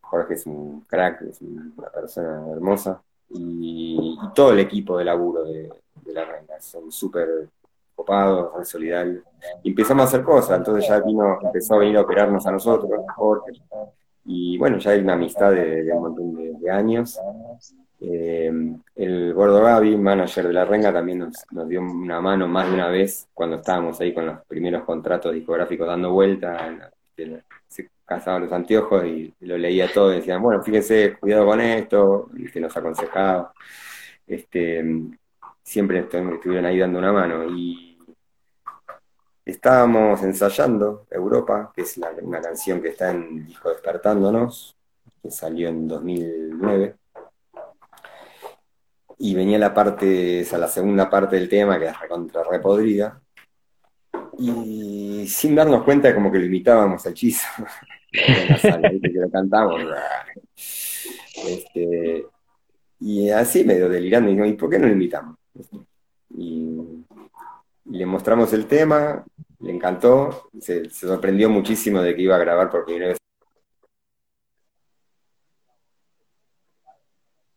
Jorge 0.00 0.34
es 0.34 0.46
un 0.46 0.84
crack, 0.88 1.22
es 1.22 1.40
una 1.42 1.88
persona 1.90 2.52
hermosa. 2.52 3.02
Y, 3.30 4.18
todo 4.34 4.52
el 4.52 4.60
equipo 4.60 4.98
de 4.98 5.04
laburo 5.04 5.44
de, 5.44 5.68
la 6.06 6.24
reina 6.24 6.60
son 6.60 6.90
súper 6.92 7.48
copados, 7.94 8.52
son 8.52 8.64
solidarios. 8.64 9.24
Empezamos 9.62 10.04
a 10.04 10.08
hacer 10.08 10.22
cosas, 10.22 10.58
entonces 10.58 10.88
ya 10.88 11.00
vino, 11.00 11.38
empezó 11.42 11.74
a 11.74 11.78
venir 11.78 11.96
a 11.96 12.02
operarnos 12.02 12.46
a 12.46 12.52
nosotros, 12.52 12.90
Jorge. 13.14 13.52
Y 14.26 14.56
bueno, 14.56 14.78
ya 14.78 14.92
hay 14.92 15.00
una 15.00 15.14
amistad 15.14 15.52
de, 15.52 15.90
un 15.92 16.02
montón 16.02 16.60
de, 16.60 16.70
años. 16.70 17.18
Eh, 18.00 18.52
el 18.96 19.34
Gordo 19.34 19.62
Gaby, 19.62 19.96
manager 19.96 20.46
de 20.46 20.52
la 20.52 20.64
Renga, 20.64 20.92
también 20.92 21.18
nos, 21.18 21.68
dio 21.68 21.80
una 21.80 22.20
mano 22.20 22.46
más 22.46 22.68
de 22.68 22.74
una 22.74 22.88
vez 22.88 23.28
cuando 23.34 23.56
estábamos 23.56 24.00
ahí 24.00 24.12
con 24.14 24.26
los 24.26 24.44
primeros 24.46 24.84
contratos 24.84 25.32
discográficos 25.32 25.86
dando 25.86 26.12
vuelta 26.12 26.92
casaban 28.04 28.42
los 28.42 28.52
anteojos 28.52 29.04
y 29.04 29.34
lo 29.40 29.56
leía 29.56 29.92
todo 29.92 30.12
y 30.12 30.16
decían, 30.16 30.42
bueno, 30.42 30.62
fíjense, 30.62 31.16
cuidado 31.18 31.46
con 31.46 31.60
esto, 31.60 32.28
y 32.36 32.50
que 32.50 32.60
nos 32.60 32.76
aconsejaba. 32.76 33.52
Este, 34.26 34.84
siempre 35.62 36.00
estuvieron 36.00 36.66
ahí 36.66 36.78
dando 36.78 36.98
una 36.98 37.12
mano. 37.12 37.44
Y 37.50 37.98
estábamos 39.44 40.22
ensayando 40.22 41.06
Europa, 41.10 41.72
que 41.74 41.82
es 41.82 41.98
una 42.22 42.40
canción 42.40 42.80
que 42.80 42.88
está 42.88 43.10
en 43.10 43.22
el 43.22 43.46
disco 43.46 43.70
Despertándonos, 43.70 44.76
que 45.22 45.30
salió 45.30 45.68
en 45.68 45.88
2009. 45.88 46.96
Y 49.18 49.34
venía 49.34 49.58
la 49.58 49.72
parte, 49.72 50.40
esa, 50.40 50.58
la 50.58 50.68
segunda 50.68 51.08
parte 51.08 51.36
del 51.36 51.48
tema, 51.48 51.78
que 51.78 51.86
es 51.86 51.96
contra 52.08 52.42
repodrida. 52.44 53.20
Y 54.38 55.26
sin 55.28 55.54
darnos 55.54 55.84
cuenta, 55.84 56.14
como 56.14 56.30
que 56.30 56.38
lo 56.38 56.46
imitábamos 56.46 57.04
a 57.06 57.10
hechizo. 57.10 57.46
que 58.12 59.10
lo 59.14 59.30
cantamos. 59.30 59.80
Este, 61.46 62.26
y 63.00 63.30
así 63.30 63.64
medio 63.64 63.88
delirando, 63.88 64.30
y, 64.30 64.50
¿y 64.50 64.52
por 64.54 64.70
qué 64.70 64.78
no 64.78 64.86
lo 64.86 64.92
invitamos? 64.92 65.36
Y, 66.30 67.04
le 67.86 68.06
mostramos 68.06 68.52
el 68.54 68.66
tema, 68.66 69.24
le 69.60 69.70
encantó, 69.70 70.48
se, 70.58 70.88
sorprendió 70.88 71.50
muchísimo 71.50 72.00
de 72.00 72.14
que 72.16 72.22
iba 72.22 72.34
a 72.34 72.38
grabar 72.38 72.70
por 72.70 72.84
primera 72.86 73.08
vez. 73.08 73.18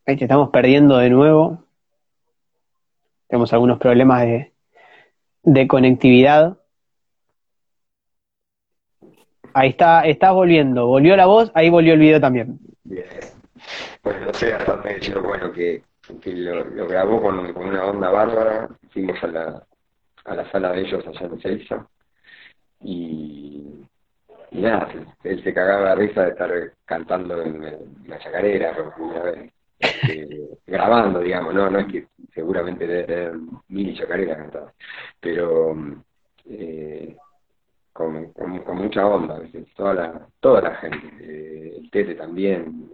Ahí 0.06 0.18
te 0.18 0.26
estamos 0.26 0.50
perdiendo 0.50 0.98
de 0.98 1.10
nuevo. 1.10 1.64
Tenemos 3.28 3.52
algunos 3.54 3.80
problemas 3.80 4.22
de, 4.22 4.54
de 5.44 5.68
conectividad. 5.68 6.58
Ahí 9.58 9.70
está, 9.70 10.02
está 10.02 10.32
volviendo. 10.32 10.86
Volvió 10.86 11.16
la 11.16 11.26
voz, 11.26 11.52
ahí 11.56 11.70
volvió 11.70 11.94
el 11.94 12.00
video 12.00 12.22
también. 12.22 12.60
Bien. 12.84 13.06
Bueno, 14.04 14.28
no 14.28 14.34
sé 14.34 14.54
hasta 14.54 14.76
dónde 14.76 15.20
bueno 15.20 15.52
que 15.52 15.82
que 16.22 16.32
lo, 16.32 16.88
grabó 16.88 17.22
con, 17.22 17.40
una 17.58 17.86
onda 17.86 18.10
bárbara, 18.10 18.70
fuimos 18.92 19.22
a 19.24 19.28
la, 19.28 19.64
a 20.26 20.36
la 20.36 20.52
sala 20.52 20.72
de 20.72 20.82
ellos 20.82 21.06
allá 21.06 21.26
en 21.26 21.42
Celsa, 21.42 21.88
y, 22.82 23.86
y 24.52 24.62
nada, 24.62 24.90
él 25.24 25.44
se 25.44 25.54
cagaba 25.54 25.90
de 25.90 25.96
risa 25.96 26.24
de 26.24 26.30
estar 26.30 26.74
cantando 26.86 27.42
en, 27.42 27.62
la 28.08 28.20
chacarera 28.20 28.76
por 28.76 28.94
primera 28.94 29.24
vez. 29.24 29.52
Este, 29.80 30.30
grabando, 30.68 31.20
digamos, 31.20 31.54
no, 31.54 31.70
no 31.70 31.80
es 31.80 31.88
que 31.88 32.08
seguramente 32.34 32.88
debe 32.88 33.04
tener 33.04 33.34
mil 33.68 33.98
chacareras 33.98 34.38
cantadas, 34.38 34.74
pero 35.20 35.76
eh, 36.46 37.18
con, 37.98 38.32
con, 38.34 38.78
mucha 38.78 39.08
onda, 39.08 39.42
toda 39.76 39.94
la, 39.96 40.28
toda 40.40 40.62
la 40.62 40.76
gente, 40.76 41.08
eh, 41.20 41.78
el 41.80 41.90
Tete 41.90 42.14
también, 42.14 42.92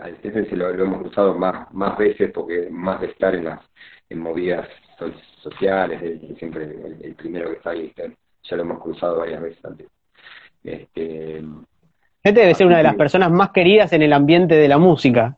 al 0.00 0.14
Tete 0.18 0.48
se 0.48 0.54
lo, 0.54 0.70
hemos 0.70 1.02
cruzado 1.02 1.36
más, 1.36 1.72
más 1.74 1.98
veces 1.98 2.30
porque 2.32 2.68
más 2.70 3.00
de 3.00 3.08
estar 3.08 3.34
en 3.34 3.46
las 3.46 3.60
en 4.08 4.20
movidas 4.20 4.68
sociales, 5.42 6.00
siempre 6.38 6.66
el, 7.02 7.16
primero 7.16 7.50
que 7.50 7.56
está 7.56 7.70
ahí, 7.70 7.92
ya 7.96 8.56
lo 8.56 8.62
hemos 8.62 8.80
cruzado 8.80 9.18
varias 9.18 9.42
veces 9.42 9.64
antes. 9.64 9.88
Este, 10.62 11.38
este 12.22 12.40
debe 12.40 12.54
ser 12.54 12.68
una 12.68 12.76
de 12.76 12.84
las 12.84 12.94
personas 12.94 13.32
más 13.32 13.50
queridas 13.50 13.92
en 13.92 14.02
el 14.02 14.12
ambiente 14.12 14.54
de 14.54 14.68
la 14.68 14.78
música. 14.78 15.36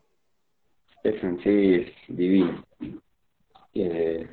Es, 1.03 1.15
sí, 1.43 1.75
es 1.75 2.17
divino. 2.17 2.63
Eh, 3.73 4.29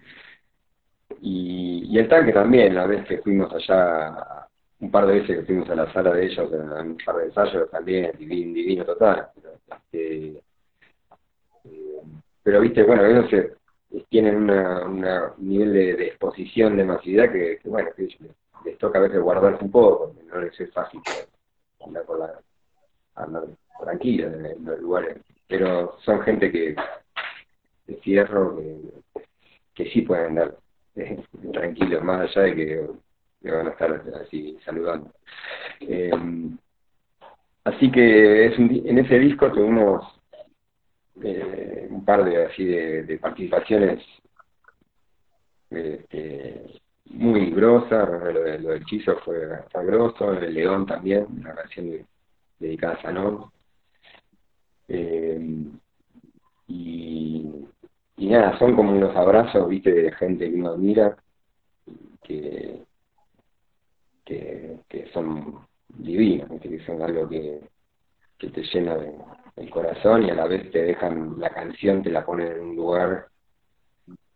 y, 1.21 1.97
el 1.97 2.07
tanque 2.07 2.33
también, 2.33 2.75
la 2.75 2.85
vez 2.85 3.05
que 3.07 3.19
fuimos 3.19 3.51
allá, 3.53 4.47
un 4.79 4.91
par 4.91 5.07
de 5.07 5.19
veces 5.19 5.39
que 5.39 5.45
fuimos 5.45 5.69
a 5.69 5.75
la 5.75 5.91
sala 5.93 6.11
de 6.13 6.25
ellos, 6.25 6.51
en 6.51 6.91
un 6.91 6.97
par 7.03 7.17
de 7.17 7.25
ensayos, 7.25 7.69
también, 7.69 8.11
divino, 8.17 8.53
divino 8.53 8.85
total. 8.85 9.29
Este, 9.71 10.41
eh, 11.63 12.01
pero, 12.43 12.61
viste, 12.61 12.83
bueno, 12.83 13.05
ellos 13.05 13.53
tienen 14.09 14.49
un 14.49 15.05
nivel 15.37 15.73
de, 15.73 16.07
exposición, 16.07 16.77
de 16.77 16.83
masividad 16.83 17.31
que, 17.31 17.59
bueno, 17.65 17.89
que 17.95 18.09
les, 18.63 18.77
toca 18.77 18.99
a 18.99 19.03
veces 19.03 19.21
guardarse 19.21 19.63
un 19.63 19.71
poco, 19.71 20.13
porque 20.13 20.23
no 20.23 20.41
les 20.41 20.59
es 20.59 20.71
fácil 20.73 21.01
andar, 21.85 22.03
por 22.03 22.19
la, 22.19 22.39
andar 23.15 23.43
tranquilo 23.79 24.27
en, 24.27 24.65
los 24.65 24.79
lugares. 24.79 25.17
Pero 25.47 25.97
son 26.01 26.21
gente 26.21 26.51
que 26.51 26.75
de 27.87 27.95
fierro 27.97 28.57
que, 28.57 29.21
que 29.75 29.91
sí 29.91 30.01
pueden 30.01 30.25
andar 30.27 30.55
tranquilos, 31.53 32.03
más 32.03 32.21
allá 32.21 32.41
de 32.43 32.55
que, 32.55 33.51
van 33.51 33.67
a 33.67 33.71
estar 33.71 34.03
así 34.21 34.57
saludando. 34.65 35.11
Eh, 35.81 36.11
así 37.63 37.91
que 37.91 38.45
es 38.47 38.57
en 38.57 38.97
ese 38.97 39.19
disco 39.19 39.51
tuvimos 39.51 40.03
eh, 41.21 41.87
un 41.89 42.03
par 42.03 42.25
de 42.25 42.45
así 42.45 42.65
de, 42.65 43.19
participaciones 43.19 44.03
este, 45.69 46.81
muy 47.11 47.51
grosas, 47.51 48.09
lo, 48.09 48.41
de, 48.41 48.59
lo 48.59 48.69
del 48.69 48.85
Chizo 48.85 49.17
fue 49.19 49.45
bastante 49.45 49.91
grosso, 49.91 50.33
el 50.33 50.53
León 50.53 50.85
también, 50.85 51.27
una 51.29 51.53
canción 51.53 52.05
dedicada 52.59 52.95
a 52.95 53.01
Sanón. 53.01 53.51
Eh, 54.87 55.65
y 56.67 57.51
y 58.17 58.29
nada, 58.29 58.57
son 58.57 58.75
como 58.75 58.91
unos 58.91 59.15
abrazos, 59.15 59.67
viste, 59.67 59.91
de 59.91 60.11
gente 60.13 60.49
que 60.49 60.55
uno 60.55 60.69
admira, 60.71 61.17
que, 62.23 62.81
que, 64.23 65.07
son 65.13 65.59
divinos, 65.89 66.49
que 66.61 66.79
son 66.85 67.01
algo 67.01 67.27
que, 67.27 67.61
te 68.37 68.63
llena 68.63 68.95
de, 68.95 69.13
el 69.57 69.69
corazón 69.69 70.23
y 70.23 70.29
a 70.29 70.35
la 70.35 70.45
vez 70.45 70.71
te 70.71 70.83
dejan, 70.83 71.39
la 71.39 71.49
canción 71.49 72.03
te 72.03 72.11
la 72.11 72.25
ponen 72.25 72.51
en 72.51 72.61
un 72.61 72.75
lugar 72.75 73.27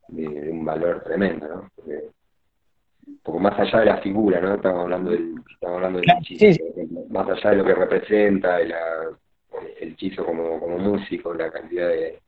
de, 0.09 0.27
un 0.27 0.65
valor 0.65 1.01
tremendo, 1.03 1.47
¿no? 1.47 1.69
Porque, 3.23 3.39
más 3.39 3.59
allá 3.59 3.79
de 3.79 3.85
la 3.85 3.97
figura, 3.97 4.41
¿no? 4.41 4.55
Estamos 4.55 4.81
hablando 4.81 5.11
del, 5.11 5.35
estamos 5.51 5.75
hablando 5.77 5.99
del 5.99 6.11
hechizo, 6.19 6.63
más 7.09 7.29
allá 7.29 7.51
de 7.51 7.55
lo 7.55 7.65
que 7.65 7.75
representa, 7.75 8.59
el, 8.59 8.73
el 9.79 9.91
hechizo 9.93 10.25
como, 10.25 10.59
como 10.59 10.77
músico, 10.77 11.33
la 11.33 11.49
cantidad 11.49 11.87
de 11.87 12.19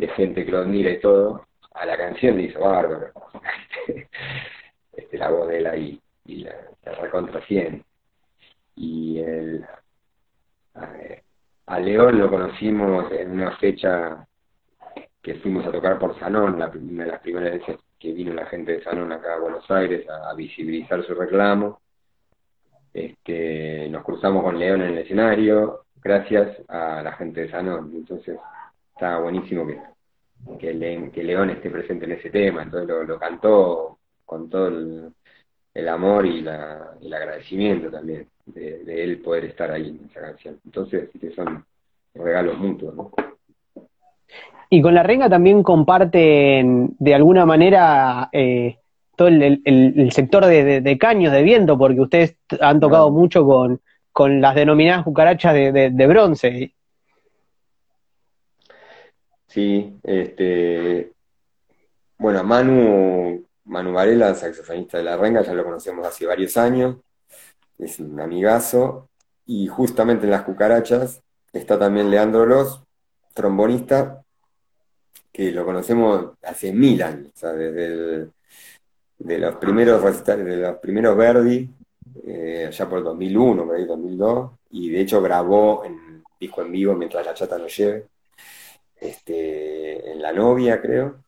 de 0.00 0.08
gente 0.08 0.44
que 0.46 0.50
lo 0.50 0.60
admira 0.60 0.90
y 0.90 1.00
todo, 1.00 1.46
a 1.74 1.84
la 1.84 1.96
canción 1.96 2.36
le 2.36 2.44
hizo 2.44 2.60
bárbaro. 2.60 3.12
este, 4.92 5.18
la 5.18 5.30
voz 5.30 5.48
de 5.48 5.58
él 5.58 5.66
ahí, 5.66 6.00
y 6.24 6.44
la, 6.44 6.54
recontra 7.00 7.40
100. 7.42 7.84
Y 8.76 9.18
el, 9.18 9.66
a, 11.66 11.78
León 11.78 12.18
lo 12.18 12.30
conocimos 12.30 13.12
en 13.12 13.32
una 13.32 13.56
fecha 13.58 14.26
que 15.22 15.34
fuimos 15.34 15.66
a 15.66 15.72
tocar 15.72 15.98
por 15.98 16.18
Sanón, 16.18 16.58
la, 16.58 16.68
una 16.68 17.04
de 17.04 17.10
las 17.10 17.20
primeras 17.20 17.52
veces 17.52 17.76
que 17.98 18.12
vino 18.12 18.32
la 18.32 18.46
gente 18.46 18.72
de 18.72 18.82
Sanón 18.82 19.12
acá 19.12 19.34
a 19.34 19.40
Buenos 19.40 19.70
Aires 19.70 20.08
a, 20.08 20.32
visibilizar 20.34 21.04
su 21.04 21.14
reclamo. 21.14 21.80
Este, 22.94 23.86
nos 23.90 24.02
cruzamos 24.02 24.42
con 24.42 24.58
León 24.58 24.80
en 24.80 24.92
el 24.92 24.98
escenario, 24.98 25.84
gracias 26.02 26.56
a 26.68 27.02
la 27.02 27.12
gente 27.12 27.42
de 27.42 27.50
Sanón. 27.50 27.92
Entonces, 27.94 28.38
está 29.00 29.18
buenísimo 29.18 29.66
que, 29.66 29.78
que, 30.58 31.24
León 31.24 31.48
esté 31.48 31.70
presente 31.70 32.04
en 32.04 32.12
ese 32.12 32.28
tema, 32.28 32.62
entonces 32.62 33.08
lo, 33.08 33.18
cantó 33.18 33.98
con 34.26 34.50
todo 34.50 34.68
el, 34.68 35.88
amor 35.88 36.26
y, 36.26 36.42
la, 36.42 36.90
el 37.00 37.14
agradecimiento 37.14 37.90
también 37.90 38.26
de, 38.44 39.02
él 39.02 39.22
poder 39.22 39.46
estar 39.46 39.70
ahí 39.70 39.88
en 39.88 40.06
esa 40.10 40.20
canción. 40.20 40.60
Entonces, 40.66 41.08
que 41.18 41.30
son 41.30 41.64
regalos 42.14 42.58
mutuos, 42.58 42.94
Y 44.68 44.82
con 44.82 44.94
la 44.94 45.02
renga 45.02 45.30
también 45.30 45.62
comparten 45.62 46.94
de 46.98 47.14
alguna 47.14 47.46
manera 47.46 48.28
eh, 48.32 48.76
todo 49.16 49.28
el, 49.28 50.12
sector 50.12 50.44
de, 50.44 50.98
caños 50.98 51.32
de 51.32 51.42
viento, 51.42 51.78
porque 51.78 52.02
ustedes 52.02 52.36
han 52.60 52.80
tocado 52.80 53.10
mucho 53.10 53.46
con, 53.46 53.80
con 54.12 54.42
las 54.42 54.54
denominadas 54.54 55.04
cucarachas 55.04 55.54
de, 55.54 56.06
bronce. 56.06 56.74
Sí, 59.50 59.98
este, 60.04 61.12
bueno, 62.18 62.44
Manu, 62.44 63.44
Manu 63.64 63.92
Varela, 63.92 64.32
saxofonista 64.32 64.98
de 64.98 65.04
La 65.04 65.16
Renga, 65.16 65.42
ya 65.42 65.54
lo 65.54 65.64
conocemos 65.64 66.06
hace 66.06 66.24
varios 66.24 66.56
años, 66.56 66.98
es 67.76 67.98
un 67.98 68.20
amigazo, 68.20 69.08
y 69.46 69.66
justamente 69.66 70.24
en 70.26 70.30
las 70.30 70.42
cucarachas 70.42 71.20
está 71.52 71.76
también 71.76 72.10
Leandro 72.10 72.46
Los, 72.46 72.84
trombonista, 73.34 74.22
que 75.32 75.50
lo 75.50 75.64
conocemos 75.64 76.30
hace 76.42 76.72
mil 76.72 77.02
años, 77.02 77.32
o 77.34 77.38
sea, 77.38 77.52
desde 77.52 78.30
de 79.18 79.38
los 79.38 79.56
primeros 79.56 80.00
recitales, 80.00 80.46
de 80.46 80.56
los 80.58 80.76
primeros 80.76 81.16
Verdi, 81.16 81.68
eh, 82.24 82.66
allá 82.68 82.88
por 82.88 82.98
el 82.98 83.04
2001, 83.04 83.66
por 83.66 83.74
ahí 83.74 83.84
2002, 83.84 84.50
y 84.70 84.90
de 84.90 85.00
hecho 85.00 85.20
grabó 85.20 85.84
en 85.84 86.22
disco 86.38 86.62
en 86.62 86.70
vivo 86.70 86.94
mientras 86.94 87.26
la 87.26 87.34
chata 87.34 87.58
nos 87.58 87.76
lleve 87.76 88.06
este, 89.00 90.12
en 90.12 90.22
La 90.22 90.32
Novia, 90.32 90.80
creo, 90.80 91.24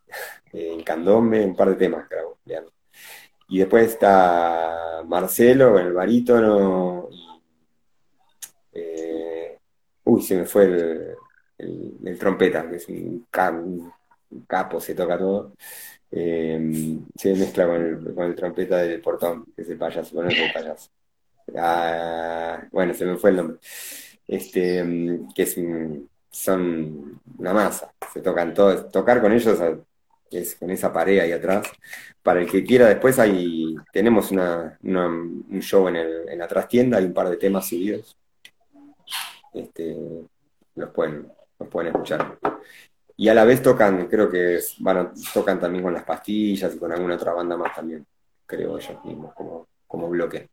en 0.52 0.82
Candombe, 0.82 1.44
un 1.44 1.56
par 1.56 1.70
de 1.70 1.76
temas, 1.76 2.06
creo. 2.08 2.38
Y 3.48 3.58
después 3.58 3.86
está 3.86 5.02
Marcelo 5.06 5.72
con 5.72 5.82
el 5.82 5.92
barítono. 5.92 7.08
Eh, 8.72 9.58
uy, 10.04 10.22
se 10.22 10.36
me 10.36 10.44
fue 10.46 11.16
el, 11.58 12.18
trompeta, 12.18 12.68
que 12.68 12.76
es 12.76 12.88
un, 12.88 13.26
capo, 14.46 14.80
se 14.80 14.94
toca 14.94 15.18
todo. 15.18 15.52
Eh, 16.10 16.98
se 17.14 17.34
mezcla 17.34 17.66
con 17.66 17.76
el, 17.76 18.14
con 18.14 18.24
el, 18.24 18.34
trompeta 18.34 18.78
del 18.78 19.00
portón, 19.00 19.46
que 19.54 19.62
es 19.62 19.68
el 19.68 19.78
payaso, 19.78 20.24
es 20.24 20.38
el 20.38 20.52
payaso. 20.52 20.90
Ah, 21.56 22.62
bueno, 22.70 22.94
se 22.94 23.04
me 23.04 23.16
fue 23.16 23.30
el 23.30 23.36
nombre. 23.36 23.58
Este, 24.26 24.82
que 25.34 25.42
es 25.42 25.56
un 25.58 26.08
son 26.32 27.20
una 27.38 27.52
masa, 27.52 27.92
se 28.12 28.20
tocan 28.20 28.54
todos, 28.54 28.90
tocar 28.90 29.20
con 29.20 29.32
ellos 29.32 29.60
es 30.30 30.56
con 30.56 30.70
esa 30.70 30.92
pared 30.92 31.20
ahí 31.20 31.32
atrás. 31.32 31.70
Para 32.22 32.40
el 32.40 32.50
que 32.50 32.64
quiera 32.64 32.88
después 32.88 33.18
ahí 33.18 33.74
tenemos 33.92 34.30
una, 34.30 34.78
un 34.82 35.60
show 35.60 35.88
en, 35.88 35.96
el, 35.96 36.28
en 36.28 36.38
la 36.38 36.48
trastienda, 36.48 36.98
hay 36.98 37.04
un 37.04 37.12
par 37.12 37.28
de 37.28 37.36
temas 37.36 37.68
subidos. 37.68 38.16
Este, 39.52 39.94
los 40.76 40.90
pueden, 40.90 41.28
los 41.58 41.68
pueden 41.68 41.92
escuchar. 41.92 42.38
Y 43.16 43.28
a 43.28 43.34
la 43.34 43.44
vez 43.44 43.62
tocan, 43.62 44.06
creo 44.08 44.30
que 44.30 44.58
van 44.80 45.12
tocan 45.34 45.60
también 45.60 45.84
con 45.84 45.92
las 45.92 46.04
pastillas 46.04 46.74
y 46.74 46.78
con 46.78 46.92
alguna 46.92 47.16
otra 47.16 47.34
banda 47.34 47.56
más 47.56 47.74
también, 47.74 48.06
creo 48.46 48.78
ellos 48.78 49.04
mismos, 49.04 49.34
como, 49.34 49.66
como 49.86 50.08
bloque. 50.08 50.48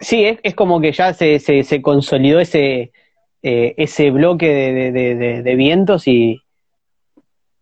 Sí, 0.00 0.24
es, 0.24 0.40
es 0.42 0.54
como 0.56 0.80
que 0.80 0.90
ya 0.90 1.14
se, 1.14 1.38
se, 1.38 1.62
se 1.62 1.80
consolidó 1.80 2.40
ese, 2.40 2.92
eh, 3.42 3.74
ese 3.76 4.10
bloque 4.10 4.92
de, 4.92 5.54
vientos 5.56 6.08
y, 6.08 6.42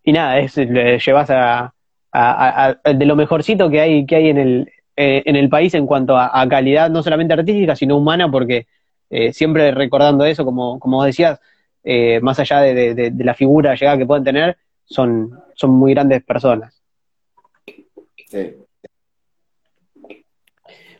y 0.03 0.13
nada, 0.13 0.39
es, 0.39 0.57
llevas 0.57 1.31
a, 1.31 1.75
de 2.85 3.07
lo 3.07 3.17
mejorcito 3.17 3.71
que 3.71 3.81
hay, 3.81 4.07
que 4.07 4.17
hay 4.17 4.29
en, 4.29 4.39
el, 4.39 4.73
eh, 4.97 5.23
en 5.27 5.37
el 5.37 5.49
país 5.49 5.75
en 5.75 5.87
cuanto 5.87 6.17
a, 6.17 6.47
calidad, 6.49 6.91
no 6.91 7.03
solamente 7.03 7.35
artística, 7.35 7.77
sino 7.77 7.97
humana, 7.97 8.31
porque 8.31 8.67
eh, 9.11 9.33
siempre 9.33 9.73
recordando 9.73 10.25
eso, 10.25 10.45
como, 10.45 10.79
como 10.79 10.99
vos 10.99 11.07
decías, 11.07 11.41
más 12.23 12.39
allá 12.41 12.61
de, 12.61 13.13
la 13.19 13.35
figura 13.35 13.75
llegada 13.75 13.99
que 13.99 14.07
pueden 14.07 14.25
tener, 14.25 14.57
son, 14.85 15.39
son 15.55 15.71
muy 15.71 15.93
grandes 15.93 16.23
personas. 16.25 16.83
Sí. 18.29 18.55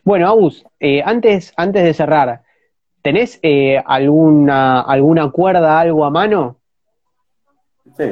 Bueno, 0.05 0.27
Agus, 0.27 0.63
eh, 0.79 1.01
antes, 1.03 1.51
antes 1.57 1.83
de 1.83 1.95
cerrar, 1.95 2.43
¿tenés 3.05 3.39
eh, 3.43 3.77
alguna, 3.85 4.81
alguna 4.81 5.29
cuerda, 5.29 5.79
algo 5.79 6.03
a 6.05 6.09
mano? 6.09 6.57
Sí. 7.95 8.03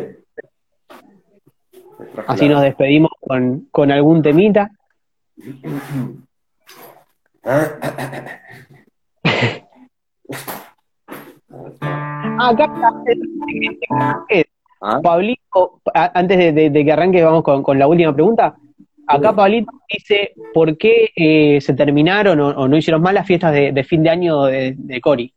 Así 2.27 2.47
nos 2.47 2.61
despedimos 2.61 3.09
con, 3.19 3.67
con 3.71 3.91
algún 3.91 4.21
temita. 4.21 4.69
Acá, 12.39 12.65
¿Ah? 14.81 14.99
Pablito, 15.01 15.79
antes 15.93 16.37
de, 16.37 16.51
de- 16.51 16.69
de 16.69 16.85
que 16.85 16.91
arranque, 16.91 17.23
vamos 17.23 17.41
con, 17.43 17.63
con 17.63 17.79
la 17.79 17.87
última 17.87 18.13
pregunta. 18.13 18.55
Acá 19.07 19.35
Pablito 19.35 19.71
dice, 19.91 20.33
¿por 20.53 20.77
qué 20.77 21.09
eh, 21.15 21.59
se 21.61 21.73
terminaron 21.73 22.39
o, 22.39 22.49
o 22.49 22.67
no 22.67 22.77
hicieron 22.77 23.01
más 23.01 23.13
las 23.13 23.27
fiestas 23.27 23.53
de, 23.53 23.71
de 23.71 23.83
fin 23.83 24.01
de 24.03 24.09
año 24.09 24.43
de, 24.45 24.75
de 24.77 25.01
Cori? 25.01 25.33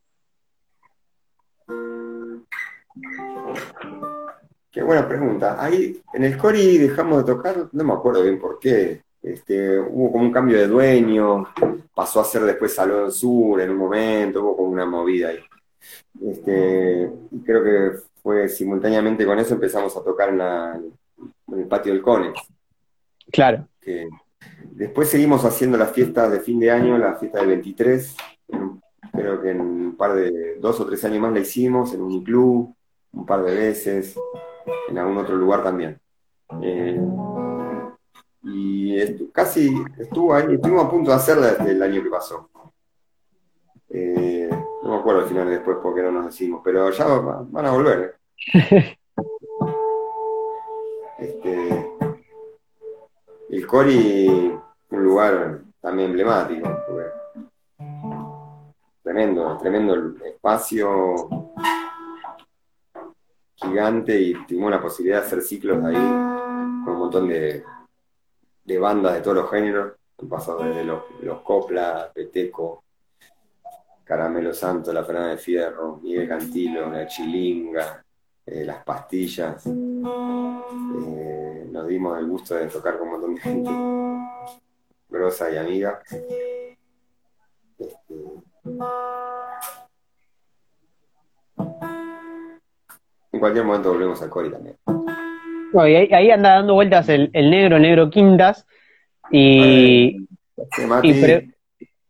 Qué 4.70 4.82
buena 4.82 5.08
pregunta. 5.08 5.56
Ahí 5.62 6.00
en 6.12 6.24
el 6.24 6.36
Cori 6.36 6.78
dejamos 6.78 7.18
de 7.24 7.32
tocar, 7.32 7.68
no 7.72 7.84
me 7.84 7.92
acuerdo 7.92 8.22
bien 8.22 8.38
por 8.38 8.58
qué. 8.58 9.02
Este, 9.22 9.80
hubo 9.80 10.12
como 10.12 10.24
un 10.24 10.32
cambio 10.32 10.58
de 10.58 10.68
dueño, 10.68 11.48
pasó 11.94 12.20
a 12.20 12.24
ser 12.24 12.42
después 12.42 12.72
Salón 12.74 13.10
Sur 13.10 13.60
en 13.60 13.70
un 13.70 13.76
momento, 13.78 14.42
hubo 14.42 14.56
como 14.56 14.68
una 14.70 14.86
movida 14.86 15.28
ahí. 15.30 15.38
Este, 16.24 17.10
y 17.32 17.38
creo 17.40 17.64
que 17.64 17.90
fue 18.22 18.48
simultáneamente 18.48 19.26
con 19.26 19.38
eso 19.38 19.54
empezamos 19.54 19.96
a 19.96 20.04
tocar 20.04 20.28
en, 20.28 20.38
la- 20.38 20.78
en 21.48 21.58
el 21.58 21.66
patio 21.66 21.92
del 21.92 22.02
Conex. 22.02 22.40
Claro, 23.32 23.66
que 23.80 24.08
después 24.72 25.08
seguimos 25.08 25.44
haciendo 25.44 25.76
las 25.76 25.92
fiestas 25.92 26.30
de 26.30 26.40
fin 26.40 26.58
de 26.60 26.70
año, 26.70 26.96
la 26.98 27.14
fiesta 27.16 27.38
del 27.40 27.48
23, 27.48 28.16
en- 28.48 28.80
creo 29.12 29.40
que 29.40 29.50
en 29.50 29.60
un 29.60 29.96
par 29.96 30.14
de, 30.14 30.56
dos 30.60 30.78
o 30.80 30.86
tres 30.86 31.04
años 31.04 31.20
más 31.20 31.32
la 31.32 31.40
hicimos, 31.40 31.92
en 31.94 32.02
un 32.02 32.22
club, 32.22 32.74
un 33.12 33.26
par 33.26 33.42
de 33.42 33.54
veces, 33.54 34.18
en 34.88 34.98
algún 34.98 35.16
otro 35.18 35.36
lugar 35.36 35.62
también. 35.62 35.98
Eh, 36.62 37.00
y 38.42 38.96
estu- 38.96 39.32
casi 39.32 39.74
estuvo 39.98 40.34
ahí, 40.34 40.54
estuvimos 40.54 40.84
a 40.84 40.90
punto 40.90 41.10
de 41.10 41.16
hacerla 41.16 41.52
desde 41.54 41.72
el 41.72 41.82
año 41.82 42.02
que 42.02 42.10
pasó. 42.10 42.48
Eh, 43.88 44.50
no 44.82 44.90
me 44.90 44.96
acuerdo 44.96 45.22
al 45.22 45.26
final 45.28 45.48
después 45.48 45.78
por 45.82 45.94
qué 45.94 46.02
no 46.02 46.12
nos 46.12 46.26
decimos, 46.26 46.60
pero 46.62 46.90
ya 46.90 47.06
va- 47.06 47.44
van 47.48 47.66
a 47.66 47.72
volver. 47.72 48.16
Este, 51.18 51.85
el 53.48 53.66
Cori, 53.66 54.58
un 54.90 55.02
lugar 55.02 55.60
también 55.80 56.10
emblemático, 56.10 56.68
tremendo, 59.02 59.56
tremendo 59.58 60.16
espacio 60.24 61.52
gigante 63.54 64.20
y 64.20 64.34
tuvimos 64.46 64.70
la 64.70 64.82
posibilidad 64.82 65.20
de 65.20 65.26
hacer 65.26 65.42
ciclos 65.42 65.82
ahí 65.84 65.94
con 65.94 66.94
un 66.94 66.98
montón 66.98 67.28
de, 67.28 67.64
de 68.64 68.78
bandas 68.78 69.14
de 69.14 69.20
todos 69.20 69.36
los 69.36 69.50
géneros. 69.50 69.92
Han 70.18 70.28
pasado 70.28 70.64
desde 70.64 70.84
los, 70.84 71.02
los 71.22 71.42
Copla, 71.42 72.10
Peteco, 72.14 72.84
Caramelo 74.02 74.54
Santo, 74.54 74.92
La 74.92 75.04
Fernanda 75.04 75.30
de 75.30 75.38
Fierro, 75.38 75.98
Miguel 76.02 76.28
Cantilo, 76.28 76.90
La 76.90 77.06
Chilinga, 77.06 78.04
eh, 78.46 78.64
Las 78.64 78.82
Pastillas. 78.82 79.66
Eh, 79.66 81.45
nos 81.76 81.86
dimos 81.88 82.18
el 82.18 82.26
gusto 82.26 82.54
de 82.54 82.68
tocar 82.68 82.96
con 82.96 83.08
un 83.08 83.12
montón 83.12 83.34
de 83.34 83.40
gente 83.42 83.70
grosa 85.10 85.50
y 85.50 85.58
amiga. 85.58 86.00
Este, 87.78 88.14
en 93.32 93.38
cualquier 93.38 93.64
momento 93.64 93.92
volvemos 93.92 94.22
al 94.22 94.30
Cori 94.30 94.50
también. 94.50 94.76
Y 95.74 95.78
ahí, 95.78 96.08
ahí 96.12 96.30
anda 96.30 96.54
dando 96.54 96.72
vueltas 96.72 97.10
el, 97.10 97.28
el 97.34 97.50
negro, 97.50 97.76
el 97.76 97.82
negro 97.82 98.08
Quintas, 98.08 98.66
y, 99.30 100.26
pre- 101.02 101.50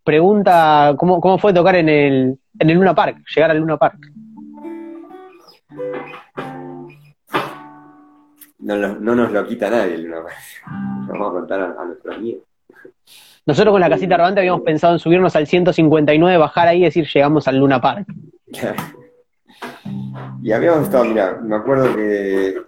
pregunta 0.05 0.95
cómo, 0.97 1.21
cómo 1.21 1.39
fue 1.39 1.53
tocar 1.53 1.75
en 1.75 1.89
el, 1.89 2.39
en 2.61 2.71
el 2.71 2.77
Luna 2.77 2.95
Park, 2.95 3.19
llegar 3.35 3.51
al 3.51 3.59
Luna 3.59 3.77
Park. 3.77 3.99
No, 8.61 8.77
lo- 8.77 8.95
no 9.01 9.15
nos 9.15 9.33
lo 9.33 9.47
quita 9.47 9.71
nadie, 9.71 9.99
Luna 9.99 10.23
Park. 10.23 10.37
Vamos 11.09 11.29
a 11.29 11.33
contar 11.33 11.61
a, 11.61 11.81
a 11.81 11.85
nuestros 11.85 12.17
amigos. 12.17 12.43
Nosotros 13.47 13.73
con 13.73 13.81
la 13.81 13.89
casita 13.89 14.17
rodante 14.17 14.41
habíamos 14.41 14.63
pensado 14.63 14.93
en 14.95 14.99
subirnos 14.99 15.37
al 15.37 15.47
159, 15.47 16.37
bajar 16.39 16.69
ahí 16.69 16.81
y 16.81 16.85
decir 16.85 17.07
llegamos 17.13 17.47
al 17.49 17.59
Luna 17.59 17.81
Park. 17.81 18.07
Y 20.43 20.53
habíamos 20.53 20.83
estado, 20.85 21.05
mira, 21.07 21.41
me 21.43 21.57
acuerdo 21.57 21.95
que 21.97 22.61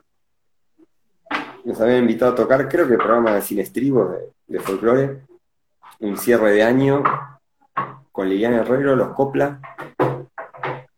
nos 1.65 1.81
habían 1.81 1.99
invitado 2.01 2.33
a 2.33 2.35
tocar, 2.35 2.69
creo 2.69 2.87
que 2.87 2.95
el 2.95 2.99
programa 2.99 3.35
de 3.35 3.43
Cinestribos 3.43 4.11
de, 4.13 4.19
de 4.47 4.59
folclore, 4.61 5.21
un 6.01 6.17
cierre 6.17 6.53
de 6.53 6.63
año 6.65 7.03
con 8.11 8.29
Liliana 8.29 8.59
Herrero, 8.63 8.97
los 8.97 9.11
Copla, 9.15 9.61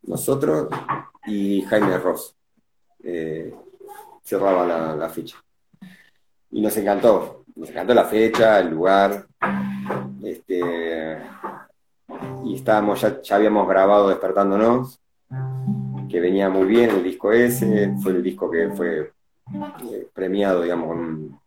nosotros 0.05 0.69
y 1.27 1.63
Jaime 1.63 1.99
Ross. 1.99 2.35
Eh, 3.03 3.55
cerraba 4.31 4.65
la, 4.65 4.95
la 4.95 5.09
fecha. 5.09 5.37
Y 6.53 6.61
nos 6.61 6.77
encantó, 6.77 7.45
nos 7.57 7.69
encantó 7.69 7.95
la 7.95 8.05
fecha, 8.05 8.61
el 8.61 8.71
lugar, 8.71 9.27
este, 10.23 11.19
y 12.45 12.55
estábamos, 12.55 13.01
ya, 13.01 13.21
ya 13.21 13.37
habíamos 13.37 13.69
grabado 13.69 14.09
Despertándonos, 14.09 15.01
que 16.09 16.21
venía 16.21 16.49
muy 16.49 16.67
bien 16.67 16.91
el 16.91 17.03
disco 17.03 17.33
ese, 17.33 17.95
fue 18.01 18.13
el 18.13 18.23
disco 18.23 18.51
que 18.51 18.71
fue 18.71 19.13
eh, 19.93 20.09
premiado, 20.13 20.63
digamos, 20.63 20.89
con 20.89 20.99
un, 20.99 21.41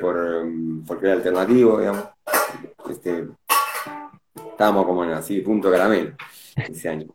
por 0.00 0.16
um, 0.16 0.84
folclore 0.84 1.12
alternativo, 1.14 1.78
digamos. 1.78 2.04
Este, 2.88 3.28
estábamos 4.50 4.86
como 4.86 5.04
en 5.04 5.10
así, 5.10 5.40
punto 5.40 5.70
caramelo, 5.70 6.14
ese 6.56 6.88
año. 6.88 7.08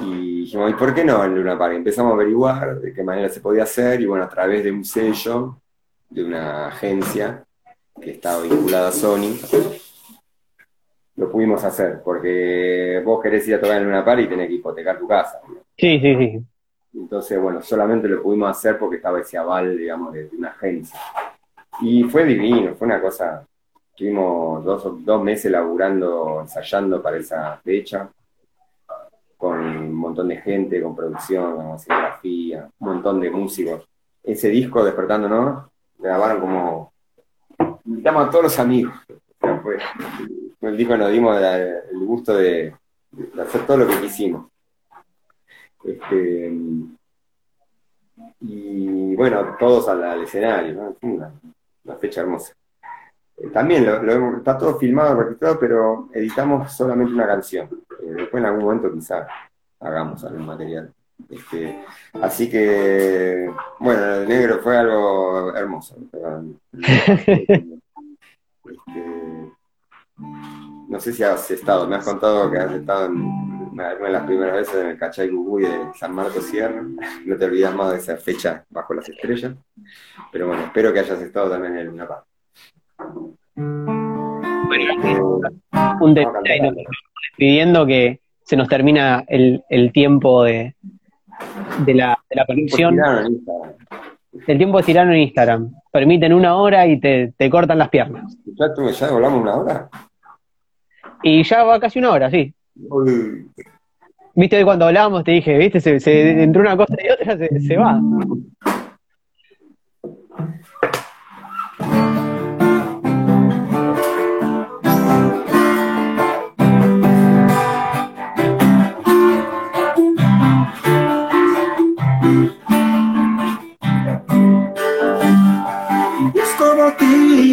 Y 0.00 0.40
dijimos, 0.40 0.70
¿y 0.70 0.74
por 0.74 0.94
qué 0.94 1.04
no 1.04 1.24
en 1.24 1.34
Luna 1.34 1.58
Park? 1.58 1.74
Empezamos 1.74 2.12
a 2.12 2.14
averiguar 2.14 2.80
de 2.80 2.92
qué 2.92 3.02
manera 3.02 3.28
se 3.28 3.40
podía 3.40 3.64
hacer, 3.64 4.00
y 4.00 4.06
bueno, 4.06 4.24
a 4.24 4.28
través 4.28 4.62
de 4.64 4.70
un 4.70 4.84
sello, 4.84 5.56
de 6.10 6.24
una 6.24 6.68
agencia 6.68 7.44
que 8.00 8.12
estaba 8.12 8.42
vinculada 8.42 8.88
a 8.88 8.92
Sony, 8.92 9.34
lo 11.16 11.30
pudimos 11.30 11.62
hacer, 11.64 12.02
porque 12.04 13.00
vos 13.04 13.22
querés 13.22 13.46
ir 13.48 13.54
a 13.54 13.60
tocar 13.60 13.78
en 13.78 13.84
Luna 13.84 14.04
Park 14.04 14.22
y 14.22 14.28
tenés 14.28 14.48
que 14.48 14.54
hipotecar 14.54 14.98
tu 14.98 15.06
casa. 15.06 15.40
¿no? 15.46 15.54
Sí, 15.76 15.98
sí, 16.00 16.16
sí. 16.16 16.40
Entonces, 16.94 17.40
bueno, 17.40 17.60
solamente 17.62 18.08
lo 18.08 18.22
pudimos 18.22 18.50
hacer 18.50 18.78
porque 18.78 18.96
estaba 18.96 19.20
ese 19.20 19.36
aval, 19.36 19.76
digamos, 19.76 20.12
de, 20.12 20.28
de 20.28 20.36
una 20.36 20.50
agencia. 20.50 20.98
Y 21.80 22.04
fue 22.04 22.24
divino, 22.24 22.74
fue 22.74 22.86
una 22.86 23.00
cosa. 23.00 23.44
Estuvimos 23.90 24.64
dos, 24.64 25.04
dos 25.04 25.22
meses 25.22 25.50
laburando, 25.50 26.40
ensayando 26.40 27.00
para 27.02 27.16
esa 27.16 27.56
fecha, 27.64 28.08
montón 30.14 30.28
de 30.28 30.36
gente, 30.36 30.80
con 30.80 30.94
producción, 30.94 31.56
con 31.56 31.64
un 31.66 32.70
montón 32.78 33.20
de 33.20 33.30
músicos. 33.30 33.88
Ese 34.22 34.48
disco, 34.48 34.84
Despertándonos, 34.84 35.66
grabaron 35.98 36.40
como. 36.40 36.92
Invitamos 37.84 38.28
a 38.28 38.30
todos 38.30 38.44
los 38.44 38.58
amigos. 38.58 38.94
El 40.60 40.76
disco 40.76 40.96
nos 40.96 41.10
dimos 41.10 41.36
el 41.36 42.06
gusto 42.06 42.34
de, 42.36 42.74
hacer 43.40 43.66
todo 43.66 43.78
lo 43.78 43.86
que 43.88 44.00
quisimos. 44.00 44.46
Este, 45.84 46.50
y 48.40 49.14
bueno, 49.16 49.56
todos 49.58 49.88
al, 49.88 50.22
escenario, 50.22 50.74
¿no? 50.74 50.96
Una, 51.02 51.96
fecha 51.96 52.22
hermosa. 52.22 52.54
Eh, 53.36 53.48
también 53.48 53.84
está 54.38 54.56
todo 54.56 54.78
filmado, 54.78 55.20
registrado, 55.20 55.58
pero 55.58 56.08
editamos 56.14 56.72
solamente 56.72 57.12
una 57.12 57.26
canción. 57.26 57.68
Eh, 58.00 58.12
después 58.16 58.40
en 58.40 58.46
algún 58.46 58.64
momento 58.64 58.92
quizá 58.92 59.26
hagamos 59.84 60.24
algún 60.24 60.46
material. 60.46 60.92
Este, 61.28 61.84
así 62.20 62.50
que, 62.50 63.48
bueno, 63.78 64.14
el 64.14 64.28
negro 64.28 64.60
fue 64.62 64.76
algo 64.76 65.54
hermoso. 65.54 65.96
Este, 68.66 69.52
no 70.88 70.98
sé 70.98 71.12
si 71.12 71.22
has 71.22 71.50
estado, 71.50 71.86
me 71.86 71.96
has 71.96 72.04
contado 72.04 72.50
que 72.50 72.56
has 72.56 72.72
estado 72.72 73.06
en 73.06 73.16
una, 73.16 73.94
una 73.94 74.06
de 74.06 74.10
las 74.10 74.24
primeras 74.24 74.54
veces 74.54 74.74
en 74.76 74.86
el 74.86 74.98
Cachay 74.98 75.28
Guguy 75.28 75.64
de 75.64 75.90
San 75.96 76.14
Marcos 76.14 76.44
Sierra. 76.44 76.82
No 77.26 77.36
te 77.36 77.44
olvidas 77.44 77.74
más 77.74 77.92
de 77.92 77.98
esa 77.98 78.16
fecha 78.16 78.64
bajo 78.70 78.94
las 78.94 79.06
estrellas. 79.06 79.52
Pero 80.32 80.46
bueno, 80.48 80.64
espero 80.64 80.94
que 80.94 81.00
hayas 81.00 81.20
estado 81.20 81.50
también 81.50 81.76
en 81.76 81.86
Luna 81.88 82.08
Park. 82.08 82.24
Eh, 84.76 85.20
Un 86.00 86.14
detalle, 86.14 86.86
despidiendo 87.30 87.86
que 87.86 88.20
se 88.44 88.56
nos 88.56 88.68
termina 88.68 89.24
el, 89.26 89.64
el 89.68 89.90
tiempo 89.92 90.44
de, 90.44 90.74
de 91.84 91.94
la, 91.94 92.18
de 92.30 92.36
la 92.36 92.46
conexión. 92.46 92.98
El 94.46 94.58
tiempo 94.58 94.78
es 94.78 94.86
tirano 94.86 95.12
en 95.12 95.20
Instagram. 95.20 95.72
Permiten 95.90 96.32
una 96.32 96.56
hora 96.56 96.86
y 96.86 97.00
te, 97.00 97.32
te 97.36 97.48
cortan 97.48 97.78
las 97.78 97.88
piernas. 97.88 98.36
¿Ya, 98.44 98.72
tú, 98.74 98.88
¿Ya 98.90 99.08
hablamos 99.08 99.42
una 99.42 99.56
hora? 99.56 99.88
Y 101.22 101.42
ya 101.42 101.62
va 101.64 101.80
casi 101.80 101.98
una 101.98 102.10
hora, 102.10 102.30
sí. 102.30 102.52
Uy. 102.88 103.48
Viste 104.34 104.58
hoy 104.58 104.64
cuando 104.64 104.86
hablábamos, 104.86 105.24
te 105.24 105.30
dije, 105.30 105.56
viste, 105.56 105.80
se, 105.80 106.00
se, 106.00 106.42
entre 106.42 106.60
una 106.60 106.76
cosa 106.76 106.96
y 107.02 107.08
otra 107.08 107.38
se, 107.38 107.60
se 107.60 107.76
va. 107.76 108.00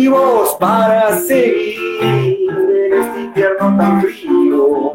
Motivos 0.10 0.56
para 0.60 1.20
seguir 1.20 1.78
en 2.02 2.94
este 2.94 3.20
invierno 3.22 3.78
tan 3.78 4.02
frío. 4.02 4.92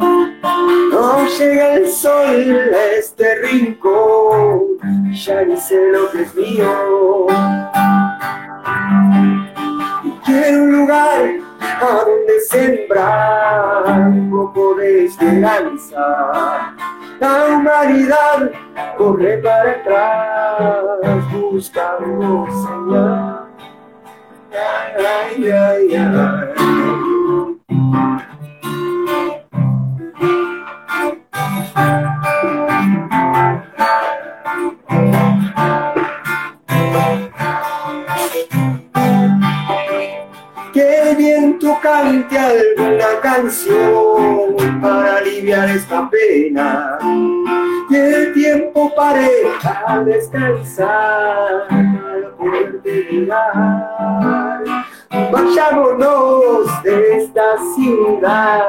No 0.90 1.26
llega 1.38 1.74
el 1.74 1.88
sol 1.88 2.74
a 2.74 2.96
este 2.98 3.34
rincón, 3.42 4.78
ya 5.12 5.44
ni 5.44 5.56
sé 5.56 5.92
lo 5.92 6.10
que 6.10 6.22
es 6.22 6.34
mío. 6.34 7.26
Y 10.04 10.10
quiero 10.24 10.62
un 10.64 10.72
lugar 10.72 11.24
a 11.60 12.04
donde 12.04 12.40
sembrar 12.48 14.08
un 14.08 14.30
poco 14.30 14.74
de 14.74 15.04
esperanza. 15.04 16.74
La 17.20 17.46
humanidad 17.46 18.50
corre 18.98 19.38
para 19.38 19.70
atrás 19.70 21.32
buscando 21.32 22.46
señal. 22.50 23.35
Ay, 24.58 25.50
ay, 25.50 25.92
ay, 25.92 25.94
el 40.74 41.16
viento 41.16 41.78
cante 41.82 42.38
alguna 42.38 43.20
canción 43.22 44.80
para 44.80 45.18
aliviar 45.18 45.68
esta 45.70 46.08
pena. 46.08 46.98
El 47.90 48.32
tiempo 48.34 48.92
pare 48.96 49.30
a 49.86 50.00
descansar 50.00 51.68
para 51.68 52.36
poderte 52.36 53.06
mirar. 53.12 54.60
Vayámonos 55.32 56.82
de 56.82 57.16
esta 57.18 57.56
ciudad 57.76 58.64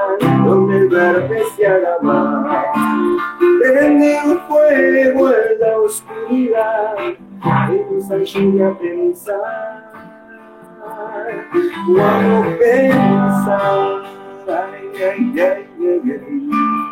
donde 0.45 0.77
el 0.77 0.89
verde 0.89 1.43
se 1.55 1.67
más. 2.01 2.65
Prende 3.59 4.19
un 4.25 4.39
fuego 4.41 5.31
en 5.31 5.59
la 5.59 5.77
oscuridad 5.79 6.95
que 6.95 7.87
nos 7.91 8.11
ayude 8.11 8.65
a 8.65 8.77
pensar. 8.77 9.83
A 11.99 12.57
pensar. 12.59 14.03
Ay, 14.47 14.91
ay, 14.95 15.39
ay, 15.39 16.01
ay. 16.05 16.86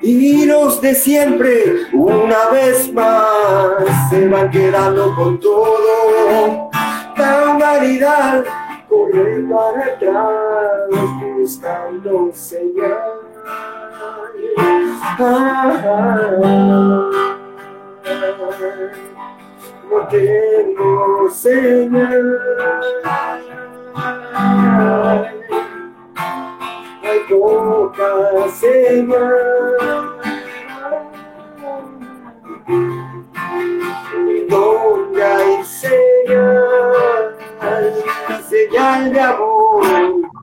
Y 0.00 0.46
los 0.46 0.80
de 0.80 0.94
siempre, 0.94 1.86
una 1.92 2.48
vez 2.50 2.92
más, 2.92 4.08
se 4.10 4.28
van 4.28 4.50
quedando 4.50 5.14
con 5.14 5.38
todo. 5.40 6.70
La 7.16 7.52
humanidad 7.52 8.44
corre 8.88 9.44
para 9.50 9.84
atrás, 9.84 11.10
buscando 11.36 12.30
señal. 12.32 13.27
No 19.90 20.06
tengo 20.10 21.30
señal. 21.30 22.40
Hay 27.02 27.20
poca 27.28 28.48
señal. 28.50 29.34
Donde 34.48 35.24
hay 35.24 35.64
señal, 35.64 37.36
señal 38.48 39.12
de 39.12 39.20
amor. 39.20 40.37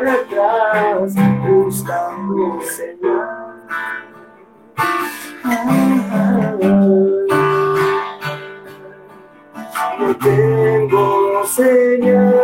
Atrás 0.00 1.14
buscando 1.46 2.60
señal. 2.62 3.42
No 9.98 10.16
tengo 10.16 11.46
señal, 11.46 12.34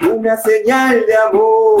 una 0.00 0.36
señal 0.36 1.04
de 1.06 1.16
amor. 1.16 1.80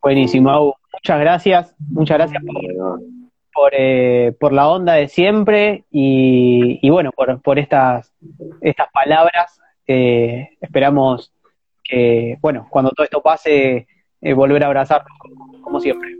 Buenísimo, 0.00 0.50
Agu. 0.50 0.74
Muchas 0.92 1.20
gracias. 1.20 1.76
Muchas 1.90 2.18
gracias 2.18 2.42
por, 3.52 3.72
eh, 3.76 4.34
por 4.38 4.52
la 4.52 4.68
onda 4.68 4.94
de 4.94 5.08
siempre 5.08 5.84
y, 5.90 6.78
y 6.80 6.90
bueno, 6.90 7.10
por, 7.12 7.40
por 7.42 7.58
estas, 7.58 8.12
estas 8.60 8.88
palabras. 8.92 9.60
Eh, 9.86 10.48
esperamos 10.60 11.32
que, 11.84 12.38
bueno, 12.40 12.66
cuando 12.70 12.90
todo 12.92 13.04
esto 13.04 13.20
pase, 13.22 13.86
eh, 14.20 14.32
volver 14.34 14.64
a 14.64 14.66
abrazarnos 14.66 15.12
como, 15.18 15.62
como 15.62 15.80
siempre. 15.80 16.16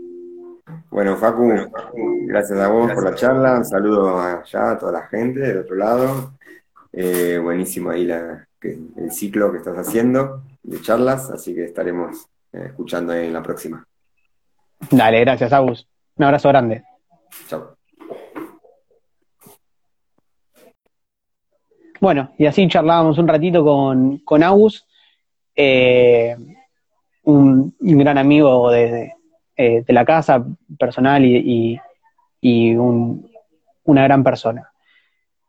Bueno, 0.90 1.16
Facu, 1.16 1.52
gracias 2.26 2.58
a 2.58 2.68
vos 2.68 2.92
por 2.92 3.04
la 3.04 3.14
charla. 3.14 3.58
Un 3.58 3.64
saludo 3.64 4.20
allá 4.20 4.72
a 4.72 4.78
toda 4.78 4.92
la 4.92 5.06
gente 5.06 5.40
del 5.40 5.58
otro 5.58 5.76
lado. 5.76 6.37
Eh, 6.92 7.38
buenísimo 7.42 7.90
ahí 7.90 8.04
la, 8.04 8.46
que- 8.60 8.78
el 8.96 9.12
ciclo 9.12 9.52
que 9.52 9.58
estás 9.58 9.76
haciendo 9.76 10.42
de 10.62 10.80
charlas, 10.80 11.30
así 11.30 11.54
que 11.54 11.64
estaremos 11.64 12.26
eh, 12.52 12.64
escuchando 12.66 13.12
en 13.14 13.32
la 13.32 13.42
próxima. 13.42 13.84
Dale, 14.90 15.20
gracias, 15.20 15.52
Agus. 15.52 15.86
Un 16.16 16.24
abrazo 16.24 16.48
grande. 16.48 16.84
Chao. 17.48 17.76
Bueno, 22.00 22.32
y 22.38 22.46
así 22.46 22.66
charlábamos 22.68 23.18
un 23.18 23.26
ratito 23.28 23.64
con, 23.64 24.18
con 24.18 24.42
Agus, 24.42 24.86
eh, 25.56 26.36
un, 27.24 27.74
un 27.80 27.98
gran 27.98 28.18
amigo 28.18 28.70
de, 28.70 29.12
de, 29.56 29.82
de 29.82 29.92
la 29.92 30.04
casa 30.04 30.44
personal 30.78 31.24
y, 31.24 31.36
y- 31.36 31.80
y 32.40 32.76
un- 32.76 33.28
una 33.84 34.04
gran 34.04 34.22
persona. 34.22 34.70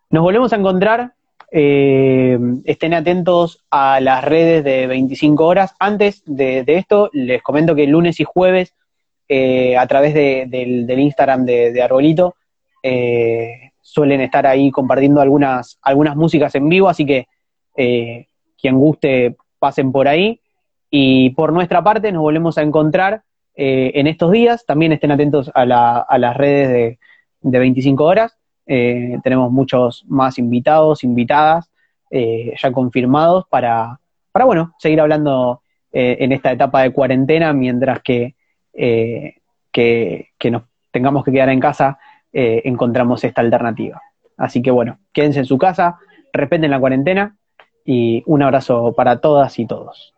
Nos 0.09 0.23
volvemos 0.23 0.51
a 0.51 0.55
encontrar 0.55 1.13
eh, 1.51 2.37
estén 2.65 2.93
atentos 2.93 3.63
a 3.71 3.99
las 3.99 4.23
redes 4.23 4.63
de 4.63 4.87
25 4.87 5.45
horas. 5.45 5.73
Antes 5.79 6.21
de, 6.25 6.63
esto, 6.67 7.09
les 7.13 7.41
comento 7.41 7.75
que 7.75 7.87
lunes 7.87 8.19
y 8.19 8.23
jueves, 8.23 8.75
eh, 9.27 9.77
a 9.77 9.85
través 9.87 10.13
del, 10.13 10.99
Instagram 10.99 11.45
de, 11.45 11.81
Arbolito, 11.81 12.35
eh, 12.83 13.71
suelen 13.81 14.21
estar 14.21 14.45
ahí 14.45 14.71
compartiendo 14.71 15.21
algunas, 15.21 15.79
algunas 15.81 16.15
músicas 16.15 16.53
en 16.55 16.69
vivo, 16.69 16.89
así 16.89 17.05
que 17.05 17.27
quien 17.75 18.77
guste, 18.77 19.37
pasen 19.57 19.91
por 19.91 20.07
ahí. 20.07 20.41
Y 20.91 21.31
por 21.31 21.53
nuestra 21.53 21.83
parte, 21.83 22.11
nos 22.11 22.21
volvemos 22.21 22.57
a 22.57 22.61
encontrar 22.61 23.23
en 23.55 24.07
estos 24.07 24.31
días. 24.31 24.65
También 24.65 24.91
estén 24.91 25.11
atentos 25.11 25.51
a, 25.53 25.65
las 25.65 26.37
redes 26.37 26.69
de, 26.69 26.99
de 27.41 27.59
25 27.59 28.03
horas. 28.03 28.38
Eh, 28.71 29.17
tenemos 29.23 29.51
muchos 29.51 30.05
más 30.07 30.37
invitados, 30.37 31.03
invitadas, 31.03 31.71
eh, 32.11 32.53
ya 32.55 32.71
confirmados 32.71 33.45
para, 33.49 33.99
para, 34.31 34.45
bueno, 34.45 34.75
seguir 34.77 35.01
hablando 35.01 35.63
eh, 35.91 36.17
en 36.19 36.31
esta 36.33 36.51
etapa 36.51 36.83
de 36.83 36.93
cuarentena 36.93 37.51
mientras 37.51 37.99
que, 38.03 38.35
que, 38.71 40.27
que, 40.37 40.51
nos 40.51 40.63
tengamos 40.91 41.25
que 41.25 41.31
quedar 41.31 41.49
en 41.49 41.59
casa, 41.59 41.97
encontramos 42.31 43.23
esta 43.23 43.41
alternativa. 43.41 43.99
Así 44.37 44.61
que 44.61 44.69
bueno, 44.69 44.99
quédense 45.11 45.39
en 45.39 45.45
su 45.45 45.57
casa, 45.57 45.97
respeten 46.31 46.69
la 46.69 46.79
cuarentena 46.79 47.35
y 47.83 48.21
un 48.27 48.43
abrazo 48.43 48.93
para 48.93 49.19
todas 49.19 49.57
y 49.57 49.65
todos. 49.65 50.13